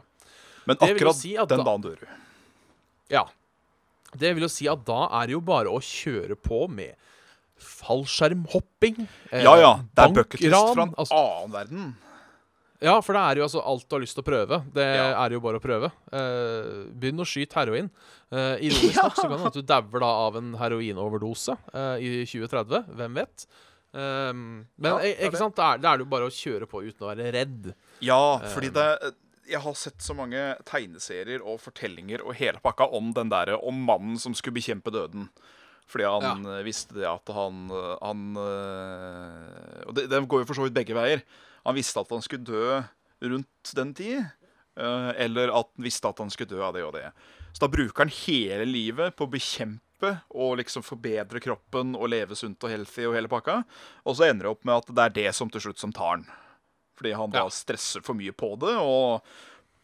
Men 0.70 0.78
akkurat 0.78 1.18
si 1.18 1.32
den 1.34 1.48
da- 1.58 1.64
dagen 1.66 1.82
dør 1.82 1.96
du. 2.04 2.06
Ja. 3.10 3.24
Det 4.14 4.34
vil 4.36 4.44
jo 4.46 4.52
si 4.52 4.68
at 4.70 4.84
da 4.86 5.08
er 5.18 5.26
det 5.26 5.34
jo 5.34 5.40
bare 5.42 5.66
å 5.72 5.80
kjøre 5.82 6.36
på 6.38 6.68
med 6.70 6.94
fallskjermhopping. 7.62 9.08
eh, 9.32 9.42
Ja 9.42 9.56
ja, 9.58 9.72
det 9.94 10.04
er 10.04 10.14
bucketlist 10.14 10.74
fra 10.74 10.82
en 10.86 10.94
altså, 10.94 11.18
annen 11.18 11.52
verden. 11.52 11.96
Ja, 12.82 12.96
for 13.04 13.14
det 13.14 13.20
er 13.22 13.38
jo 13.38 13.44
altså 13.46 13.60
alt 13.62 13.84
du 13.86 13.94
har 13.94 14.02
lyst 14.02 14.16
til 14.18 14.24
å 14.24 14.26
prøve. 14.26 14.58
Det 14.74 14.82
Ja. 14.84 15.04
er 15.22 15.30
jo 15.36 15.40
bare 15.44 15.60
å 15.60 15.62
prøve. 15.62 15.90
Uh, 16.10 16.88
begynn 16.98 17.22
å 17.22 17.26
skyte 17.28 17.54
heroin. 17.60 17.90
Uh, 18.32 18.56
ironisk 18.58 18.98
nok 19.04 19.14
så 19.20 19.28
kan 19.28 19.38
det 19.38 19.50
at 19.52 19.58
du 19.60 19.62
dauer 19.62 20.02
da 20.02 20.08
av 20.26 20.38
en 20.40 20.52
heroinoverdose 20.58 21.54
uh, 21.74 21.94
i 22.02 22.24
2030. 22.26 22.88
Hvem 22.98 23.20
vet? 23.20 23.46
Um, 23.92 24.42
men 24.80 24.88
Ja, 24.88 24.98
ikke 25.14 25.30
det. 25.36 25.40
sant? 25.44 25.54
Da 25.58 25.74
er, 25.74 25.82
da 25.84 25.92
er 25.92 26.00
det 26.00 26.06
jo 26.06 26.12
bare 26.14 26.26
å 26.30 26.34
kjøre 26.34 26.66
på 26.66 26.80
uten 26.82 27.06
å 27.06 27.10
være 27.12 27.30
redd. 27.36 27.70
Ja, 28.02 28.38
fordi 28.54 28.72
Um. 28.72 28.78
det 28.80 29.14
Jeg 29.52 29.60
har 29.60 29.74
sett 29.74 29.98
så 30.00 30.14
mange 30.16 30.40
tegneserier 30.64 31.42
og 31.44 31.58
fortellinger 31.60 32.22
og 32.24 32.34
hele 32.38 32.60
pakka 32.62 32.86
om 32.94 33.10
den 33.12 33.28
derre 33.28 33.58
om 33.60 33.74
mannen 33.84 34.16
som 34.18 34.32
skulle 34.38 34.54
bekjempe 34.58 34.90
døden. 34.94 35.28
Fordi 35.90 36.06
han 36.08 36.44
ja. 36.46 36.62
visste 36.64 36.94
det 36.96 37.04
at 37.10 37.28
han, 37.34 37.66
han 38.00 38.22
Og 39.86 39.94
det, 39.98 40.06
det 40.08 40.20
går 40.30 40.44
jo 40.44 40.48
for 40.48 40.56
så 40.56 40.66
vidt 40.66 40.76
begge 40.78 40.94
veier. 40.96 41.22
Han 41.64 41.74
visste 41.78 42.00
at 42.02 42.10
han 42.10 42.22
skulle 42.24 42.44
dø 42.48 42.82
rundt 43.22 43.72
den 43.78 43.94
tid. 43.94 44.24
eh, 44.76 45.10
eller 45.26 45.48
at 45.52 45.68
han 45.76 45.84
visste 45.84 46.08
at 46.08 46.18
han 46.18 46.30
skulle 46.32 46.48
dø 46.56 46.62
av 46.64 46.72
det 46.74 46.82
og 46.84 46.94
det. 46.96 47.10
Så 47.52 47.60
da 47.60 47.68
bruker 47.68 48.04
han 48.06 48.08
hele 48.22 48.64
livet 48.64 49.14
på 49.16 49.26
å 49.26 49.30
bekjempe 49.30 50.14
og 50.34 50.56
liksom 50.58 50.82
forbedre 50.82 51.38
kroppen 51.44 51.92
og 51.94 52.08
leve 52.10 52.34
sunt 52.34 52.64
og 52.64 52.70
healthy 52.72 53.04
og 53.06 53.14
hele 53.14 53.28
pakka. 53.30 53.60
Og 54.08 54.16
så 54.16 54.30
ender 54.30 54.48
det 54.48 54.54
opp 54.56 54.64
med 54.64 54.74
at 54.80 54.88
det 54.96 55.04
er 55.04 55.16
det 55.20 55.34
som 55.36 55.50
til 55.52 55.60
slutt 55.60 55.78
som 55.78 55.92
tar 55.92 56.16
han. 56.16 56.24
Fordi 56.96 57.12
han 57.14 57.30
da 57.30 57.44
Ja. 57.44 57.48
stresser 57.50 58.02
for 58.02 58.14
mye 58.14 58.32
på 58.32 58.56
det 58.58 58.74
og 58.80 59.22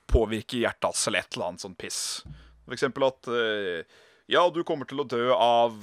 påvirker 0.08 0.58
hjertet 0.64 1.06
eller 1.06 1.18
et 1.20 1.36
eller 1.36 1.46
annet 1.52 1.60
sånn 1.60 1.76
piss. 1.76 2.24
For 2.64 2.72
eksempel 2.74 3.06
at 3.06 3.28
eh, 3.28 3.84
Ja, 4.28 4.48
du 4.50 4.62
kommer 4.64 4.84
til 4.88 5.00
å 5.00 5.06
dø 5.08 5.32
av 5.32 5.76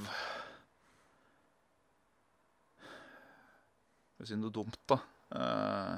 Skal 4.16 4.26
vi 4.26 4.28
si 4.30 4.36
noe 4.40 4.52
dumt, 4.54 4.78
da. 4.88 4.98
Eh, 5.34 5.96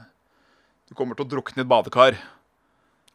du 0.88 0.96
kommer 0.96 1.18
til 1.18 1.28
å 1.28 1.32
drukne 1.36 1.62
i 1.62 1.66
et 1.66 1.70
badekar. 1.70 2.20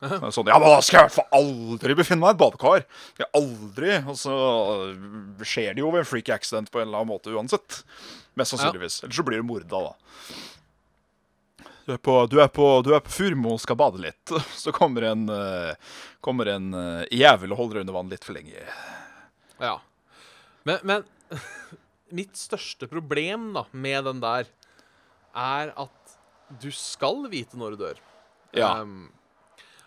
Sånn, 0.03 0.49
ja, 0.51 0.57
men 0.59 0.67
da 0.67 0.81
skal 0.83 0.97
jeg 0.97 1.03
i 1.05 1.07
hvert 1.07 1.15
fall 1.15 1.37
aldri 1.39 1.95
befinne 1.95 2.25
meg 2.25 2.33
i 2.33 2.35
et 2.35 2.41
badekar. 2.41 2.87
Skal 3.13 3.25
jeg 3.25 3.33
aldri. 3.39 3.93
Og 4.11 4.19
så 4.19 4.39
skjer 5.47 5.77
det 5.77 5.85
jo 5.85 5.93
ved 5.95 6.03
en 6.03 6.09
freak 6.09 6.33
accident 6.35 6.73
på 6.73 6.83
en 6.83 6.89
eller 6.89 7.05
annen 7.05 7.13
måte 7.15 7.31
uansett. 7.31 7.83
Mest 8.39 8.55
sannsynligvis. 8.57 9.03
Eller 9.05 9.15
så 9.15 9.25
blir 9.27 9.43
du 9.43 9.47
morda, 9.47 9.85
da. 9.91 9.95
Du 11.83 11.93
er 11.97 11.99
på, 11.99 12.15
du 12.31 12.37
er 12.43 12.51
på, 12.55 12.67
du 12.87 12.93
er 12.95 13.03
på 13.03 13.11
Furmo 13.11 13.57
og 13.57 13.63
skal 13.63 13.79
bade 13.79 14.03
litt. 14.03 14.35
Så 14.59 14.75
kommer 14.75 15.07
en, 15.09 15.25
eh, 15.31 15.95
kommer 16.23 16.51
en 16.51 16.75
eh, 16.79 17.07
jævel 17.11 17.55
og 17.55 17.63
holder 17.63 17.81
deg 17.81 17.87
under 17.87 17.99
vann 17.99 18.13
litt 18.13 18.27
for 18.27 18.37
lenge. 18.37 18.67
Ja. 19.63 19.77
Men, 20.67 20.79
men 20.87 21.07
mitt 22.15 22.39
største 22.39 22.87
problem 22.91 23.51
da 23.57 23.67
med 23.71 24.07
den 24.07 24.23
der 24.23 24.51
er 25.33 25.73
at 25.81 26.02
du 26.61 26.69
skal 26.75 27.25
vite 27.33 27.59
når 27.61 27.75
du 27.75 27.85
dør. 27.87 28.01
Ja. 28.57 28.75
Um, 28.83 29.09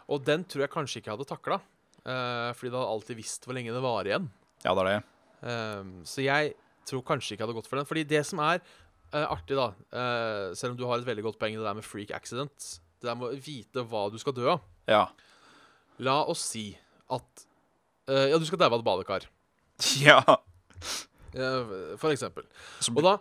og 0.10 0.24
den 0.26 0.46
tror 0.50 0.66
jeg 0.66 0.74
kanskje 0.74 1.02
ikke 1.02 1.12
jeg 1.12 1.18
hadde 1.18 1.30
takla. 1.30 1.60
Uh, 2.06 2.52
fordi 2.58 2.72
du 2.72 2.78
hadde 2.78 2.94
alltid 2.94 3.20
visst 3.20 3.46
hvor 3.46 3.58
lenge 3.58 3.74
det 3.74 3.84
varer 3.84 4.12
igjen. 4.12 4.30
Ja, 4.66 4.74
det 4.74 4.86
er 4.86 4.90
det. 4.90 4.98
Um, 5.46 5.94
så 6.08 6.26
jeg 6.26 6.56
tror 6.90 7.06
kanskje 7.06 7.34
ikke 7.34 7.44
jeg 7.44 7.48
hadde 7.50 7.58
gått 7.60 7.70
for 7.70 7.82
den. 7.82 7.90
Fordi 7.90 8.06
det 8.10 8.24
som 8.30 8.42
er 8.46 8.62
uh, 8.62 9.26
artig, 9.28 9.58
da 9.58 9.72
uh, 9.74 10.54
Selv 10.58 10.74
om 10.74 10.80
du 10.80 10.86
har 10.90 11.02
et 11.02 11.08
veldig 11.08 11.26
godt 11.28 11.40
poeng, 11.42 11.58
det 11.58 11.66
der 11.66 11.78
med 11.78 11.86
freak 11.86 12.14
accident 12.16 12.70
Det 13.02 13.10
der 13.10 13.18
med 13.20 13.30
å 13.34 13.44
vite 13.46 13.86
hva 13.90 14.08
du 14.14 14.18
skal 14.22 14.36
dø 14.38 14.48
av. 14.56 14.66
Ja. 14.90 15.06
La 16.06 16.20
oss 16.30 16.44
si 16.54 16.68
at 17.14 17.46
uh, 18.10 18.26
Ja, 18.32 18.40
du 18.42 18.46
skal 18.48 18.62
daue 18.62 18.74
av 18.74 18.82
et 18.82 18.88
badekar. 18.88 19.30
Ja. 20.06 20.22
eh, 21.36 21.72
for 22.00 22.14
eksempel. 22.14 22.46
Og 22.94 23.02
da, 23.04 23.18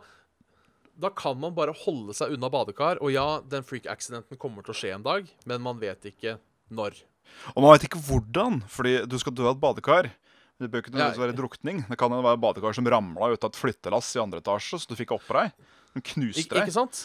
da 1.01 1.11
kan 1.11 1.38
man 1.40 1.55
bare 1.57 1.74
holde 1.84 2.14
seg 2.16 2.34
unna 2.36 2.51
badekar. 2.53 3.01
Og 3.03 3.12
ja, 3.14 3.40
den 3.51 3.66
freak 3.66 3.88
accidenten 3.90 4.38
kommer 4.40 4.64
til 4.66 4.74
å 4.74 4.78
skje 4.78 4.92
en 4.97 5.07
dag, 5.07 5.28
men 5.49 5.64
man 5.64 5.80
vet 5.82 6.07
ikke 6.11 6.38
når. 6.74 7.01
Og 7.55 7.64
man 7.64 7.74
vet 7.74 7.88
ikke 7.88 8.03
hvordan, 8.07 8.61
fordi 8.70 9.01
du 9.11 9.16
skal 9.20 9.34
dø 9.34 9.49
av 9.49 9.57
et 9.57 9.62
badekar. 9.62 10.11
Det 10.62 10.68
bør 10.70 10.84
ikke 10.84 10.92
nødvendigvis 10.95 11.22
være 11.24 11.36
drukning. 11.38 11.80
Det 11.88 11.99
kan 11.99 12.14
være 12.14 12.40
badekar 12.40 12.76
som 12.76 12.86
ramla 12.86 13.32
ut 13.32 13.42
av 13.42 13.51
et 13.51 13.59
flyttelass 13.59 14.12
i 14.14 14.22
andre 14.22 14.42
etasje, 14.42 14.78
så 14.78 14.90
du 14.90 14.95
fikk 14.99 15.16
oppå 15.16 15.34
deg. 15.40 15.57
Den 15.95 16.03
Ik 16.03 16.12
knuste 16.12 16.45
ikke 16.45 16.62
deg. 16.62 16.74
sant? 16.74 17.01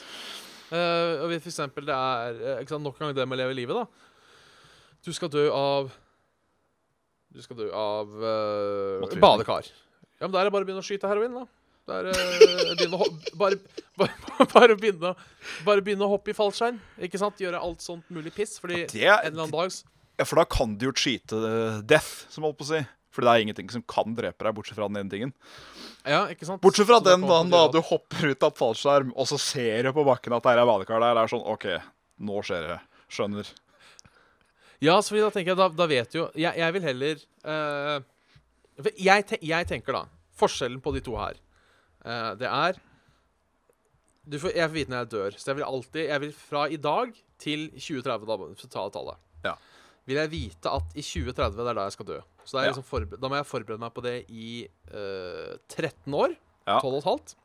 Uh, 0.70 1.26
og 1.26 1.32
for 1.32 1.50
eksempel 1.50 1.88
det 1.88 1.96
er 1.96 2.36
eh, 2.38 2.60
ikke 2.62 2.76
sant, 2.76 2.86
nok 2.86 3.00
en 3.00 3.08
gang 3.08 3.16
det 3.18 3.26
med 3.26 3.40
å 3.40 3.42
leve 3.42 3.58
livet, 3.58 3.80
da. 3.80 3.90
Du 5.02 5.10
skal 5.16 5.32
dø 5.34 5.48
av 5.56 5.90
Du 7.34 7.42
skal 7.42 7.58
dø 7.58 7.70
av 7.74 8.12
uh, 8.22 9.18
badekar. 9.22 9.70
Ja, 10.20 10.28
men 10.28 10.36
da 10.36 10.42
er 10.42 10.50
det 10.50 10.54
bare 10.54 10.66
å 10.66 10.70
begynne 10.70 10.84
å 10.84 10.86
skyte 10.86 11.10
heroin, 11.10 11.42
da. 11.42 11.48
Det 11.90 11.98
er, 11.98 12.10
eh, 12.14 12.92
bare, 13.40 13.58
bare, 13.98 14.14
bare, 14.54 14.78
begynne, 14.78 15.14
bare 15.66 15.84
begynne 15.86 16.06
å 16.06 16.14
hoppe 16.14 16.34
i 16.34 16.38
fallskjerm. 16.38 16.78
Ikke 17.08 17.22
sant? 17.22 17.42
Gjøre 17.42 17.62
alt 17.66 17.84
sånt 17.86 18.08
mulig 18.14 18.34
piss. 18.36 18.58
Fordi 18.62 18.86
Det 18.92 19.08
en 19.08 19.32
eller 19.32 19.48
annen 19.48 19.56
dag 19.56 19.74
Ja, 20.20 20.28
for 20.28 20.42
da 20.42 20.46
kan 20.46 20.76
du 20.78 20.90
jo 20.90 20.96
cheate 20.96 21.38
eh, 21.50 21.80
death, 21.88 22.28
som 22.32 22.46
holdt 22.48 22.60
på 22.60 22.68
å 22.68 22.72
si. 22.74 22.82
Fordi 23.16 23.26
det 23.26 23.32
er 23.34 23.46
ingenting 23.48 23.72
som 23.74 23.86
kan 23.90 24.14
drepe 24.16 24.46
deg, 24.46 24.54
bortsett 24.56 24.78
fra 24.78 24.90
den 24.92 25.00
ene 25.02 25.12
tingen. 25.12 25.32
Ja, 26.06 26.28
ikke 26.32 26.46
sant? 26.48 26.62
Bortsett 26.62 26.88
fra 26.88 27.00
Så 27.02 27.08
den 27.10 27.26
dagen 27.26 27.50
da 27.52 27.64
du 27.74 27.80
hopper 27.82 28.30
ut 28.30 28.46
av 28.46 28.54
et 28.54 28.60
fallskjerm, 28.60 29.16
og 29.16 29.28
så 29.32 29.40
ser 29.42 29.90
du 29.90 29.94
på 29.96 30.06
bakken 30.08 30.36
at 30.38 30.46
det 30.46 30.54
er 30.54 30.70
badekar 30.70 31.02
der. 31.02 31.18
Det 31.18 31.26
er 31.26 31.34
sånn 31.34 31.48
OK, 31.56 31.66
nå 32.30 32.44
skjer 32.46 32.70
det. 32.70 32.78
Skjønner. 33.10 33.50
Ja, 34.80 35.00
så 35.02 35.18
da 35.18 35.32
tenker 35.34 35.52
jeg, 35.52 35.60
da, 35.60 35.68
da 35.76 35.86
vet 35.90 36.14
jo 36.16 36.30
Jeg, 36.40 36.54
jeg 36.56 36.76
vil 36.76 36.86
heller 36.86 37.24
uh, 37.44 37.98
jeg, 38.96 39.26
te, 39.28 39.40
jeg 39.44 39.68
tenker 39.68 39.98
da 39.98 40.04
Forskjellen 40.40 40.80
på 40.84 40.94
de 40.96 41.02
to 41.04 41.18
her 41.20 41.40
eh, 42.06 42.32
Det 42.40 42.48
er 42.50 42.80
du 44.30 44.38
får, 44.38 44.54
Jeg 44.54 44.70
får 44.70 44.76
vite 44.76 44.92
når 44.94 45.00
jeg 45.04 45.10
dør 45.14 45.38
Så 45.40 45.48
jeg 45.52 45.58
vil 45.60 45.66
alltid 45.68 46.04
Jeg 46.10 46.22
vil 46.22 46.34
fra 46.38 46.68
i 46.70 46.78
dag 46.78 47.14
til 47.40 47.70
2030 47.72 48.28
da, 48.30 48.38
for 48.38 48.68
å 48.68 48.72
ta 48.76 48.86
tallet 48.94 49.18
Ja. 49.48 49.56
Vil 50.10 50.18
jeg 50.20 50.32
vite 50.34 50.72
at 50.76 50.96
i 50.96 51.02
2030 51.06 51.58
det 51.58 51.68
er 51.72 51.80
da 51.80 51.88
jeg 51.88 51.96
skal 51.98 52.10
dø 52.12 52.20
Så 52.46 52.60
er 52.60 52.70
Ja. 52.70 52.74
liksom 52.74 53.20
da 53.20 53.28
må 53.32 53.36
jeg 53.40 53.50
forberede 53.50 53.80
meg 53.80 53.94
på 53.96 54.04
det 54.06 54.16
i 54.30 54.68
uh, 54.94 55.58
13 55.70 56.14
år 56.14 56.36
Ja. 56.68 56.80
12 56.80 56.86
og 56.94 56.98
et 57.00 57.10
halvt 57.10 57.36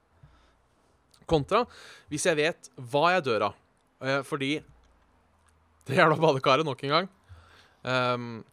Kontra 1.26 1.64
Hvis 2.12 2.26
jeg 2.28 2.36
vet 2.36 2.70
hva 2.78 3.14
jeg 3.16 3.24
dør 3.30 3.50
av 3.50 3.60
Uh, 4.04 4.20
Fordi 4.26 4.58
Det 5.86 5.96
jævla 5.96 6.16
badekaret 6.20 6.66
nok 6.66 6.82
en 6.84 6.90
gang 6.98 7.06
Ehm, 7.84 8.44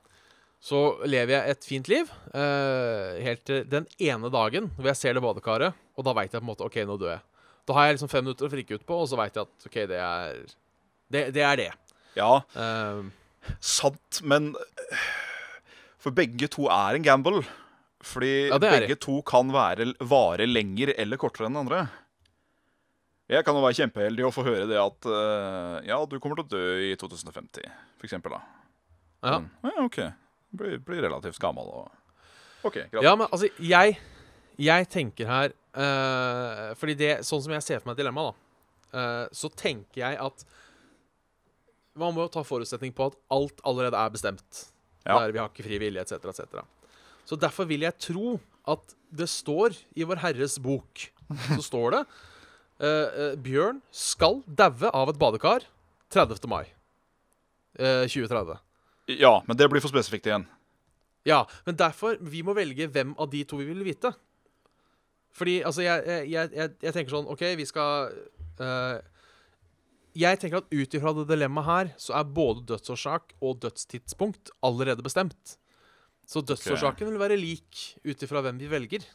så 0.62 0.80
lever 1.10 1.34
jeg 1.34 1.54
et 1.56 1.66
fint 1.66 1.88
liv 1.90 2.10
eh, 2.38 3.16
helt 3.26 3.42
til 3.50 3.64
den 3.66 3.88
ene 3.98 4.30
dagen 4.34 4.68
hvor 4.76 4.92
jeg 4.92 5.00
ser 5.00 5.18
det 5.18 5.24
badekaret, 5.26 5.74
og 5.98 6.06
da 6.06 6.14
veit 6.18 6.30
jeg 6.36 6.38
på 6.42 6.46
en 6.46 6.52
måte 6.52 6.68
OK, 6.68 6.78
nå 6.86 6.98
dør 7.02 7.16
jeg. 7.16 7.24
Da 7.66 7.74
har 7.78 7.88
jeg 7.88 7.96
liksom 7.98 8.12
fem 8.12 8.24
minutter 8.28 8.46
å 8.46 8.52
frikke 8.54 8.78
ut 8.78 8.86
på, 8.86 9.00
og 9.04 9.10
så 9.10 9.18
veit 9.20 9.38
jeg 9.38 9.48
at 9.48 9.66
OK, 9.70 9.80
det 9.90 9.98
er 10.02 10.38
det. 11.12 11.24
Det 11.36 11.44
er 11.46 11.58
det. 11.60 11.72
Ja, 12.18 12.30
Ehm, 12.60 13.10
sant, 13.64 14.22
men 14.28 14.52
eh, 14.60 15.10
For 16.02 16.14
begge 16.14 16.50
to 16.52 16.66
er 16.70 16.98
en 16.98 17.06
gamble. 17.06 17.42
Fordi 18.02 18.50
Ja, 18.50 18.58
begge 18.62 18.98
to 19.02 19.20
kan 19.26 19.50
være, 19.54 19.92
vare 20.10 20.46
lenger 20.50 20.94
eller 20.98 21.20
kortere 21.22 21.50
enn 21.50 21.60
andre. 21.62 21.84
Jeg 23.32 23.46
kan 23.46 23.56
jo 23.56 23.62
være 23.64 23.78
kjempeheldig 23.78 24.26
og 24.28 24.34
få 24.36 24.44
høre 24.44 24.66
det 24.68 24.80
at 24.82 25.06
uh, 25.08 25.78
Ja, 25.88 26.00
du 26.10 26.18
kommer 26.20 26.42
til 26.42 26.48
å 26.48 26.52
dø 26.52 26.64
i 26.90 26.96
2050, 27.00 27.70
for 28.02 28.10
eksempel, 28.10 28.34
da. 28.36 28.42
ja. 29.24 29.38
Ja, 29.70 29.76
OK. 29.86 30.00
Blir, 30.52 30.80
blir 30.84 31.04
relativt 31.06 31.40
gammel 31.40 31.68
og 31.72 31.90
OK, 32.68 32.76
greit. 32.92 33.04
ja, 33.04 33.16
men 33.16 33.28
altså, 33.32 33.48
jeg 33.58 33.98
Jeg 34.60 34.88
tenker 34.92 35.26
her 35.26 35.54
uh, 35.74 36.74
Fordi 36.78 36.94
det 37.00 37.14
Sånn 37.26 37.42
som 37.42 37.54
jeg 37.56 37.64
ser 37.66 37.80
for 37.82 37.90
meg 37.90 37.98
dilemmaet, 37.98 38.36
da, 38.92 39.00
uh, 39.00 39.26
så 39.34 39.50
tenker 39.50 40.04
jeg 40.04 40.20
at 40.22 40.46
Man 41.98 42.14
må 42.14 42.28
jo 42.28 42.34
ta 42.36 42.44
forutsetning 42.46 42.94
på 42.94 43.10
at 43.10 43.18
alt 43.34 43.64
allerede 43.68 43.98
er 43.98 44.14
bestemt. 44.14 44.66
Ja. 45.02 45.18
Der 45.18 45.34
vi 45.34 45.42
har 45.42 45.50
ikke 45.50 45.66
fri 45.66 45.80
vilje, 45.82 46.04
etc., 46.06 46.30
etc. 46.30 46.62
Så 47.26 47.36
derfor 47.40 47.66
vil 47.68 47.84
jeg 47.84 47.98
tro 48.00 48.36
at 48.70 48.94
det 49.12 49.28
står 49.30 49.76
i 49.98 50.06
Vår 50.08 50.22
Herres 50.22 50.60
bok 50.62 51.08
Så 51.50 51.62
står 51.66 51.96
det 51.96 52.02
eh, 52.82 53.34
Bjørn 53.42 53.82
skal 53.92 54.42
daue 54.46 54.92
av 54.94 55.12
et 55.12 55.20
badekar 55.22 55.66
30. 56.12 56.48
mai 56.52 56.66
eh, 57.80 58.08
2030. 58.08 58.58
Ja, 59.20 59.42
men 59.48 59.58
det 59.58 59.70
blir 59.72 59.84
for 59.84 59.92
spesifikt 59.92 60.30
igjen. 60.30 60.48
Ja, 61.28 61.44
men 61.68 61.78
derfor 61.78 62.18
vi 62.22 62.42
må 62.46 62.56
velge 62.58 62.88
hvem 62.90 63.14
av 63.22 63.30
de 63.32 63.44
to 63.46 63.60
vi 63.60 63.68
vil 63.70 63.84
vite. 63.86 64.14
Fordi 65.38 65.62
altså, 65.68 65.84
jeg, 65.86 66.04
jeg, 66.32 66.52
jeg, 66.52 66.74
jeg, 66.82 66.94
tenker 66.96 67.14
sånn 67.14 67.30
OK, 67.32 67.44
vi 67.56 67.68
skal 67.70 68.10
uh, 68.60 68.98
Jeg 70.18 70.42
tenker 70.42 70.60
at 70.60 70.74
ut 70.74 70.98
ifra 70.98 71.14
det 71.16 71.28
dilemmaet 71.30 71.70
her, 71.70 71.94
så 72.02 72.18
er 72.20 72.34
både 72.36 72.66
dødsårsak 72.74 73.38
og 73.40 73.62
dødstidspunkt 73.64 74.52
allerede 74.66 75.06
bestemt. 75.06 75.56
Så 76.28 76.44
dødsårsaken 76.44 77.10
vil 77.12 77.22
være 77.22 77.40
lik 77.40 77.86
ut 78.04 78.26
ifra 78.26 78.44
hvem 78.44 78.60
vi 78.60 78.70
velger. 78.72 79.08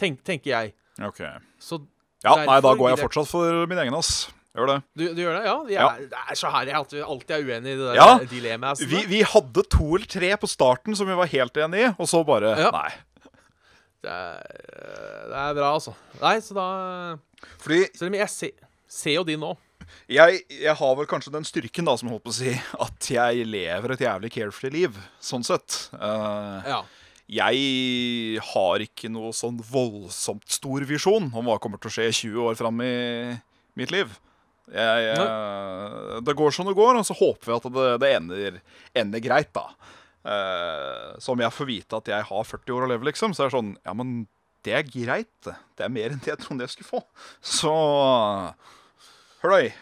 Tenk, 0.00 0.24
tenker 0.26 0.50
jeg. 0.54 0.74
Ok. 1.02 1.22
Så 1.62 1.82
Ja, 2.24 2.34
nei, 2.44 2.60
da 2.60 2.74
går 2.74 2.90
jeg 2.90 2.98
jeg- 2.98 3.06
fortsatt 3.06 3.28
for 3.30 3.66
min 3.66 3.78
egen, 3.78 3.94
ass. 3.94 4.30
Gjør 4.56 4.66
det. 4.66 4.78
du, 4.98 5.02
du 5.14 5.20
gjør 5.22 5.36
det? 5.38 5.42
Ja? 5.46 5.56
Jeg, 5.70 5.76
Ja. 5.78 5.88
Det 6.10 6.22
er 6.32 6.38
så 6.40 6.50
herlig 6.50 6.74
at 6.74 6.92
vi 6.96 7.02
alltid 7.06 7.30
er 7.36 7.44
uenige 7.46 7.74
i 7.76 7.78
det 7.78 7.86
der 7.92 7.98
Ja, 8.00 8.08
dilemmaet. 8.32 8.80
Vi, 8.90 9.02
vi 9.06 9.20
hadde 9.22 9.62
to 9.70 9.86
eller 9.94 10.08
tre 10.10 10.30
på 10.42 10.48
starten 10.50 10.96
som 10.98 11.06
vi 11.06 11.14
var 11.20 11.30
helt 11.30 11.60
enige 11.62 11.90
i, 11.90 11.94
og 11.96 12.08
så 12.10 12.24
bare 12.26 12.56
Ja. 12.58 12.70
Nei. 12.74 12.90
Det 14.00 14.10
er, 14.10 15.26
det 15.28 15.40
er 15.44 15.56
bra, 15.58 15.70
altså. 15.76 15.92
Nei, 16.22 16.36
så 16.40 16.54
da 16.56 16.66
Fordi 17.60 17.82
Selv 17.98 18.08
om 18.08 18.16
jeg 18.16 18.30
ser, 18.32 18.54
ser 18.88 19.18
jo 19.18 19.24
de 19.28 19.36
nå. 19.36 19.50
jeg, 20.08 20.40
jeg 20.56 20.74
har 20.78 20.94
vel 20.96 21.08
kanskje 21.10 21.32
den 21.34 21.44
styrken, 21.44 21.84
da, 21.88 21.94
som 22.00 22.08
jeg 22.08 22.14
holdt 22.16 22.24
på 22.24 22.32
å 22.32 22.38
si, 22.38 22.54
at 22.86 23.10
jeg 23.12 23.44
lever 23.50 23.92
et 23.94 24.04
jævlig 24.06 24.30
carefree 24.32 24.72
liv, 24.72 24.96
sånn 25.20 25.44
sett. 25.46 25.76
Uh, 25.92 26.64
Ja. 26.66 26.80
jeg 27.30 28.40
har 28.54 28.82
ikke 28.86 29.10
noe 29.12 29.30
sånn 29.36 29.60
voldsomt 29.68 30.48
stor 30.50 30.82
visjon 30.88 31.28
om 31.30 31.46
hva 31.52 31.58
kommer 31.62 31.78
til 31.82 31.90
å 31.92 31.94
skje 31.98 32.08
20 32.24 32.48
år 32.50 32.58
fram 32.58 32.80
i 32.86 32.94
mitt 33.78 33.92
liv. 33.94 34.16
Jeg, 34.70 35.06
jeg, 35.06 36.20
det 36.26 36.34
går 36.38 36.54
som 36.54 36.68
det 36.68 36.76
går, 36.78 37.00
og 37.00 37.06
så 37.06 37.16
håper 37.18 37.48
vi 37.50 37.56
at 37.56 37.70
det, 37.74 37.86
det 38.04 38.10
ender, 38.18 38.58
ender 39.02 39.24
greit, 39.24 39.50
da. 39.56 39.66
Uh, 40.20 41.16
så 41.18 41.32
om 41.32 41.40
jeg 41.42 41.56
får 41.56 41.68
vite 41.70 41.96
at 41.96 42.10
jeg 42.12 42.26
har 42.28 42.48
40 42.52 42.76
år 42.76 42.84
å 42.86 42.90
leve, 42.92 43.08
liksom, 43.08 43.32
så 43.32 43.46
er 43.46 43.48
det 43.48 43.56
sånn 43.56 43.70
Ja, 43.88 43.94
men 43.96 44.26
det 44.66 44.74
er 44.76 44.84
greit, 44.84 45.32
det. 45.46 45.54
Det 45.78 45.86
er 45.86 45.94
mer 45.94 46.12
enn 46.12 46.20
det 46.20 46.34
jeg 46.34 46.42
trodde 46.42 46.66
jeg 46.66 46.74
skulle 46.74 46.90
få. 46.90 47.00
Så 47.40 47.72
høløy. 49.42 49.72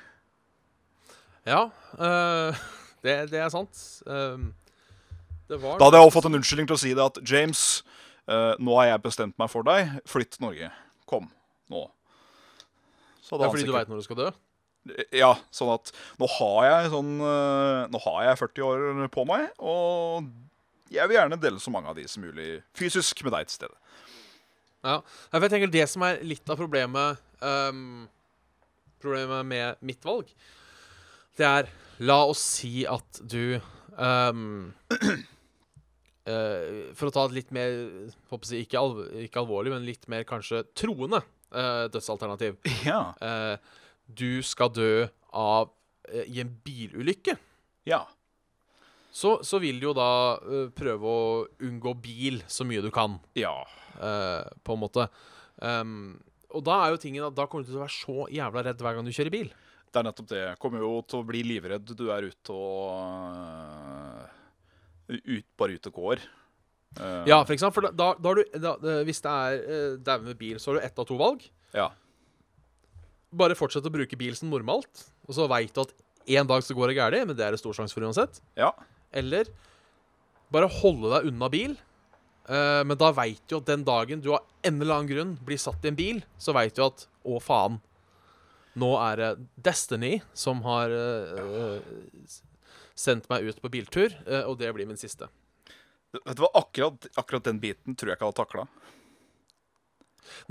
Ja, 1.48 1.68
Uh, 1.96 2.54
det, 3.04 3.14
det 3.32 3.40
er 3.40 3.48
sant. 3.50 3.78
Uh, 4.06 4.52
det 5.48 5.56
var 5.62 5.78
Da 5.80 5.88
hadde 5.88 6.00
jeg 6.00 6.08
også 6.08 6.16
fått 6.18 6.28
en 6.28 6.38
unnskyldning 6.38 6.68
til 6.68 6.76
å 6.76 6.80
si 6.82 6.90
det 6.96 7.04
at 7.04 7.20
James, 7.24 7.62
eh, 8.28 8.50
Nå 8.60 8.74
har 8.76 8.90
jeg 8.90 9.04
bestemt 9.06 9.38
meg 9.40 9.48
for 9.48 9.64
deg. 9.64 9.94
Flytt 10.08 10.34
til 10.36 10.44
Norge. 10.44 10.68
Kom. 11.08 11.30
Nå. 11.72 11.86
Så 13.24 13.38
Ja, 13.38 13.46
han 13.46 13.54
fordi 13.54 13.64
du 13.64 13.72
veit 13.72 13.88
når 13.88 14.02
du 14.02 14.04
skal 14.04 14.18
dø? 14.20 14.26
Ja, 15.14 15.32
sånn 15.54 15.72
at 15.74 15.92
nå 16.20 16.28
har 16.38 16.68
jeg 16.68 16.92
sånn 16.94 17.14
eh, 17.20 17.80
Nå 17.92 18.00
har 18.04 18.20
jeg 18.26 18.40
40 18.42 18.66
år 18.68 19.10
på 19.14 19.24
meg, 19.28 19.48
og 19.58 20.28
jeg 20.92 21.08
vil 21.08 21.18
gjerne 21.18 21.40
dele 21.40 21.60
så 21.60 21.72
mange 21.72 21.90
av 21.90 21.98
de 21.98 22.06
som 22.08 22.24
mulig 22.24 22.62
fysisk 22.76 23.20
med 23.26 23.34
deg 23.36 23.48
til 23.48 23.58
stede. 23.60 23.76
Ja. 24.86 25.00
For 25.32 25.44
jeg 25.44 25.52
tenker 25.52 25.72
Det 25.74 25.84
som 25.90 26.04
er 26.06 26.22
litt 26.24 26.48
av 26.48 26.60
problemet 26.60 27.18
um, 27.42 28.06
Problemet 29.02 29.46
med 29.46 29.82
mitt 29.86 30.04
valg, 30.06 30.30
det 31.38 31.46
er 31.46 31.68
La 32.06 32.20
oss 32.30 32.42
si 32.60 32.84
at 32.86 33.18
du 33.26 33.58
um, 33.98 34.70
uh, 34.94 35.18
For 36.98 37.08
å 37.08 37.14
ta 37.14 37.26
et 37.26 37.36
litt 37.40 37.50
mer 37.54 37.74
håper 38.30 38.54
jeg, 38.54 38.68
ikke, 38.68 38.78
alv 38.78 39.02
ikke 39.24 39.42
alvorlig, 39.42 39.74
men 39.74 39.86
litt 39.86 40.06
mer 40.10 40.26
kanskje 40.28 40.62
troende 40.78 41.22
uh, 41.54 41.86
dødsalternativ. 41.92 42.58
Ja. 42.84 43.14
Eh, 43.20 43.54
du 44.08 44.40
skal 44.42 44.72
dø 44.72 45.06
av 45.36 45.70
eh, 46.08 46.24
i 46.32 46.40
en 46.42 46.50
bilulykke. 46.64 47.36
Ja. 47.88 48.06
Så, 49.12 49.38
så 49.46 49.58
vil 49.62 49.80
du 49.80 49.88
jo 49.88 49.94
da 49.96 50.08
eh, 50.38 50.68
prøve 50.76 51.08
å 51.12 51.46
unngå 51.64 51.94
bil 52.02 52.40
så 52.50 52.64
mye 52.68 52.82
du 52.84 52.90
kan. 52.94 53.18
Ja. 53.38 53.54
eh, 54.00 54.48
på 54.64 54.76
en 54.76 54.82
måte. 54.82 55.08
Um, 55.58 56.18
og 56.54 56.62
da 56.64 56.76
er 56.84 56.92
jo 56.94 57.00
tingen 57.02 57.24
at 57.26 57.34
da 57.36 57.44
kommer 57.50 57.66
du 57.66 57.72
til 57.72 57.80
å 57.80 57.84
være 57.84 57.96
så 57.96 58.28
jævla 58.32 58.62
redd 58.68 58.80
hver 58.84 58.94
gang 58.96 59.04
du 59.08 59.12
kjører 59.12 59.34
bil. 59.34 59.48
Det 59.88 60.00
er 60.00 60.04
nettopp 60.06 60.28
det. 60.30 60.42
Kommer 60.62 60.84
jo 60.84 60.90
til 61.08 61.22
å 61.22 61.26
bli 61.28 61.40
livredd. 61.44 61.90
Du 61.96 62.06
er 62.12 62.28
ute 62.28 62.52
og 62.52 64.28
øh, 65.08 65.22
ut, 65.38 65.46
Bare 65.58 65.76
ute 65.78 65.90
og 65.92 65.96
går. 66.02 66.22
Eh, 67.00 67.24
Ja, 67.28 67.40
for 67.44 67.54
eksempel, 67.56 67.74
for 67.88 67.88
da, 67.88 68.12
da, 68.16 68.28
har 68.28 68.38
du 68.38 68.58
da, 68.64 68.74
eh, 68.80 69.00
Hvis 69.08 69.20
det 69.24 69.32
er 69.32 69.64
uh, 69.64 69.96
dau 70.04 70.18
med 70.28 70.38
bil, 70.40 70.60
så 70.60 70.70
har 70.72 70.78
du 70.80 70.86
ett 70.86 70.98
av 71.00 71.08
to 71.08 71.18
valg. 71.20 71.48
ja. 71.76 71.90
Bare 73.30 73.56
fortsett 73.58 73.86
å 73.86 73.92
bruke 73.92 74.16
bil 74.16 74.36
som 74.36 74.48
normalt, 74.52 75.08
og 75.28 75.34
så 75.36 75.48
veit 75.50 75.74
du 75.76 75.82
at 75.82 75.92
en 76.38 76.48
dag 76.48 76.62
så 76.64 76.76
går 76.76 76.90
det 76.90 76.98
galt, 76.98 77.26
men 77.28 77.36
det 77.36 77.44
er 77.44 77.54
det 77.54 77.60
stor 77.60 77.76
sjanse 77.76 77.96
for 77.96 78.04
uansett. 78.04 78.40
ja. 78.56 78.72
Eller 79.16 79.48
bare 80.52 80.68
holde 80.68 81.12
deg 81.14 81.28
unna 81.30 81.48
bil. 81.52 81.76
uh, 82.48 82.84
men 82.84 82.96
da 83.00 83.10
veit 83.12 83.40
du 83.48 83.58
at 83.58 83.68
den 83.68 83.84
dagen 83.84 84.20
du 84.24 84.32
av 84.34 84.44
en 84.64 84.80
eller 84.80 84.94
annen 84.94 85.10
grunn 85.10 85.34
blir 85.44 85.60
satt 85.60 85.84
i 85.84 85.90
en 85.92 85.98
bil, 85.98 86.22
så 86.40 86.52
veit 86.56 86.76
du 86.76 86.82
at 86.84 87.06
å, 87.24 87.38
faen. 87.40 87.80
Nå 88.78 88.92
er 89.00 89.20
det 89.20 89.30
Destiny 89.56 90.20
som 90.36 90.60
har 90.62 90.92
eh, 90.94 91.80
sendt 92.94 93.26
meg 93.28 93.48
ut 93.48 93.58
på 93.60 93.70
biltur, 93.72 94.12
uh, 94.28 94.44
og 94.48 94.58
det 94.60 94.70
blir 94.76 94.88
min 94.88 95.00
siste. 95.00 95.28
Vet 96.12 96.36
du 96.38 96.44
hva, 96.44 96.52
akkurat, 96.56 97.08
akkurat 97.20 97.48
den 97.48 97.60
biten 97.60 97.96
tror 97.96 98.12
jeg 98.12 98.18
ikke 98.18 98.28
jeg 98.28 98.32
hadde 98.32 98.44
takla. 98.44 98.66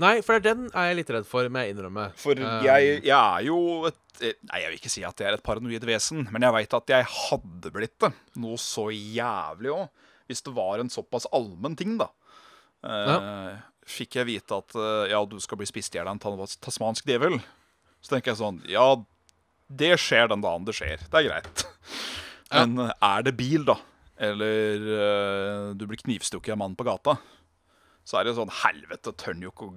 Nei, 0.02 0.18
for 0.26 0.42
den 0.42 0.66
er 0.72 0.90
jeg 0.90 0.98
litt 1.00 1.12
redd 1.14 1.28
for, 1.28 1.48
må 1.52 1.64
jeg 1.64 1.74
innrømme. 1.74 2.08
For 2.18 2.38
Eh, 2.38 2.66
jeg, 2.66 3.00
jeg 3.06 3.16
er 3.16 3.46
jo 3.46 3.58
et 3.88 4.22
eh, 4.22 4.36
Nei, 4.50 4.62
jeg 4.62 4.72
vil 4.72 4.78
ikke 4.80 4.92
si 4.92 5.04
at 5.06 5.22
jeg 5.22 5.30
er 5.30 5.38
et 5.38 5.44
paranoid 5.46 5.86
vesen, 5.88 6.26
men 6.32 6.46
jeg 6.46 6.56
veit 6.56 6.76
at 6.78 6.92
jeg 6.94 7.08
hadde 7.14 7.72
blitt 7.74 7.96
det. 8.04 8.12
Noe 8.42 8.60
så 8.62 8.88
jævlig 8.94 9.74
òg. 9.74 10.06
Hvis 10.28 10.44
det 10.44 10.52
var 10.56 10.82
en 10.82 10.92
såpass 10.92 11.24
allmenn 11.32 11.76
ting, 11.78 11.96
da. 12.00 12.10
Ja. 12.84 13.18
Fikk 13.88 14.18
jeg 14.18 14.28
vite 14.28 14.58
at 14.60 14.74
eh, 14.76 15.10
ja, 15.14 15.22
du 15.24 15.38
skal 15.40 15.60
bli 15.60 15.68
spist 15.68 15.94
i 15.94 15.98
hjel 15.98 16.10
av 16.10 16.18
en 16.18 16.44
tasmansk 16.60 17.08
djevel, 17.08 17.38
så 18.04 18.12
tenker 18.12 18.34
jeg 18.34 18.40
sånn 18.42 18.60
Ja, 18.68 18.90
det 19.68 19.94
skjer 20.02 20.28
den 20.30 20.44
dagen 20.44 20.66
det 20.68 20.76
skjer. 20.76 21.00
Det 21.08 21.22
er 21.22 21.28
greit. 21.30 21.64
Men 22.52 22.76
ja. 22.84 22.92
er 23.16 23.24
det 23.24 23.34
bil, 23.38 23.64
da, 23.68 23.78
eller 24.28 24.86
eh, 24.98 25.64
du 25.76 25.86
blir 25.88 26.00
knivstukket 26.00 26.52
av 26.52 26.58
en 26.58 26.62
mann 26.66 26.76
på 26.78 26.86
gata, 26.88 27.16
så 28.08 28.20
er 28.20 28.28
det 28.28 28.36
sånn 28.38 28.52
Helvete, 28.62 29.12
tør 29.20 29.36
jo 29.44 29.52
ikke 29.52 29.68
å 29.68 29.72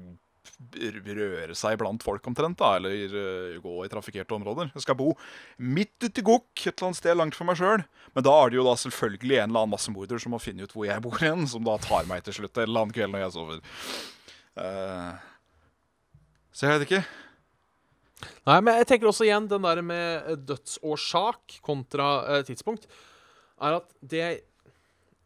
røre 0.72 1.56
seg 1.58 1.78
blant 1.82 2.04
folk 2.06 2.28
omtrent, 2.30 2.60
da, 2.60 2.76
eller 2.78 2.94
eh, 2.94 3.58
gå 3.62 3.74
i 3.84 3.90
trafikkerte 3.92 4.36
områder. 4.38 4.72
Jeg 4.76 4.86
skal 4.86 4.98
bo 4.98 5.12
midt 5.58 6.06
uti 6.06 6.24
Gokk, 6.26 6.54
et 6.64 6.72
eller 6.72 6.92
annet 6.92 7.00
sted 7.02 7.18
langt 7.18 7.38
for 7.38 7.50
meg 7.50 7.60
sjøl. 7.60 7.84
Men 8.16 8.26
da 8.26 8.36
er 8.38 8.52
det 8.52 8.60
jo 8.60 8.68
da 8.68 8.76
selvfølgelig 8.80 9.40
en 9.40 9.50
eller 9.50 9.66
annen 9.66 9.74
massemorder 9.74 10.22
som 10.22 10.36
må 10.36 10.42
finne 10.44 10.66
ut 10.66 10.76
hvor 10.76 10.88
jeg 10.88 11.04
bor 11.04 11.18
igjen, 11.20 11.48
som 11.50 11.66
da 11.68 11.78
tar 11.82 12.08
meg 12.10 12.24
til 12.26 12.40
slutt 12.40 12.62
en 12.62 12.70
eller 12.70 12.86
annen 12.86 12.96
kveld 12.96 13.16
når 13.16 13.26
jeg 13.26 13.36
sover. 13.38 13.66
Uh, 14.52 15.12
så 16.52 16.68
jeg 16.68 16.78
vet 16.78 16.88
ikke. 16.88 17.04
Nei, 18.46 18.60
men 18.62 18.80
jeg 18.80 18.88
tenker 18.90 19.10
også 19.10 19.26
igjen 19.26 19.50
den 19.50 19.66
der 19.66 19.82
med 19.86 20.30
eh, 20.30 20.40
dødsårsak 20.50 21.60
kontra 21.66 22.10
eh, 22.36 22.46
tidspunkt, 22.46 22.88
er 23.62 23.80
at 23.82 23.92
det 24.02 24.30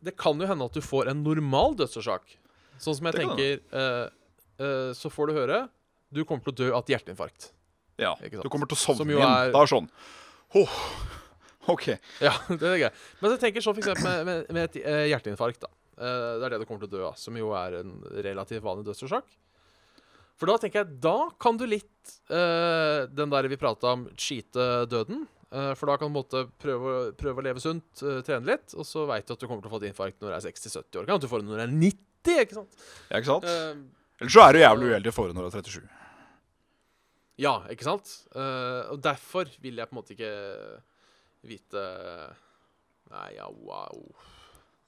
Det 0.05 0.13
kan 0.19 0.37
jo 0.37 0.45
hende 0.45 0.65
at 0.67 0.75
du 0.75 0.83
får 0.85 1.09
en 1.09 1.23
normal 1.25 1.73
dødsårsak. 1.79 2.35
Sånn 2.82 2.95
som 2.97 3.07
jeg 3.09 3.15
Det 3.15 3.23
tenker 3.23 3.59
uh, 3.73 4.05
uh, 4.61 4.91
Så 4.97 5.11
får 5.13 5.30
du 5.32 5.38
høre 5.39 5.59
du 6.15 6.21
kommer 6.23 6.45
til 6.45 6.53
å 6.53 6.55
dø 6.55 6.67
av 6.78 6.84
et 6.86 6.91
hjerteinfarkt. 6.93 7.49
Ja? 7.99 8.13
Du 8.21 8.45
kommer 8.47 8.69
til 8.69 8.78
å 8.78 8.80
sovne 8.80 9.09
igjen. 9.09 9.26
er- 9.26 9.49
Det 9.51 9.59
er 9.59 9.71
sånn 9.71 9.88
Åh, 10.55 10.76
OK. 11.73 11.88
Ja, 12.23 12.32
det 12.61 12.69
er 12.69 12.78
greit. 12.86 12.99
Men 13.19 13.34
jeg 13.34 13.41
tenker 13.41 13.65
sånn 13.65 13.80
eksempel 13.82 14.05
med, 14.05 14.21
med, 14.30 14.51
med 14.55 14.69
et 14.69 14.78
uh, 14.86 15.01
hjerteinfarkt, 15.11 15.65
da. 15.65 15.71
Det 15.95 16.43
er 16.45 16.53
det 16.53 16.59
du 16.61 16.65
kommer 16.69 16.84
til 16.86 16.91
å 16.91 16.93
dø 16.97 17.03
av, 17.07 17.15
som 17.19 17.36
jo 17.39 17.49
er 17.55 17.78
en 17.82 17.91
relativt 18.23 18.63
vanlig 18.63 18.86
dødsårsak. 18.89 19.28
For 20.36 20.51
da 20.51 20.57
tenker 20.59 20.82
jeg, 20.84 20.97
da 21.03 21.30
kan 21.39 21.55
du 21.55 21.63
litt 21.71 22.15
Den 22.28 23.32
der 23.32 23.47
vi 23.47 23.55
prata 23.59 23.93
om, 23.95 24.01
cheate 24.19 24.65
døden. 24.91 25.21
For 25.49 25.88
da 25.88 25.95
kan 25.95 26.11
du 26.11 26.17
måte 26.17 26.41
prøve, 26.59 27.13
prøve 27.15 27.39
å 27.39 27.45
leve 27.45 27.63
sunt, 27.63 27.88
trene 28.28 28.43
litt, 28.49 28.76
og 28.76 28.84
så 28.88 29.05
veit 29.07 29.23
du 29.30 29.32
at 29.38 29.39
du 29.39 29.47
kommer 29.47 29.63
til 29.63 29.71
å 29.71 29.76
få 29.78 29.80
et 29.84 29.88
infarkt 29.93 30.19
når 30.19 30.34
du 30.34 30.36
er 30.36 30.43
60-70 30.49 30.99
år. 30.99 31.07
Kan 31.07 31.23
du 31.23 31.30
få 31.32 31.39
det 31.39 31.47
når 31.47 31.61
du 31.61 31.63
er 31.63 31.73
90, 31.80 32.03
ikke 32.34 32.57
sant? 32.57 32.88
Ja, 33.09 33.19
ikke 33.19 33.30
sant? 33.30 33.45
Uh, 33.45 34.21
Ellers 34.21 34.34
så 34.34 34.45
er 34.45 34.55
du 34.55 34.59
jævlig 34.61 34.89
uheldig 34.93 35.13
foran 35.13 35.36
når 35.38 35.49
du 35.49 35.57
er 35.59 35.69
37. 35.69 35.89
ja, 37.45 37.55
ikke 37.73 37.84
sant? 37.88 38.13
Uh, 38.36 38.93
og 38.93 39.01
derfor 39.03 39.49
vil 39.61 39.82
jeg 39.82 39.89
på 39.89 39.95
en 39.95 39.99
måte 39.99 40.15
ikke 40.15 40.32
vite 41.45 41.86
Nei, 43.11 43.36
ja, 43.36 43.45
wow. 43.45 43.99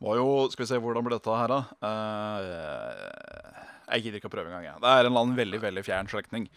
Var 0.02 0.18
jo, 0.18 0.30
Skal 0.52 0.64
vi 0.66 0.70
se, 0.72 0.80
hvordan 0.82 1.06
ble 1.06 1.18
dette 1.18 1.38
her, 1.38 1.52
da? 1.54 1.60
Uh, 1.86 3.64
jeg 3.88 4.04
gidder 4.04 4.20
ikke 4.20 4.30
å 4.30 4.34
prøve 4.34 4.52
engang. 4.52 4.66
jeg. 4.68 4.82
Det 4.84 4.90
er 4.90 5.00
en 5.00 5.10
eller 5.12 5.22
annen 5.24 5.38
veldig 5.38 5.60
veldig 5.64 5.84
fjern 5.86 6.10
slektning 6.12 6.50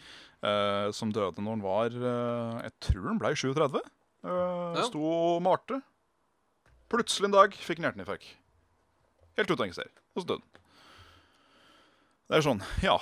uh, 0.42 0.90
som 0.96 1.12
døde 1.14 1.42
når 1.44 1.56
han 1.56 1.62
var 1.64 1.94
uh, 1.94 2.58
Jeg 2.64 2.74
tror 2.88 3.06
han 3.12 3.20
ble 3.22 3.34
37. 3.36 3.80
Uh, 4.24 4.30
Ja. 4.76 4.86
Sto 4.88 5.04
og 5.04 5.42
malte. 5.44 5.80
Plutselig 6.90 7.30
en 7.30 7.36
dag 7.36 7.54
fikk 7.54 7.80
han 7.80 7.90
hjerteinfarkt. 7.90 8.32
Helt 9.38 9.52
uten 9.52 9.70
å 9.70 9.86
Og 10.16 10.24
så 10.24 10.26
døde 10.26 10.40
han. 10.42 10.59
Det 12.30 12.38
er 12.38 12.44
sånn, 12.46 12.60
ja 12.84 12.94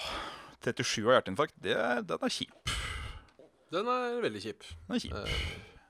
37 0.65 1.05
av 1.05 1.19
hjerteinfarkt, 1.19 1.55
det, 1.63 1.75
den 2.09 2.23
er 2.25 2.33
kjip. 2.33 2.71
Den 3.73 3.89
er 3.93 4.17
veldig 4.25 4.41
kjip. 4.43 4.65
Den 4.89 4.97
er 4.97 5.03
kjip. 5.05 5.19
Eh, 5.21 5.83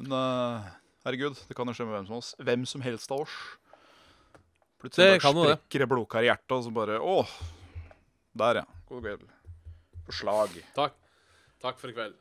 Men 0.00 0.14
uh, 0.16 0.64
herregud, 1.04 1.36
det 1.48 1.56
kan 1.56 1.68
jo 1.68 1.74
skje 1.76 1.86
med 1.86 1.98
hvem 1.98 2.08
som, 2.08 2.16
oss, 2.18 2.30
hvem 2.40 2.64
som 2.68 2.82
helst 2.84 3.12
av 3.12 3.26
oss. 3.26 3.36
Det 4.32 4.80
Plutselig 4.86 5.20
kan 5.22 5.36
det. 5.36 5.44
sprekker 5.50 5.84
det 5.84 5.88
blodkar 5.92 6.24
i 6.24 6.30
hjertet, 6.30 6.52
og 6.56 6.64
så 6.66 6.72
bare 6.74 6.96
Å! 7.00 7.18
Der, 8.36 8.62
ja. 8.62 8.64
God 8.88 9.04
kveld. 9.04 9.28
Forslag. 10.08 10.56
Takk. 10.76 10.96
Takk 11.64 11.78
for 11.80 11.92
i 11.92 11.96
kveld. 11.96 12.16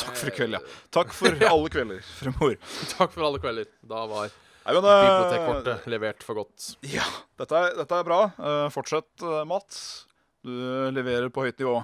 Takk 0.00 0.16
for 0.18 0.30
i 0.30 0.34
kveld, 0.34 0.56
ja. 0.56 0.62
Takk 0.94 1.12
for 1.14 1.42
alle 1.52 1.70
kvelder 1.74 2.00
fremover. 2.14 2.56
Takk 2.94 3.12
for 3.14 3.26
alle 3.28 3.42
kvelder. 3.42 3.68
Da 3.90 4.06
var 4.10 4.30
Nei, 4.60 4.74
men, 4.76 4.84
eh, 4.84 5.02
bibliotekkortet 5.06 5.88
levert 5.90 6.24
for 6.26 6.42
godt. 6.42 6.74
Ja, 6.84 7.06
dette 7.40 7.56
er, 7.56 7.74
dette 7.80 7.96
er 7.96 8.06
bra. 8.06 8.20
Uh, 8.36 8.68
fortsett, 8.72 9.10
uh, 9.24 9.42
Mats. 9.48 10.06
Du 10.44 10.52
leverer 10.92 11.28
på 11.32 11.44
høyt 11.46 11.58
nivå. 11.60 11.78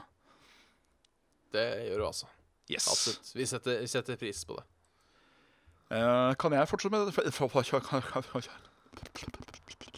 Det 1.56 1.66
gjør 1.88 2.02
du 2.02 2.06
altså. 2.10 2.28
Yes. 2.68 2.88
Absolutt. 2.90 3.32
Vi 3.36 3.46
setter, 3.48 3.80
vi 3.80 3.90
setter 3.90 4.18
pris 4.20 4.44
på 4.48 4.56
det. 4.58 4.66
Uh, 5.86 6.32
kan 6.40 6.52
jeg 6.56 6.66
fortsette 6.66 6.92
med 6.92 7.06
det? 7.06 7.14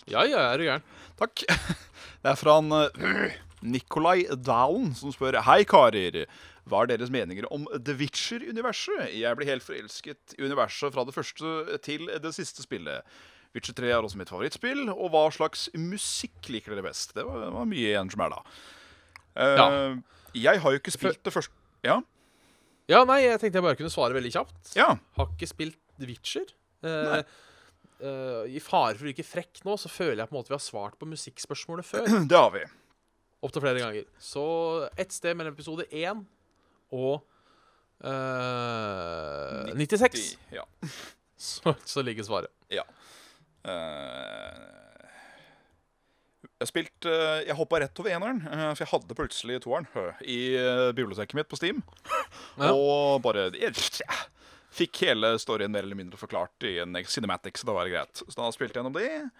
Ja, 0.08 0.24
ja, 0.24 0.42
er 0.52 0.60
du 0.60 0.66
gæren. 0.66 0.84
Takk. 1.18 1.44
Det 2.22 2.32
er 2.32 2.38
fra 2.38 2.56
eh, 2.58 3.34
Nikolai 3.62 4.24
Dalen 4.42 4.90
som 4.98 5.12
spør 5.14 5.38
Hei, 5.46 5.62
karer. 5.68 6.24
Hva 6.68 6.84
er 6.84 6.92
deres 6.92 7.12
meninger 7.12 7.48
om 7.54 7.66
The 7.72 7.96
Witcher-universet? 7.98 9.08
Jeg 9.16 9.38
ble 9.38 9.48
helt 9.48 9.64
forelsket 9.64 10.36
i 10.36 10.44
universet 10.44 10.94
fra 10.94 11.04
det 11.08 11.16
første 11.16 11.78
til 11.84 12.08
det 12.22 12.32
siste 12.36 12.64
spillet. 12.64 13.06
Witcher 13.56 13.76
3 13.76 13.90
er 13.90 14.04
også 14.04 14.20
mitt 14.20 14.30
favorittspill. 14.32 14.84
Og 14.92 15.10
hva 15.14 15.24
slags 15.34 15.68
musikk 15.78 16.50
liker 16.52 16.74
dere 16.74 16.86
best? 16.86 17.14
Det 17.16 17.24
var, 17.26 17.40
det 17.46 17.50
var 17.56 17.68
mye 17.70 17.88
igjen 17.90 18.12
som 18.12 18.24
er 18.26 18.36
da. 18.36 18.44
Uh, 19.38 19.56
Ja. 19.56 19.68
Jeg 20.36 20.60
har 20.60 20.74
jo 20.74 20.78
ikke 20.78 20.92
spilt 20.92 21.22
det 21.24 21.32
første 21.32 21.54
Ja? 21.86 22.00
Ja, 22.88 23.02
nei, 23.08 23.22
jeg 23.24 23.40
tenkte 23.40 23.58
jeg 23.58 23.64
bare 23.64 23.76
kunne 23.76 23.92
svare 23.92 24.16
veldig 24.16 24.32
kjapt. 24.32 24.72
Ja. 24.76 24.94
Har 25.16 25.28
ikke 25.34 25.48
spilt 25.48 25.78
The 26.00 26.08
Witcher. 26.08 26.52
Uh, 26.84 27.18
eh, 28.00 28.56
I 28.56 28.62
fare 28.64 28.94
for 28.96 29.04
å 29.04 29.08
virke 29.10 29.26
frekk 29.26 29.60
nå, 29.66 29.74
så 29.80 29.90
føler 29.92 30.22
jeg 30.22 30.30
på 30.30 30.36
en 30.36 30.38
måte 30.38 30.52
vi 30.52 30.56
har 30.56 30.64
svart 30.64 30.96
på 31.00 31.08
musikkspørsmålet 31.10 31.88
før. 31.88 32.08
Det 32.30 32.38
har 32.38 32.52
vi. 32.54 32.64
Opptil 33.44 33.62
flere 33.62 33.82
ganger. 33.82 34.08
Så 34.22 34.44
et 34.98 35.12
sted 35.14 35.36
mellom 35.36 35.56
episode 35.56 35.84
1 35.92 36.24
og 36.94 37.24
eh, 38.04 39.74
96 39.74 40.36
Ja. 40.54 40.64
så, 41.36 41.74
så 41.84 42.02
ligger 42.06 42.24
svaret. 42.26 42.50
ja. 42.72 42.84
Eh, 43.68 44.64
Jeg 46.58 46.64
har 46.64 46.70
spilt 46.70 47.06
eh, 47.10 47.40
Jeg 47.48 47.56
hoppa 47.58 47.78
rett 47.82 48.00
over 48.02 48.10
eneren, 48.14 48.40
eh, 48.46 48.70
for 48.74 48.84
jeg 48.84 48.90
hadde 48.92 49.16
plutselig 49.18 49.60
toeren 49.64 49.86
hø, 49.94 50.06
i 50.26 50.38
eh, 50.58 50.88
biblioteket 50.96 51.36
mitt 51.38 51.50
på 51.50 51.58
Steam. 51.60 51.82
Ja. 52.58 52.72
Og 52.74 53.20
bare 53.24 53.46
jeg, 53.54 53.72
Fikk 54.78 54.98
hele 55.06 55.30
storyen 55.40 55.70
mer 55.72 55.86
eller 55.86 55.96
mindre 55.98 56.18
forklart 56.20 56.64
i 56.68 56.74
en 56.82 56.92
cinematic, 57.08 57.56
så 57.60 57.66
da 57.68 57.74
var 57.76 57.86
det 57.88 57.94
greit. 57.94 58.20
Så 58.20 58.34
da 58.36 58.48
spilte 58.52 58.76
jeg 58.76 58.82
gjennom 58.82 58.96
det. 58.98 59.30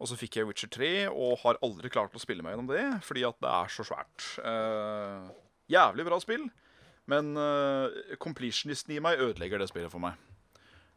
Og 0.00 0.08
så 0.08 0.16
fikk 0.16 0.38
jeg 0.38 0.46
Witcher 0.48 0.70
3, 0.72 0.88
og 1.12 1.34
har 1.42 1.58
aldri 1.66 1.90
klart 1.92 2.14
å 2.16 2.22
spille 2.22 2.42
meg 2.42 2.54
gjennom 2.54 2.70
det, 2.70 2.84
fordi 3.04 3.26
at 3.28 3.36
det 3.44 3.50
er 3.52 3.74
så 3.74 3.84
svært. 3.84 4.24
Eh, 4.40 5.26
jævlig 5.74 6.06
bra 6.08 6.18
spill, 6.24 6.46
men 7.10 7.32
uh, 7.38 8.16
completionisten 8.22 8.94
i 8.96 9.00
meg 9.02 9.20
ødelegger 9.20 9.60
det 9.62 9.70
spillet 9.72 9.92
for 9.92 10.02
meg. 10.02 10.18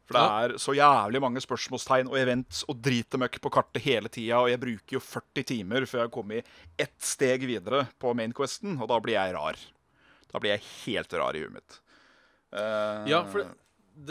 For 0.04 0.18
det 0.18 0.22
er 0.44 0.52
så 0.60 0.74
jævlig 0.76 1.20
mange 1.24 1.40
spørsmålstegn 1.40 2.10
og 2.12 2.18
events 2.20 2.58
og 2.68 2.76
dritemøkk 2.84 3.38
på 3.40 3.52
kartet 3.54 3.86
hele 3.86 4.10
tida, 4.12 4.42
og 4.42 4.50
jeg 4.52 4.60
bruker 4.60 4.98
jo 4.98 5.00
40 5.00 5.46
timer 5.48 5.86
før 5.88 6.02
jeg 6.02 6.08
har 6.10 6.12
kommet 6.12 6.50
ett 6.84 6.98
steg 7.00 7.46
videre 7.48 7.86
på 8.02 8.12
main 8.16 8.34
questen, 8.36 8.76
og 8.84 8.90
da 8.92 8.98
blir 9.00 9.16
jeg 9.16 9.32
rar. 9.32 9.56
Da 10.28 10.42
blir 10.42 10.52
jeg 10.58 10.66
helt 10.82 11.16
rar 11.16 11.38
i 11.38 11.44
huet 11.46 11.54
mitt. 11.56 11.78
Uh, 12.52 13.06
Ja, 13.08 13.22
for 13.32 13.46
det, 13.46 13.56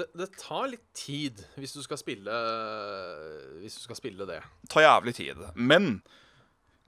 det, 0.02 0.08
det 0.18 0.32
tar 0.42 0.66
litt 0.72 0.88
tid 0.98 1.46
hvis 1.62 1.76
du 1.78 1.82
skal 1.86 2.00
spille 2.02 2.42
Hvis 3.62 3.78
du 3.78 3.86
skal 3.86 4.00
spille 4.00 4.26
det. 4.30 4.42
tar 4.74 4.88
jævlig 4.88 5.14
tid. 5.20 5.46
Men 5.54 6.00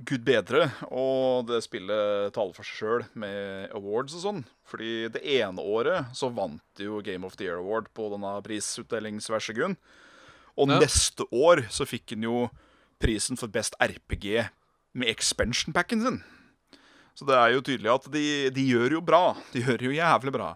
gud 0.03 0.25
bedre, 0.27 0.65
og 0.91 1.45
det 1.47 1.61
spillet 1.63 2.33
taler 2.35 2.51
for 2.57 2.67
seg 2.67 2.79
sjøl 2.81 3.03
med 3.15 3.71
awards 3.77 4.15
og 4.17 4.23
sånn. 4.25 4.41
Fordi 4.67 5.07
det 5.13 5.21
ene 5.37 5.63
året 5.63 6.11
så 6.17 6.27
vant 6.35 6.59
de 6.75 6.89
jo 6.89 6.99
Game 7.05 7.23
of 7.27 7.37
the 7.39 7.45
Year 7.47 7.61
Award 7.61 7.87
på 7.95 8.09
denne 8.11 8.33
prisutdelingsverseguen. 8.43 9.77
Og 10.57 10.69
Ja. 10.69 10.79
neste 10.79 11.23
år 11.31 11.65
så 11.71 11.87
fikk 11.87 12.11
han 12.15 12.23
jo 12.23 12.49
prisen 12.99 13.37
for 13.39 13.47
best 13.47 13.75
RPG 13.79 14.49
med 14.93 15.07
expansion 15.09 15.73
packen 15.73 16.01
sin. 16.03 16.23
Så 17.15 17.25
det 17.25 17.35
er 17.35 17.53
jo 17.53 17.61
tydelig 17.63 17.93
at 17.93 18.11
de, 18.11 18.49
de 18.51 18.67
gjør 18.67 18.97
jo 18.97 19.01
bra. 19.01 19.35
De 19.53 19.61
gjør 19.63 19.79
jo 19.87 19.95
jævlig 19.95 20.33
bra. 20.35 20.55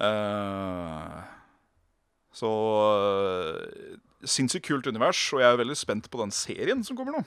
Uh, 0.00 1.20
så 2.34 2.48
uh, 2.50 3.96
Sinnssykt 4.24 4.64
kult 4.66 4.86
univers, 4.88 5.20
og 5.36 5.42
jeg 5.42 5.52
er 5.52 5.60
veldig 5.60 5.76
spent 5.76 6.06
på 6.10 6.18
den 6.22 6.30
serien 6.32 6.80
som 6.82 6.96
kommer 6.96 7.18
nå. 7.18 7.24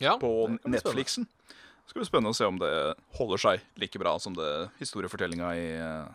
Ja, 0.00 0.16
På. 0.20 0.48
Netflixen. 0.64 1.26
Det 1.50 1.92
skal 1.92 2.00
bli 2.00 2.08
spennende 2.08 2.32
å 2.32 2.38
se 2.38 2.46
om 2.48 2.58
det 2.60 2.72
holder 3.18 3.42
seg 3.42 3.64
like 3.82 4.00
bra 4.00 4.14
som 4.22 4.34
det 4.36 4.48
historiefortellinga 4.78 5.50
i 5.58 5.66
uh, 5.82 6.10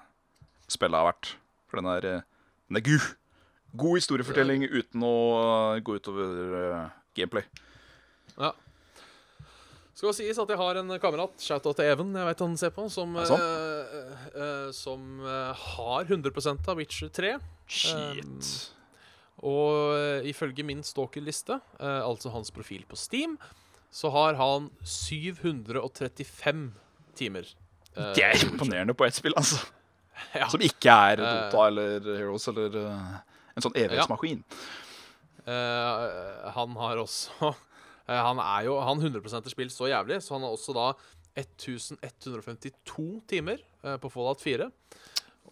spillet 0.71 0.97
har 0.97 1.09
vært. 1.11 1.35
For 1.69 1.81
den 1.81 1.89
er, 1.91 2.07
eh, 2.09 2.51
den 2.69 2.79
er 2.79 2.85
god. 2.85 3.07
God 3.75 3.99
historiefortelling 3.99 4.63
uten 4.71 5.03
å 5.03 5.15
uh, 5.35 5.81
gå 5.83 5.97
utover 5.99 6.55
uh, 6.55 6.93
gameplay. 7.17 7.43
Ja. 8.37 8.53
Skal 9.95 10.11
det 10.11 10.17
sies 10.17 10.39
at 10.41 10.49
jeg 10.51 10.59
har 10.59 10.75
en 10.75 10.91
kamerat, 10.99 11.37
shout-out 11.39 11.77
til 11.79 11.87
Even, 11.87 12.09
jeg 12.19 12.27
vet 12.27 12.41
han 12.43 12.57
ser 12.59 12.71
på, 12.75 12.83
som, 12.91 13.13
Er 13.15 13.29
uh, 13.31 14.23
eh, 14.27 14.71
som 14.75 15.21
uh, 15.23 15.55
har 15.55 16.09
100% 16.09 16.67
av 16.67 16.81
Witcher 16.81 17.11
3. 17.15 17.37
Shit. 17.71 18.49
Og 19.45 19.95
eh, 19.95 20.27
ifølge 20.31 20.63
min 20.67 20.81
stalker-liste, 20.85 21.57
altså 21.79 22.31
hans 22.33 22.51
profil 22.55 22.85
på 22.87 22.97
Steam, 22.97 23.35
så 23.95 24.09
har 24.11 24.35
han 24.39 24.69
735 24.83 26.73
timer. 27.15 27.47
eh, 27.95 28.11
det 28.17 28.23
er 28.27 28.41
imponerende 28.43 28.93
på 28.97 29.05
ett 29.07 29.15
spill, 29.15 29.35
altså. 29.39 29.61
Ja. 30.35 30.47
Som 30.47 30.61
ikke 30.63 30.91
er 30.91 31.19
Eh. 31.19 31.25
Dota 31.51 31.65
eller 31.67 32.05
Heroes 32.17 32.45
eller 32.47 32.75
eh, 32.79 33.15
en 33.55 33.63
sånn 33.65 33.75
evighetsmaskin. 33.75 34.43
Eh, 35.45 36.51
han 36.55 36.75
har 36.79 37.01
også 37.03 37.49
Han 38.07 38.39
er 38.39 38.63
jo 38.67 38.77
Han 38.85 39.01
100% 39.01 39.49
spill 39.51 39.71
så 39.73 39.89
jævlig, 39.91 40.21
så 40.23 40.35
han 40.37 40.45
har 40.45 40.53
også 40.55 40.75
da 40.75 40.85
1152 41.35 43.21
timer 43.27 43.59
på 43.99 44.11
Fallout 44.13 44.39
4. 44.43 44.69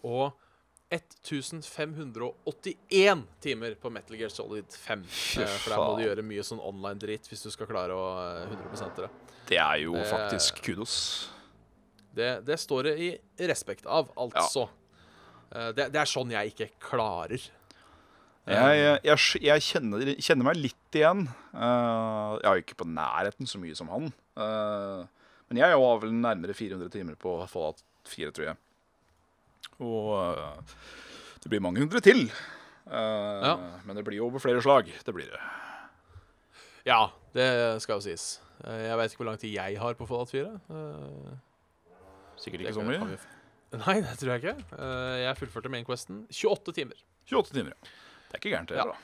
Og 0.04 0.32
1581 0.94 3.24
timer 3.44 3.74
på 3.80 3.90
Metal 3.92 4.16
Gear 4.18 4.30
Solid 4.32 4.68
5. 4.72 5.02
Eh, 5.40 5.56
for 5.62 5.70
der 5.74 5.78
må 5.82 5.90
du 5.98 6.04
gjøre 6.06 6.24
mye 6.26 6.44
sånn 6.46 6.62
online-dritt 6.62 7.28
hvis 7.30 7.44
du 7.46 7.50
skal 7.54 7.68
klare 7.70 7.94
å 7.96 8.06
eh, 8.42 8.52
100% 8.52 8.96
det. 9.02 9.10
Det 9.50 9.58
er 9.60 9.78
jo 9.84 9.92
Det- 9.98 10.08
faktisk 10.10 10.62
kudos. 10.64 10.94
det. 12.14 12.32
Det 12.46 12.58
står 12.60 12.82
det 12.90 12.94
i 13.00 13.18
respekt 13.50 13.86
av, 13.86 14.10
altså. 14.16 14.68
Eh, 15.52 15.72
det, 15.72 15.90
det 15.92 16.00
er 16.00 16.04
sånn 16.10 16.30
jeg 16.30 16.52
ikke 16.54 16.70
klarer. 16.80 17.40
Jeg, 18.46 19.00
jeg, 19.04 19.18
jeg, 19.40 19.60
kjenner, 19.64 20.10
kjenner 20.20 20.44
meg 20.44 20.56
litt 20.60 20.92
igjen. 20.98 21.22
Eh, 21.54 22.32
jeg 22.42 22.50
er 22.50 22.54
jo 22.58 22.62
ikke 22.66 22.76
på 22.82 22.88
nærheten 22.92 23.46
så 23.48 23.56
mye 23.58 23.74
som 23.78 23.88
han. 23.88 24.10
Eh, 24.36 25.06
men 25.48 25.56
jeg 25.62 25.70
har 25.72 25.98
vel 26.02 26.12
nærmere 26.12 26.52
400 26.56 26.90
timer 26.92 27.14
på 27.20 27.38
Fallout 27.48 27.80
4, 28.08 28.30
tror 28.36 28.46
jeg. 28.50 28.56
Og 29.82 30.10
eh, 30.18 30.74
det 31.44 31.50
blir 31.52 31.62
mange 31.64 31.80
hundre 31.82 32.00
til. 32.04 32.26
Eh, 32.28 33.44
Ja. 33.48 33.54
Men 33.84 33.96
det 33.96 34.04
blir 34.06 34.18
jo 34.20 34.28
over 34.28 34.38
flere 34.42 34.62
slag. 34.62 34.90
Det 35.04 35.14
blir 35.14 35.30
det. 35.32 35.40
Ja, 36.86 37.10
det 37.34 37.48
skal 37.82 37.98
jo 38.00 38.04
sies. 38.04 38.40
Eh, 38.64 38.86
jeg 38.90 38.98
vet 39.00 39.12
ikke 39.14 39.22
hvor 39.24 39.30
lang 39.32 39.40
tid 39.40 39.54
jeg 39.56 39.78
har 39.80 39.94
på 39.98 40.06
Fallout 40.08 40.30
4. 40.30 40.50
Eh, 40.70 41.34
Sikkert 42.40 42.60
ikke 42.66 42.74
så 42.76 42.84
mye. 42.86 43.18
Nei, 43.84 43.96
det 44.04 44.16
tror 44.20 44.34
jeg 44.36 44.42
ikke. 44.44 44.80
Jeg 45.24 45.36
fullførte 45.40 45.70
mainquesten 45.72 46.24
28 46.30 46.74
timer. 46.76 46.98
28 47.30 47.56
timer, 47.56 47.72
ja. 47.74 47.88
Det 48.28 48.36
er 48.36 48.42
ikke 48.42 48.52
gærent, 48.52 48.68
det. 48.70 48.76
Ja. 48.78 48.84
da. 48.92 48.98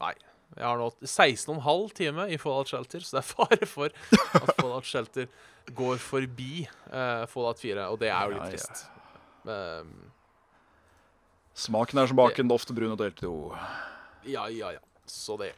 Nei. 0.00 0.14
Jeg 0.54 0.64
har 0.66 0.78
nå 0.78 0.88
16,5 1.02 1.92
time 1.98 2.24
i 2.30 2.36
Fallout 2.38 2.70
Shelter, 2.70 3.02
så 3.02 3.16
det 3.16 3.22
er 3.22 3.28
fare 3.36 3.66
for 3.70 3.94
at 4.38 4.50
Fallout 4.58 4.86
Shelter 4.86 5.26
går 5.74 5.98
forbi 6.02 6.64
uh, 6.92 7.24
Fallout 7.30 7.58
4, 7.62 7.86
og 7.90 7.98
det 8.02 8.10
er 8.10 8.26
jo 8.30 8.34
litt 8.36 8.50
trist. 8.54 8.84
Um, 9.44 9.92
Smaken 11.54 12.00
er 12.02 12.10
som 12.10 12.18
baken, 12.18 12.50
ofte 12.50 12.74
brun 12.74 12.94
og 12.96 12.98
delt 12.98 13.20
to. 13.20 13.34
ja, 14.26 14.48
ja, 14.50 14.72
ja. 14.74 14.82
Så 15.06 15.36
det. 15.36 15.52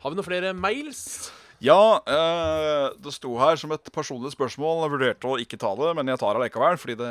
Har 0.00 0.10
vi 0.10 0.16
noen 0.16 0.26
flere 0.26 0.54
mails? 0.56 1.28
Ja, 1.60 2.00
eh, 2.08 2.86
det 3.04 3.12
sto 3.12 3.34
her 3.36 3.58
som 3.60 3.72
et 3.74 3.90
personlig 3.92 4.30
spørsmål. 4.32 4.78
Jeg 4.86 4.92
vurderte 4.94 5.28
å 5.28 5.36
ikke 5.42 5.58
ta 5.60 5.74
det, 5.76 5.90
men 5.98 6.08
jeg 6.08 6.20
tar 6.22 6.38
det 6.38 6.46
likevel, 6.46 6.78
fordi 6.80 6.96
det, 6.96 7.10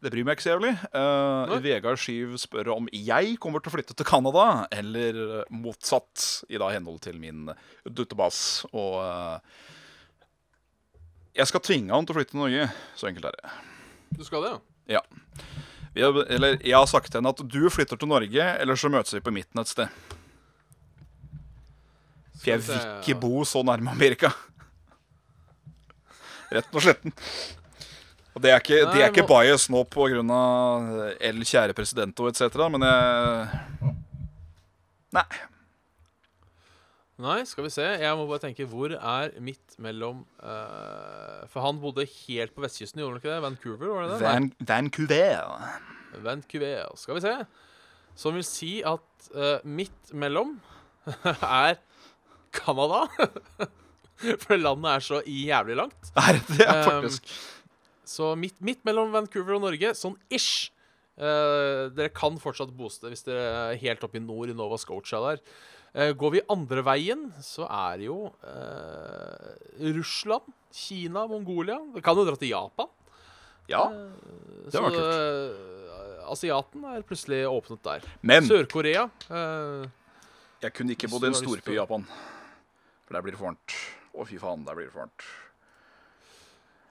det 0.00 0.12
bryr 0.14 0.24
meg 0.24 0.38
ikke 0.38 0.46
så 0.46 0.54
jævlig. 0.54 0.70
Eh, 0.96 1.52
Vegard 1.66 2.00
Skyv 2.00 2.38
spør 2.40 2.72
om 2.78 2.88
jeg 2.96 3.36
kommer 3.44 3.60
til 3.60 3.68
å 3.68 3.74
flytte 3.74 3.98
til 3.98 4.08
Canada, 4.08 4.46
eller 4.72 5.44
motsatt, 5.52 6.46
i 6.48 6.56
da 6.56 6.70
henhold 6.72 7.02
til 7.04 7.20
min 7.20 7.52
duttebass. 7.84 8.40
Og 8.72 8.96
eh, 9.04 9.60
jeg 11.42 11.52
skal 11.52 11.66
tvinge 11.68 11.92
han 11.92 12.08
til 12.08 12.16
å 12.16 12.20
flytte 12.22 12.32
til 12.32 12.40
Norge. 12.40 12.70
Så 12.96 13.12
enkelt 13.12 13.28
er 13.28 13.36
det. 13.36 13.52
Du 14.16 14.24
skal 14.24 14.48
det, 14.48 14.56
ja? 14.56 14.64
Ja. 14.88 15.00
Har, 15.96 16.20
eller 16.30 16.56
jeg 16.62 16.76
har 16.76 16.86
sagt 16.86 17.10
til 17.10 17.18
henne 17.20 17.32
at 17.34 17.42
du 17.50 17.60
flytter 17.70 17.98
til 17.98 18.08
Norge, 18.08 18.44
eller 18.62 18.78
så 18.78 18.88
møtes 18.92 19.12
vi 19.16 19.20
på 19.20 19.32
midten 19.34 19.60
et 19.60 19.68
sted. 19.68 19.88
For 22.40 22.52
jeg 22.54 22.62
vil 22.64 22.76
ikke 23.02 23.18
bo 23.20 23.42
så 23.44 23.60
nærme 23.66 23.90
Amerika. 23.92 24.30
Rett 26.50 26.70
og 26.74 26.82
sletten. 26.82 27.12
Og 28.34 28.42
det 28.42 28.50
er 28.54 28.62
ikke, 28.62 28.78
det 28.94 29.02
er 29.02 29.10
ikke 29.10 29.26
må- 29.26 29.32
bias 29.42 29.68
nå 29.70 29.82
på 29.90 30.06
grunn 30.12 30.30
av 30.30 30.88
L 31.20 31.42
kjære 31.46 31.74
president 31.74 32.20
og 32.22 32.30
etc., 32.30 32.56
men 32.70 32.86
jeg 32.86 33.94
Nei. 35.12 35.24
Nei, 37.20 37.40
skal 37.44 37.66
vi 37.66 37.72
se. 37.74 37.84
Jeg 38.00 38.16
må 38.16 38.24
bare 38.28 38.40
tenke, 38.46 38.64
hvor 38.70 38.92
er 38.96 39.34
midt 39.44 39.74
mellom 39.82 40.22
uh, 40.40 41.42
For 41.52 41.60
han 41.64 41.80
bodde 41.82 42.06
helt 42.08 42.54
på 42.56 42.64
vestkysten, 42.64 43.02
gjorde 43.02 43.18
han 43.18 43.20
ikke 43.20 43.32
det? 43.34 43.42
Vancouver, 43.44 43.90
var 43.92 44.06
det 44.06 44.12
det? 44.14 44.20
Nei. 44.22 44.30
Van, 44.30 44.46
Vancouver. 44.70 45.66
Vancouver. 46.24 46.94
Skal 47.00 47.18
vi 47.18 47.24
se. 47.26 47.34
Som 48.20 48.38
vil 48.38 48.46
si 48.46 48.72
at 48.88 49.28
uh, 49.34 49.58
midt 49.68 50.14
mellom 50.16 50.56
er 51.60 51.76
Canada. 52.56 53.04
For 54.44 54.56
landet 54.60 54.90
er 54.94 55.04
så 55.04 55.20
jævlig 55.24 55.76
langt. 55.80 56.12
Er 56.20 56.40
det 56.48 56.66
er 56.66 56.80
Um, 56.80 57.04
faktisk 57.04 57.28
Så 58.04 58.34
midt, 58.36 58.56
midt 58.64 58.80
mellom 58.84 59.12
Vancouver 59.14 59.54
og 59.58 59.62
Norge, 59.68 59.92
sånn 59.96 60.16
ish. 60.32 60.70
Uh, 61.20 61.92
dere 61.92 62.08
kan 62.16 62.38
fortsatt 62.40 62.72
boste 62.72 63.10
hvis 63.12 63.26
dere 63.26 63.44
er 63.44 63.78
helt 63.82 64.04
oppe 64.06 64.16
i 64.16 64.24
nord, 64.24 64.48
i 64.48 64.56
Nova 64.56 64.78
Scotia 64.80 65.20
der. 65.26 65.44
Eh, 65.94 66.12
går 66.14 66.34
vi 66.36 66.42
andre 66.52 66.84
veien, 66.86 67.28
så 67.42 67.66
er 67.66 67.98
det 67.98 68.06
jo 68.06 68.18
eh, 68.46 69.90
Russland, 69.96 70.52
Kina, 70.70 71.24
Mongolia 71.26 71.80
Vi 71.96 72.02
kan 72.04 72.14
jo 72.14 72.22
dra 72.28 72.36
til 72.38 72.52
Japan. 72.52 72.90
Ja. 73.70 73.88
Det 74.70 74.82
var 74.82 74.94
kult. 74.94 75.06
Eh, 75.08 76.28
Asiaten 76.30 76.84
er 76.86 77.02
plutselig 77.02 77.42
åpnet 77.50 77.82
der. 77.82 78.06
Men 78.22 78.46
Sør-Korea 78.46 79.08
eh, 79.30 79.88
jeg 80.60 80.74
kunne 80.76 80.94
ikke 80.94 81.08
bodd 81.10 81.24
i 81.24 81.30
en 81.30 81.38
storby 81.38 81.72
i 81.72 81.78
Japan. 81.78 82.04
For 83.08 83.16
der 83.16 83.24
blir 83.24 83.34
det 83.34 83.40
for 83.40 83.48
varmt. 83.48 83.76
Å, 84.12 84.26
fy 84.28 84.38
faen, 84.42 84.66
der 84.66 84.76
blir 84.76 84.90
det 84.90 84.94
for 84.94 85.06
varmt. 85.06 85.24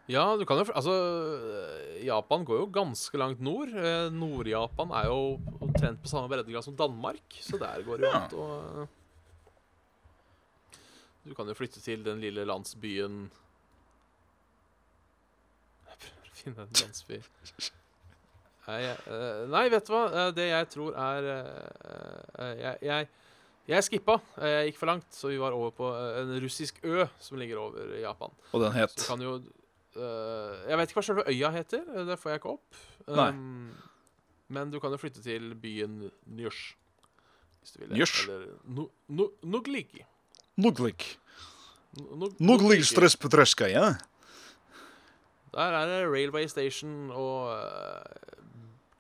Ja, 0.09 0.23
du 0.39 0.45
kan 0.49 0.57
jo 0.57 0.65
Altså, 0.73 0.93
eh, 0.95 2.05
Japan 2.07 2.45
går 2.47 2.63
jo 2.63 2.69
ganske 2.73 3.17
langt 3.21 3.41
nord. 3.45 3.69
Eh, 3.69 4.07
Nord-Japan 4.09 4.89
er 4.97 5.05
jo 5.11 5.39
omtrent 5.61 6.01
på 6.01 6.09
samme 6.09 6.29
breddegrad 6.31 6.65
som 6.65 6.75
Danmark, 6.79 7.21
så 7.45 7.59
der 7.61 7.83
går 7.85 8.01
det 8.01 8.07
jo 8.09 8.15
an 8.17 8.33
å 8.33 8.87
Du 11.29 11.35
kan 11.37 11.45
jo 11.51 11.53
flytte 11.53 11.81
til 11.83 12.01
den 12.03 12.21
lille 12.23 12.45
landsbyen 12.47 13.27
Jeg 15.89 15.99
prøver 16.01 16.31
å 16.31 16.39
finne 16.41 16.65
en 16.65 16.79
landsby. 16.81 17.21
Nei, 18.69 18.81
nei, 19.49 19.63
vet 19.73 19.85
du 19.87 19.93
hva? 19.93 20.03
Eh, 20.09 20.31
Det 20.37 20.49
jeg 20.49 20.69
tror 20.73 20.97
er 20.97 21.29
Jeg, 22.57 22.75
jeg, 22.81 23.07
jeg 23.69 23.85
skippa. 23.85 24.17
Eh, 24.41 24.49
Jeg 24.57 24.71
gikk 24.71 24.81
for 24.81 24.89
langt, 24.89 25.07
så 25.13 25.29
vi 25.29 25.37
var 25.41 25.53
over 25.53 25.69
på 25.77 25.93
en 25.93 26.33
russisk 26.41 26.81
ø 26.83 27.05
som 27.21 27.37
ligger 27.37 27.61
over 27.61 27.93
Japan. 28.01 28.33
Og 28.53 28.65
den 28.65 28.73
het 28.73 29.05
jo 29.21 29.37
Jeg 30.69 30.77
vet 30.79 30.89
ikke 30.91 30.99
hva 30.99 31.05
selve 31.09 31.23
øya 31.29 31.49
heter. 31.55 31.83
eh, 31.95 32.05
Det 32.09 32.19
får 32.19 32.31
jeg 32.33 32.39
ikke 32.41 32.53
opp. 32.55 32.79
Nei. 33.07 33.29
Um, 33.29 33.71
men 34.49 34.71
du 34.73 34.79
kan 34.81 34.91
jo 34.91 34.97
flytte 35.01 35.21
til 35.23 35.51
byen 35.61 36.11
Njørs. 36.25 36.61
Hvis 37.61 37.71
du 37.75 37.79
vil. 37.83 37.91
Nyrs? 37.97 38.15
Eller 38.25 38.87
Nogliki. 39.43 40.05
Nuglik. 40.59 41.05
Nuglik 42.39 42.83
Strespetreska, 42.85 43.67
ja. 43.71 43.93
Der 45.53 45.73
er 45.79 45.85
det 45.89 46.01
railway 46.11 46.45
station 46.47 47.09
og 47.11 47.53
eh, 47.57 48.43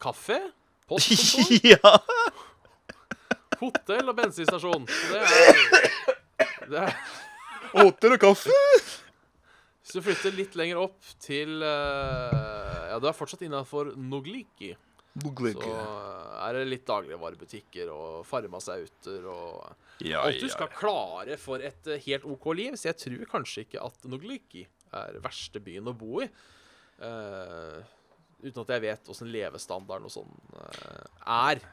kaffe. 0.01 0.39
Postkontor, 0.89 1.51
ja. 1.75 1.91
hotell 3.61 4.09
og 4.09 4.15
bensinstasjon. 4.17 4.87
Det 4.87 5.19
er, 5.21 5.59
det 6.71 6.79
er 6.87 6.95
Hotell 7.75 8.15
og 8.15 8.21
kaffe. 8.23 8.55
Hvis 9.89 10.03
du 10.03 10.05
flytter 10.05 10.35
litt 10.37 10.53
lenger 10.53 10.83
opp 10.83 11.05
til 11.17 11.63
uh, 11.65 12.91
Ja, 12.91 12.99
du 13.01 13.07
er 13.09 13.15
fortsatt 13.17 13.41
innafor 13.41 13.87
Nogliki. 13.97 14.75
Nogliki. 15.23 15.65
Så 15.65 15.87
er 16.45 16.59
det 16.59 16.67
litt 16.67 16.83
dagligvarebutikker 16.85 17.89
og 17.89 18.19
farmasauter 18.29 19.25
og 19.33 20.05
Ja, 20.05 20.21
alt 20.27 20.45
du 20.45 20.45
skal 20.53 20.69
klare 20.75 21.39
for 21.41 21.65
et 21.65 21.89
eh, 21.89 22.03
helt 22.05 22.27
OK 22.29 22.45
liv. 22.53 22.77
Så 22.77 22.91
jeg 22.91 22.99
tror 23.01 23.25
kanskje 23.33 23.65
ikke 23.65 23.81
at 23.87 24.05
Nogliki 24.13 24.61
er 24.93 25.17
verste 25.25 25.57
byen 25.57 25.89
å 25.89 25.95
bo 25.97 26.21
i. 26.21 26.29
Uh, 27.01 27.81
uten 28.45 28.61
at 28.61 28.75
jeg 28.75 28.85
vet 28.85 29.09
åssen 29.09 29.33
levestandarden 29.33 30.05
og 30.05 30.13
sånn 30.19 30.37
uh, 30.53 31.09
er. 31.49 31.65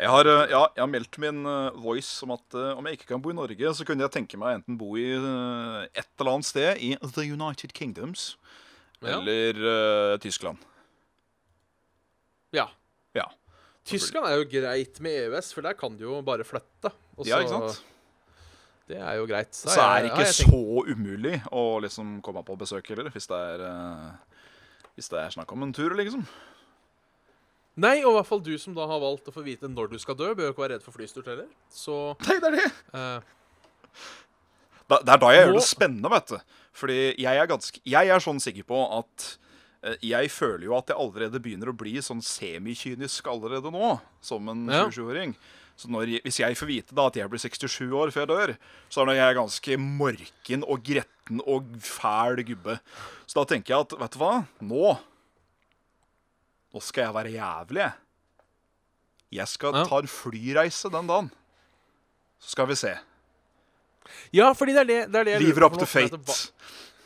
Jeg 0.00 0.08
har, 0.08 0.28
eh, 0.32 0.46
ja, 0.48 0.60
jeg 0.76 0.80
har 0.80 0.88
meldt 0.88 1.18
min 1.20 1.42
eh, 1.44 1.80
voice 1.82 2.22
om 2.24 2.32
at 2.32 2.56
eh, 2.56 2.70
om 2.78 2.86
jeg 2.88 2.96
ikke 2.96 3.10
kan 3.12 3.20
bo 3.22 3.32
i 3.34 3.36
Norge, 3.36 3.74
så 3.76 3.84
kunne 3.84 4.06
jeg 4.06 4.14
tenke 4.14 4.38
meg 4.40 4.60
enten 4.60 4.78
bo 4.80 4.94
i 4.96 5.10
et 5.12 6.08
eller 6.16 6.32
annet 6.32 6.48
sted 6.48 6.80
i 6.80 6.94
The 7.04 7.26
United 7.28 7.74
Kingdoms 7.76 8.34
Ja. 9.00 9.16
eller 9.16 9.56
uh, 9.64 10.18
Tyskland. 10.20 10.60
Ja. 12.52 12.66
Ja. 13.16 13.24
Tyskland 13.88 14.26
er 14.28 14.36
jo 14.36 14.48
greit 14.50 15.00
med 15.00 15.14
EØS, 15.24 15.54
for 15.56 15.64
der 15.64 15.72
kan 15.78 15.96
du 15.96 16.04
jo 16.04 16.18
bare 16.24 16.44
flytte. 16.44 16.92
Også, 17.16 17.30
Ja, 17.30 17.38
ikke 17.40 17.54
sant? 17.54 17.84
Det 18.90 18.98
er 18.98 19.14
jo 19.20 19.26
greit. 19.30 19.54
Så 19.54 19.70
er 19.80 20.02
det 20.02 20.10
ikke 20.10 20.26
ja, 20.26 20.34
så 20.34 20.60
umulig 20.90 21.36
å 21.54 21.78
liksom 21.84 22.18
komme 22.26 22.42
på 22.44 22.56
besøk 22.58 22.88
heller, 22.90 23.08
hvis 23.14 23.28
det 23.30 23.38
er 23.38 23.62
eh, 23.68 24.38
Hvis 24.98 25.08
det 25.12 25.20
er 25.20 25.32
snakk 25.32 25.52
om 25.54 25.62
en 25.62 25.72
tur, 25.72 25.94
liksom. 25.96 26.24
Nei, 27.76 28.00
og 28.04 28.10
i 28.12 28.16
hvert 28.18 28.26
fall 28.28 28.42
du 28.44 28.52
som 28.58 28.74
da 28.74 28.86
har 28.90 29.00
valgt 29.00 29.28
å 29.30 29.32
få 29.34 29.44
vite 29.46 29.68
når 29.70 29.92
du 29.92 29.98
skal 30.02 30.16
dø, 30.18 30.32
bør 30.34 30.48
jo 30.50 30.54
ikke 30.54 30.64
være 30.64 30.74
redd 30.74 30.82
for 30.84 30.96
flystyrt 30.96 31.28
heller. 31.30 31.46
Så 31.72 32.16
Nei, 32.26 32.38
det 32.42 32.50
er 32.50 32.56
det. 32.58 32.70
Uh, 32.94 33.20
Da, 34.90 34.98
det 35.06 35.12
er 35.14 35.20
da 35.22 35.28
jeg 35.30 35.44
gjør 35.46 35.54
det 35.54 35.66
spennende, 35.68 36.10
vet 36.10 36.32
du. 36.32 36.56
Fordi 36.80 36.98
jeg 37.22 37.38
er 37.38 37.46
ganske 37.50 37.80
Jeg 37.86 38.10
er 38.10 38.22
sånn 38.22 38.40
sikker 38.42 38.66
på 38.66 38.78
at 38.98 39.26
eh, 39.86 39.96
Jeg 40.02 40.30
føler 40.34 40.66
jo 40.66 40.74
at 40.78 40.90
jeg 40.90 40.98
allerede 40.98 41.40
begynner 41.42 41.70
å 41.70 41.76
bli 41.78 41.96
sånn 42.02 42.22
semikynisk 42.26 43.26
allerede 43.30 43.70
nå, 43.74 43.92
som 44.22 44.50
en 44.50 44.64
Ja. 44.70 44.84
27-åring. 44.90 45.36
Så 45.80 45.88
når, 45.88 46.10
hvis 46.26 46.40
jeg 46.42 46.58
får 46.58 46.68
vite 46.68 46.94
da 46.98 47.06
at 47.08 47.16
jeg 47.16 47.30
blir 47.32 47.40
67 47.40 47.86
år 47.96 48.10
før 48.12 48.20
jeg 48.26 48.30
dør, 48.32 48.50
så 48.92 49.06
er 49.06 49.14
jeg 49.16 49.38
ganske 49.38 49.78
morken 49.80 50.66
og 50.66 50.82
gretten 50.84 51.40
og 51.46 51.70
fæl 51.86 52.42
gubbe. 52.50 52.76
Så 53.30 53.38
da 53.38 53.46
tenker 53.48 53.72
jeg 53.76 53.86
at 53.86 53.94
vet 54.02 54.18
du 54.18 54.20
hva, 54.20 54.32
nå 54.60 54.90
Nå 56.70 56.80
skal 56.84 57.08
jeg 57.08 57.14
være 57.16 57.32
jævlig, 57.34 57.82
jeg. 57.82 57.92
Jeg 59.40 59.48
skal 59.48 59.74
Ja. 59.74 59.84
ta 59.86 59.98
en 60.02 60.10
flyreise 60.10 60.90
den 60.90 61.06
dagen. 61.06 61.30
Så 62.40 62.50
skal 62.54 62.66
vi 62.66 62.74
se. 62.74 62.94
Ja, 64.32 64.52
fordi 64.52 64.72
det 64.72 64.80
er 64.80 64.84
det, 64.84 65.12
det, 65.12 65.20
er 65.20 65.24
det 65.24 65.54
Nå 65.54 65.68
kommer 65.68 65.84
jeg 65.84 66.10
fate. 66.10 66.52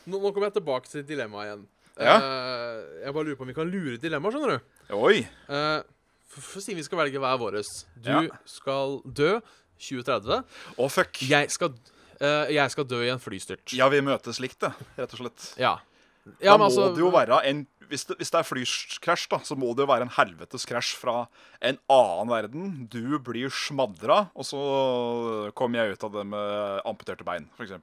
Nå, 0.05 0.19
nå 0.21 0.31
kommer 0.31 0.47
jeg 0.49 0.53
tilbake 0.59 0.89
til 0.89 1.03
dilemmaet 1.05 1.49
igjen. 1.49 1.65
Ja. 1.99 2.15
Uh, 2.19 3.01
jeg 3.05 3.13
bare 3.15 3.23
lurer 3.25 3.37
på 3.39 3.45
om 3.45 3.47
vi 3.51 3.53
kan 3.57 3.69
lure 3.71 3.97
dilemmaer, 4.01 4.31
skjønner 4.35 4.55
du. 4.57 4.95
Oi. 4.95 5.19
Uh, 5.49 5.81
for, 6.27 6.59
siden 6.61 6.77
vi 6.77 6.85
skal 6.85 6.99
velge 6.99 7.21
hver 7.21 7.37
våres. 7.41 7.85
Du 7.95 8.09
Ja. 8.11 8.21
skal 8.45 9.01
dø 9.05 9.39
2030. 9.79 10.43
Å, 10.77 10.89
fuck. 10.91 11.21
Jeg 11.29 11.51
skal, 11.51 11.73
uh, 12.21 12.45
jeg 12.51 12.71
skal 12.71 12.87
dø 12.89 13.01
i 13.05 13.09
en 13.13 13.19
flystyrt. 13.21 13.73
Ja, 13.73 13.89
vi 13.89 14.01
møtes 14.01 14.39
likt, 14.43 14.59
det, 14.59 14.73
rett 14.97 15.13
og 15.13 15.19
slett. 15.23 15.53
Ja. 15.57 15.77
Da 16.25 16.55
men 16.57 16.59
må 16.59 16.65
altså 16.71 16.89
det 16.95 17.03
jo 17.03 17.11
være 17.13 17.37
en 17.45 17.67
hvis 17.89 18.05
det, 18.09 18.15
hvis 18.19 18.31
det 18.33 18.39
er 18.39 18.47
flykrasj, 18.47 19.25
da, 19.31 19.39
så 19.45 19.55
må 19.59 19.71
det 19.75 19.83
jo 19.85 19.89
være 19.91 20.05
en 20.07 20.13
helvetes 20.17 20.65
krasj 20.69 20.93
fra 20.99 21.15
en 21.65 21.77
annen 21.91 22.31
verden. 22.31 22.69
Du 22.91 23.17
blir 23.23 23.51
smadra, 23.53 24.25
og 24.35 24.45
så 24.47 24.61
kommer 25.57 25.81
jeg 25.83 25.95
ut 25.95 26.05
av 26.07 26.13
det 26.17 26.25
med 26.31 26.81
amputerte 26.89 27.25
bein, 27.27 27.47
f.eks. 27.57 27.75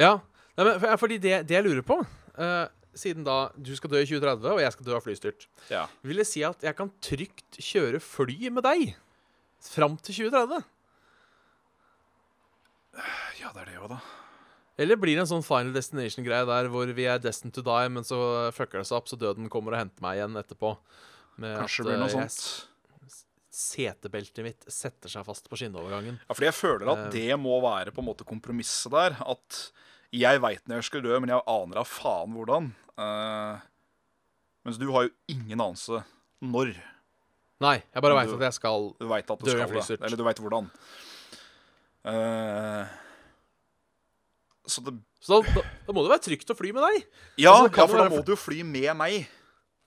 Ja. 0.00 0.14
Nei, 0.56 0.64
men, 0.66 0.76
for, 0.82 0.96
fordi 1.04 1.18
det, 1.22 1.38
det 1.48 1.56
jeg 1.56 1.64
lurer 1.64 1.84
på 1.88 1.96
uh, 2.04 2.66
Siden 2.92 3.24
da 3.24 3.46
du 3.56 3.70
skal 3.72 3.88
dø 3.88 4.02
i 4.02 4.04
2030, 4.04 4.50
og 4.52 4.60
jeg 4.60 4.72
skal 4.74 4.84
dø 4.84 4.96
av 4.98 5.04
flystyrt, 5.06 5.46
Ja. 5.72 5.86
vil 6.04 6.20
det 6.20 6.26
si 6.28 6.42
at 6.44 6.60
jeg 6.60 6.76
kan 6.76 6.90
trygt 7.00 7.56
kjøre 7.56 8.00
fly 8.04 8.50
med 8.52 8.66
deg 8.66 8.90
fram 9.64 9.94
til 10.04 10.26
2030? 10.28 10.60
ja, 13.40 13.48
det 13.54 13.62
er 13.62 13.70
det 13.70 13.78
jo, 13.78 13.88
da. 13.88 13.96
Eller 14.82 14.98
blir 15.00 15.14
det 15.16 15.22
en 15.24 15.30
sånn 15.30 15.46
Final 15.46 15.72
Destination-greie 15.76 16.48
der 16.48 16.68
hvor 16.72 16.90
vi 16.96 17.06
er 17.08 17.22
destined 17.22 17.54
to 17.56 17.64
die, 17.66 17.88
men 17.94 18.06
så 18.06 18.18
fucker 18.56 18.82
det 18.82 18.88
seg 18.90 18.98
opp, 18.98 19.08
så 19.10 19.18
døden 19.20 19.50
kommer 19.52 19.76
og 19.76 19.82
henter 19.84 20.04
meg 20.04 20.18
igjen 20.18 20.38
etterpå? 20.40 20.74
Med 21.42 21.56
Kanskje 21.60 21.84
at, 21.84 21.86
det 21.86 21.92
blir 21.92 22.02
noe 22.02 22.10
eh, 22.10 22.28
sånt. 22.28 23.18
Setebeltet 23.52 24.44
mitt 24.46 24.66
setter 24.72 25.12
seg 25.12 25.26
fast 25.28 25.48
på 25.52 25.58
skinneovergangen. 25.60 26.18
Ja, 26.24 26.34
fordi 26.34 26.48
jeg 26.48 26.56
føler 26.56 26.92
at 26.92 27.02
Eh. 27.06 27.10
det 27.14 27.38
må 27.40 27.58
være 27.64 27.92
på 27.92 28.00
en 28.00 28.08
måte 28.08 28.26
kompromisset 28.28 28.92
der. 28.94 29.16
At 29.28 29.58
jeg 30.12 30.40
veit 30.44 30.64
når 30.68 30.80
jeg 30.80 30.88
skal 30.88 31.04
dø, 31.04 31.18
men 31.20 31.32
jeg 31.32 31.44
aner 31.48 31.82
av 31.82 31.88
faen 31.88 32.32
hvordan. 32.36 32.72
Uh, 32.96 33.60
mens 34.64 34.80
du 34.80 34.88
har 34.92 35.06
jo 35.08 35.12
ingen 35.32 35.60
anelse 35.60 36.02
når. 36.44 36.74
Nei, 37.62 37.76
jeg 37.80 38.02
bare 38.04 38.18
veit 38.18 38.32
at 38.34 38.44
jeg 38.48 38.56
skal 38.58 38.90
Du 38.98 39.06
vet 39.08 39.30
at 39.30 39.38
du 39.40 39.46
dø 39.46 39.52
i 39.52 39.56
skal 39.56 39.70
flystyrt. 39.70 40.02
Eller 40.02 40.18
du 40.18 40.24
veit 40.26 40.40
hvordan. 40.42 40.68
Eh, 42.10 42.92
så 44.66 44.84
det 44.86 44.94
Så 45.22 45.38
da, 45.42 45.52
da, 45.54 45.62
da 45.86 45.92
må 45.94 46.02
det 46.02 46.10
være 46.10 46.24
trygt 46.26 46.50
å 46.50 46.56
fly 46.58 46.72
med 46.74 46.82
deg. 46.82 47.04
Ja, 47.38 47.52
Altså, 47.54 47.76
ja 47.76 47.86
for 47.86 47.96
da 47.96 48.04
være- 48.08 48.10
må 48.16 48.24
du 48.26 48.32
jo 48.32 48.36
fly 48.36 48.62
med 48.66 48.96
meg, 48.96 49.28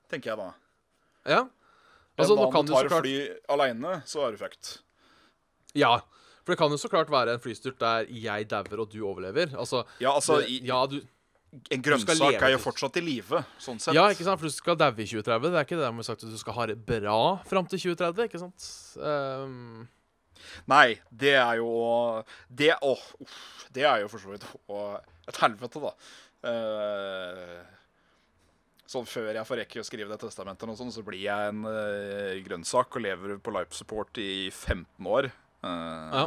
tenker 0.09 0.31
jeg 0.31 0.37
da. 0.39 0.53
Ja. 1.27 1.41
Altså, 2.17 2.35
nå 2.39 2.45
kan 2.53 2.65
du 2.65 2.71
tar 2.71 2.85
så 2.85 2.91
klart 2.93 3.03
fly 3.03 3.15
aleine, 3.51 3.97
så 4.07 4.23
er 4.27 4.31
du 4.31 4.37
fucked. 4.39 4.77
Ja. 5.75 5.97
For 6.45 6.53
det 6.53 6.59
kan 6.61 6.71
jo 6.71 6.77
så 6.77 6.87
klart 6.87 7.09
være 7.11 7.33
en 7.35 7.41
flystyrt 7.43 7.79
der 7.81 8.05
jeg 8.07 8.47
dauer 8.47 8.79
og 8.85 8.91
du 8.93 9.01
overlever. 9.03 9.51
Altså, 9.57 9.83
Ja, 9.99 10.13
altså, 10.13 10.39
det, 10.45 10.61
ja, 10.63 10.85
du, 10.85 11.01
en 11.71 11.81
grønnsak 11.81 12.37
er 12.41 12.51
jo 12.53 12.59
fortsatt 12.61 12.95
i 12.97 13.01
live, 13.03 13.43
sånn 13.59 13.79
sett. 13.81 13.93
ja, 13.95 14.05
ikke 14.13 14.23
sant? 14.23 14.39
For 14.39 14.47
du 14.47 14.53
skal 14.53 14.75
daue 14.77 14.93
i 14.95 15.05
2030. 15.09 15.51
Det 15.51 15.59
er 15.59 15.65
ikke 15.65 15.79
det 15.79 15.87
de 15.89 15.91
har 15.99 16.07
sagt 16.07 16.23
at 16.23 16.29
du 16.31 16.37
skal 16.37 16.53
ha 16.53 16.65
det 16.67 16.77
bra 16.85 17.19
fram 17.49 17.65
til 17.67 17.79
2030, 17.79 18.29
ikke 18.29 18.39
sant? 18.39 18.69
Um, 19.01 19.87
Nei, 20.71 20.99
det 21.09 21.35
er 21.39 21.59
jo 21.61 21.69
Det, 22.49 22.73
åh, 22.81 23.05
uff, 23.23 23.39
det 23.75 23.85
er 23.87 24.03
jo 24.03 24.11
for 24.11 24.23
så 24.23 24.33
vidt 24.33 24.45
et 25.25 25.41
helvete, 25.41 25.81
da. 25.81 25.91
Uh, 26.45 27.63
sånn 28.85 29.07
før 29.09 29.31
jeg 29.33 29.47
får 29.49 29.61
rekke 29.63 29.81
å 29.81 29.85
skrive 29.87 30.11
det 30.11 30.19
testamentet, 30.21 30.69
og 30.69 30.77
sånn, 30.77 30.93
så 30.93 31.03
blir 31.05 31.23
jeg 31.23 31.51
en 31.51 31.65
uh, 31.65 32.35
grønnsak 32.45 32.99
og 32.99 33.05
lever 33.05 33.37
på 33.41 33.53
life 33.55 33.73
support 33.77 34.21
i 34.21 34.49
15 34.51 35.11
år. 35.17 35.31
Uh, 35.65 36.09
Ja. 36.15 36.25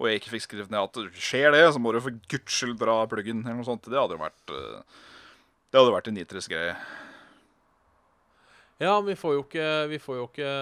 Og 0.00 0.06
jeg 0.08 0.22
ikke 0.22 0.30
fikk 0.32 0.46
skrevet 0.46 0.70
ned 0.72 0.80
at 0.80 1.18
skjer 1.20 1.52
det, 1.52 1.64
så 1.74 1.80
må 1.82 1.90
du 1.92 1.98
for 2.00 2.14
guds 2.32 2.54
skyld 2.56 2.78
dra 2.80 3.02
pluggen, 3.10 3.42
eller 3.44 3.58
noe 3.58 3.66
sånt. 3.68 3.84
Det 3.84 3.98
hadde 4.00 4.16
jo 4.16 4.22
vært 4.22 4.52
uh, 4.54 5.02
Det 5.68 5.76
hadde 5.76 5.92
vært 5.92 6.08
en 6.08 6.16
nitrisk 6.16 6.54
greie. 6.54 6.72
ja, 8.80 8.94
men 8.94 9.10
vi 9.10 9.16
får 9.20 9.34
jo 9.36 9.42
ikke, 9.44 9.66
vi 9.90 9.98
får 10.00 10.16
jo 10.16 10.28
ikke 10.30 10.52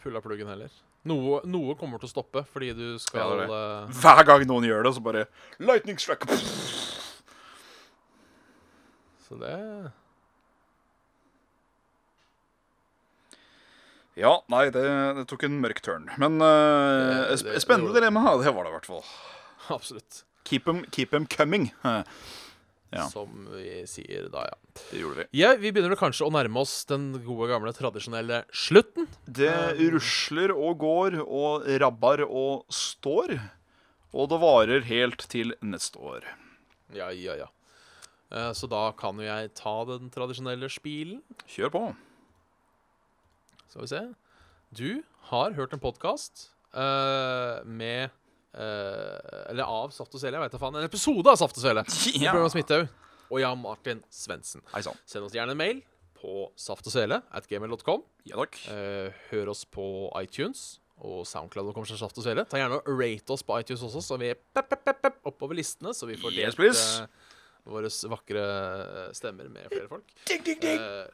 pulla 0.00 0.22
pluggen 0.24 0.48
heller. 0.48 0.72
Noe, 1.06 1.38
noe 1.46 1.74
kommer 1.78 1.98
til 2.02 2.08
å 2.08 2.10
stoppe 2.10 2.42
fordi 2.52 2.72
du 2.76 2.98
skal 2.98 3.44
Ja, 3.46 3.46
eh, 3.84 3.92
Hver 4.00 4.24
gang 4.26 4.42
noen 4.50 4.66
gjør 4.66 4.82
det, 4.88 4.94
så 4.96 5.02
bare 5.04 5.26
Lightning 5.62 5.98
strike! 6.02 6.26
Så 9.28 9.36
det 9.40 9.54
Ja, 14.18 14.32
nei, 14.50 14.64
det, 14.74 14.82
det 15.14 15.24
tok 15.30 15.44
en 15.46 15.60
mørk 15.62 15.78
turn. 15.86 16.08
Men 16.18 16.40
uh, 16.42 17.28
Det- 17.30 17.44
det- 17.44 17.60
spennende 17.62 17.92
det 17.94 18.00
dilemma, 18.00 18.24
det 18.42 18.50
var 18.54 18.64
det 18.66 18.72
i 18.72 18.74
hvert 18.74 18.86
fall. 18.90 19.04
Absolutt. 19.70 20.24
Keep 20.44 20.64
them, 20.64 20.84
keep 20.90 21.10
them 21.10 21.26
coming. 21.26 21.70
Eh, 22.90 22.98
Ja. 22.98 23.08
Som 23.12 23.48
vi 23.52 23.82
sier 23.86 24.30
da, 24.32 24.46
ja. 24.48 24.56
Det 24.90 25.00
gjorde 25.02 25.16
vi. 25.16 25.26
ja. 25.42 25.50
Vi 25.60 25.72
begynner 25.72 25.92
vel 25.92 26.00
kanskje 26.00 26.24
å 26.24 26.32
nærme 26.32 26.60
oss 26.62 26.84
den 26.88 27.10
gode, 27.26 27.48
gamle, 27.50 27.72
tradisjonelle 27.76 28.44
slutten. 28.54 29.06
Det 29.26 29.52
rusler 29.92 30.54
og 30.56 30.78
går 30.80 31.18
og 31.26 31.66
rabbar 31.82 32.22
og 32.24 32.64
står. 32.72 33.36
Og 34.16 34.28
det 34.32 34.38
varer 34.40 34.86
helt 34.88 35.26
til 35.28 35.52
neste 35.60 36.00
år. 36.00 36.24
Ja, 36.96 37.10
ja, 37.12 37.34
ja. 37.36 37.50
Eh, 38.32 38.52
så 38.56 38.68
da 38.68 38.86
kan 38.96 39.16
jo 39.20 39.26
jeg 39.28 39.52
ta 39.54 39.74
den 39.84 40.08
tradisjonelle 40.12 40.70
spilen. 40.72 41.20
Kjør 41.48 41.70
på. 41.74 41.82
Skal 43.68 43.84
vi 43.84 43.90
se. 43.92 44.00
Du 44.72 44.88
har 45.28 45.52
hørt 45.56 45.72
en 45.76 45.80
podkast 45.84 46.48
med 46.72 48.08
eh, 48.08 48.16
Eller 48.54 49.64
av 49.64 49.92
Saft 49.94 50.14
og 50.14 50.22
Svele, 50.22 50.38
jeg 50.38 50.46
vet 50.46 50.56
da 50.56 50.60
faen. 50.62 50.78
En 50.80 50.88
episode 50.88 51.30
av 51.30 51.36
Saft 51.40 51.60
og 51.60 51.64
Svele. 51.66 51.84
Ja. 52.24 52.34
Og 53.28 53.42
Jan 53.42 53.60
Martin 53.60 54.00
Svendsen. 54.08 54.62
Send 55.04 55.26
oss 55.26 55.34
gjerne 55.36 55.52
en 55.52 55.60
mail 55.60 55.82
på 56.18 56.48
saftogsele 56.58 57.20
at 57.30 57.48
gmail.com. 57.48 58.04
Ja. 58.28 58.44
Eh, 58.72 59.14
hør 59.30 59.52
oss 59.52 59.64
på 59.68 59.84
iTunes 60.22 60.78
og 60.98 61.22
SoundCloud. 61.28 61.70
Kommer 61.74 61.90
til 61.90 62.00
Saft 62.00 62.18
og 62.18 62.26
Svele. 62.26 62.44
Ta 62.48 62.60
gjerne 62.60 62.80
og 62.80 62.90
rate 62.98 63.34
oss 63.34 63.44
på 63.46 63.58
iTunes 63.60 63.84
også, 63.86 64.02
så 64.02 64.18
vi 64.20 64.32
er 64.32 64.40
pep, 64.56 64.72
pep, 64.72 64.98
pep, 65.02 65.20
oppover 65.28 65.58
listene. 65.58 65.94
Så 65.94 66.08
vi 66.10 66.18
får 66.18 66.34
delt 66.34 66.62
eh, 66.66 67.30
våre 67.68 67.92
vakre 68.14 68.44
stemmer 69.16 69.50
med 69.52 69.70
flere 69.70 69.88
folk. 69.90 70.12
Eh, 70.32 71.08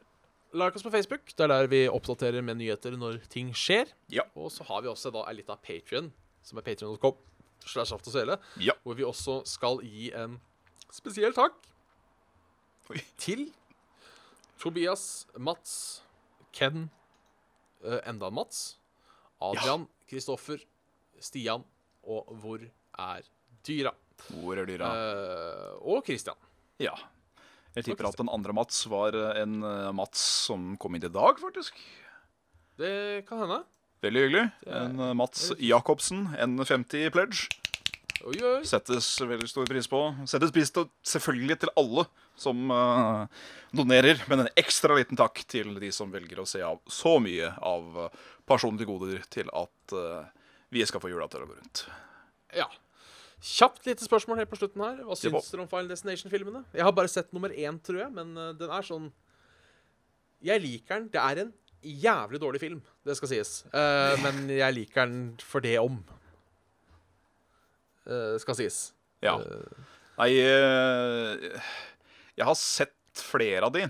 like 0.55 0.79
oss 0.79 0.87
på 0.87 0.95
Facebook. 0.95 1.35
Det 1.35 1.47
er 1.47 1.53
der 1.53 1.71
vi 1.71 1.85
oppdaterer 1.91 2.45
med 2.47 2.63
nyheter 2.63 2.97
når 2.97 3.21
ting 3.33 3.53
skjer. 3.59 3.91
Ja. 4.15 4.25
Og 4.39 4.53
så 4.55 4.67
har 4.71 4.85
vi 4.85 4.93
også 4.93 5.13
da 5.15 5.27
ei 5.29 5.37
lita 5.41 5.59
Patrion, 5.61 6.13
som 6.45 6.61
er 6.61 6.67
patrion.com, 6.67 7.17
slash 7.65 7.91
Saft 7.91 8.09
og 8.11 8.15
Svele, 8.15 8.39
Ja. 8.61 8.75
hvor 8.85 8.97
vi 8.99 9.07
også 9.07 9.41
skal 9.49 9.81
gi 9.85 10.11
en 10.13 10.39
spesiell 10.93 11.33
takk 11.35 11.57
Oi. 12.93 13.01
til 13.17 13.47
Tobias, 14.61 15.27
Mats, 15.41 16.03
Ken, 16.55 16.91
uh, 17.85 17.99
enda 18.07 18.29
en 18.31 18.37
Mats, 18.37 18.77
Adrian, 19.43 19.89
Kristoffer, 20.09 20.61
Stian 21.21 21.65
og 22.05 22.29
Hvor 22.43 22.61
er 23.01 23.25
dyra? 23.67 23.95
Hvor 24.29 24.61
er 24.61 24.69
dyra? 24.69 24.91
Uh, 24.93 25.95
og 25.97 26.05
Christian. 26.07 26.37
Ja. 26.79 26.93
Jeg 27.75 27.89
tipper 27.89 28.07
at 28.07 28.21
den 28.21 28.29
andre 28.31 28.53
Mats 28.55 28.85
var 28.87 29.17
eh, 29.19 29.41
en 29.43 29.57
Mats 29.97 30.21
som 30.47 30.77
kom 30.79 30.95
inn 30.95 31.03
i 31.03 31.11
dag, 31.11 31.41
faktisk. 31.43 31.81
Det 32.79 33.25
kan 33.27 33.41
hende. 33.43 33.65
Veldig 34.05 34.25
hyggelig. 34.27 34.45
En 34.69 35.01
eh, 35.01 35.15
Mats 35.17 35.51
Jacobsen, 35.63 36.27
N50 36.37 37.09
Pledge. 37.15 37.49
Oi, 38.25 38.37
oi. 38.41 38.61
Settes 38.69 39.09
veldig 39.21 39.49
stor 39.51 39.67
pris 39.69 39.89
på. 39.91 40.01
Settes 40.29 40.53
pris 40.55 40.73
til 40.73 40.87
selvfølgelig 41.09 41.59
til 41.65 41.73
alle 41.81 42.07
som 42.41 42.71
uh, 42.73 43.27
donerer, 43.77 44.23
men 44.31 44.45
en 44.45 44.55
ekstra 44.59 44.97
liten 44.99 45.19
takk 45.19 45.43
til 45.51 45.75
de 45.81 45.91
som 45.95 46.13
velger 46.13 46.41
å 46.41 46.47
se 46.49 46.63
av 46.65 46.81
så 46.91 47.19
mye 47.23 47.53
av 47.63 47.99
uh, 48.07 48.25
personlige 48.49 48.89
goder 48.89 49.21
til 49.33 49.53
at 49.55 49.95
uh, 49.95 50.25
vi 50.75 50.87
skal 50.89 51.03
få 51.05 51.13
jula 51.13 51.29
til 51.31 51.45
å 51.45 51.51
gå 51.51 51.59
rundt. 51.59 51.85
Ja. 52.57 52.67
Kjapt 53.45 53.85
lite 53.85 54.07
spørsmål 54.07 54.41
helt 54.41 54.51
på 54.51 54.57
slutten 54.57 54.81
her. 54.81 55.03
Hva 55.05 55.17
syns 55.19 55.51
dere 55.53 55.67
om 55.67 55.69
Final 55.69 55.91
Destination-filmene? 55.93 56.65
Jeg 56.73 56.87
har 56.87 56.95
bare 56.97 57.13
sett 57.13 57.29
nummer 57.37 57.53
én, 57.53 57.77
tror 57.85 58.07
jeg, 58.07 58.13
men 58.15 58.33
eh, 58.41 58.55
den 58.57 58.73
er 58.73 58.87
sånn 58.87 59.11
Jeg 60.45 60.63
liker 60.65 61.03
den. 61.03 61.11
Det 61.13 61.21
er 61.21 61.43
en 61.43 61.51
jævlig 61.85 62.41
dårlig 62.43 62.61
film, 62.63 62.83
det 63.07 63.17
skal 63.19 63.31
sies. 63.31 63.57
Uh, 63.73 64.15
men 64.25 64.49
jeg 64.53 64.77
liker 64.77 65.09
den 65.09 65.19
for 65.45 65.65
det 65.65 65.77
om. 65.83 65.99
Uh, 68.05 68.37
skal 68.43 68.59
sies. 68.59 68.87
Ja. 69.25 69.39
Eh, 69.41 69.91
Nei, 70.19 70.31
jeg 72.37 72.47
har 72.47 72.57
sett 72.61 73.19
flere 73.19 73.67
av 73.67 73.73
de. 73.75 73.87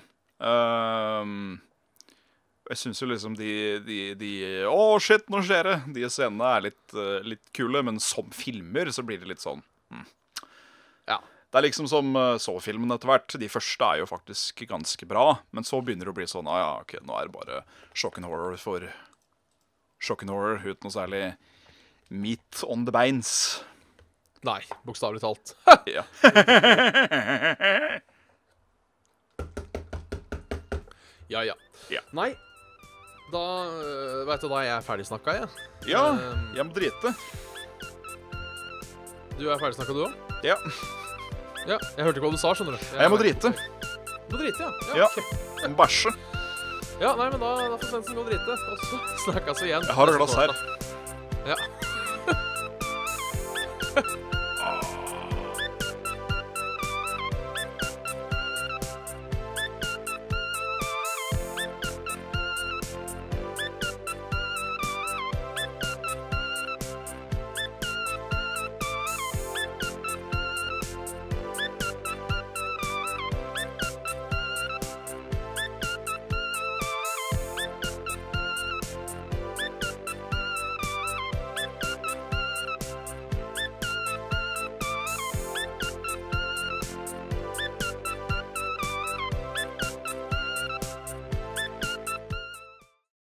Jeg 2.65 2.81
syns 2.81 3.03
jo 3.03 3.09
liksom 3.11 3.35
de, 3.37 3.51
de, 3.85 3.99
de 4.17 4.31
Å, 4.71 4.97
shit, 5.03 5.27
nå 5.33 5.43
skjer 5.45 5.69
det! 5.69 5.75
De 5.97 6.09
scenene 6.13 6.53
er 6.55 6.65
litt, 6.69 6.95
litt 7.27 7.45
kule, 7.57 7.83
men 7.85 8.01
som 8.01 8.31
filmer 8.33 8.89
så 8.95 9.05
blir 9.05 9.21
det 9.21 9.29
litt 9.35 9.45
sånn 9.45 9.61
mm. 9.93 10.07
Ja. 11.11 11.19
Det 11.55 11.61
er 11.61 11.67
liksom 11.69 11.87
som 11.87 12.09
uh, 12.19 12.35
så-filmen 12.43 12.91
etter 12.91 13.07
hvert. 13.07 13.37
De 13.39 13.47
første 13.47 13.87
er 13.87 14.01
jo 14.01 14.09
faktisk 14.11 14.65
ganske 14.67 15.07
bra, 15.07 15.37
men 15.55 15.63
så 15.63 15.79
begynner 15.87 16.09
det 16.09 16.11
å 16.11 16.17
bli 16.17 16.27
sånn 16.27 16.49
ah, 16.51 16.59
ja, 16.59 16.71
ok, 16.83 16.97
nå 17.07 17.15
er 17.15 17.29
det 17.29 17.37
bare 17.37 17.61
shock 17.95 18.19
and 18.19 18.27
horror 18.27 18.57
for 18.59 18.89
shock 20.03 20.25
and 20.27 20.33
horror 20.35 20.59
uten 20.65 20.83
noe 20.89 20.97
særlig 20.97 21.23
meat 22.11 22.65
on 22.67 22.83
the 22.89 22.93
beins. 22.95 23.63
Nei, 24.45 24.59
bokstavelig 24.85 25.23
talt. 25.23 25.55
Ja. 25.95 26.03
Ja, 31.29 31.41
ja. 31.45 31.55
Ja. 31.91 32.01
Nei, 32.15 32.35
da 33.33 33.41
uh, 33.65 34.25
veit 34.29 34.43
du 34.45 34.49
da 34.51 34.59
er 34.61 34.67
jeg 34.69 34.85
ferdig 34.87 35.07
snakka, 35.09 35.35
jeg. 35.39 35.49
ja, 35.91 36.03
Ehm. 36.13 36.45
jeg 36.57 36.67
må 36.69 36.77
drite. 36.77 37.15
Du 39.39 39.49
er 39.51 39.59
ferdig 39.59 39.79
snakka, 39.79 39.97
du 39.97 40.05
òg? 40.05 40.13
Ja. 40.47 40.59
Ja, 41.65 41.79
jeg 41.97 42.05
hørte 42.05 42.19
ikke 42.21 42.27
hva 42.29 42.35
du 42.37 42.41
sa, 42.41 42.53
skjønner 42.57 42.77
du. 42.77 42.87
Jeg 43.01 43.11
må 43.13 43.19
drite. 43.21 43.53
Du 44.29 44.37
må 44.37 44.41
drite, 44.43 44.67
ja. 44.67 45.05
Ja. 45.05 45.09
ok. 45.09 45.67
Bæsje. 45.79 46.13
Ja, 47.01 47.15
nei, 47.19 47.27
men 47.33 47.41
da, 47.43 47.51
da 47.73 47.79
får 47.81 47.89
Svendsen 47.91 48.15
gå 48.19 48.23
og 48.23 48.29
drite. 48.31 48.59
Og 48.71 48.85
så 48.85 49.01
snakkes 49.27 49.63
vi 49.65 49.71
igjen. 49.73 49.87
Jeg 49.89 49.97
har 49.99 50.13
et 50.13 50.19
neste 50.19 50.23
glass 50.23 50.37
her. 50.39 50.53
torsdag. 50.53 51.51
Ja. 51.51 51.57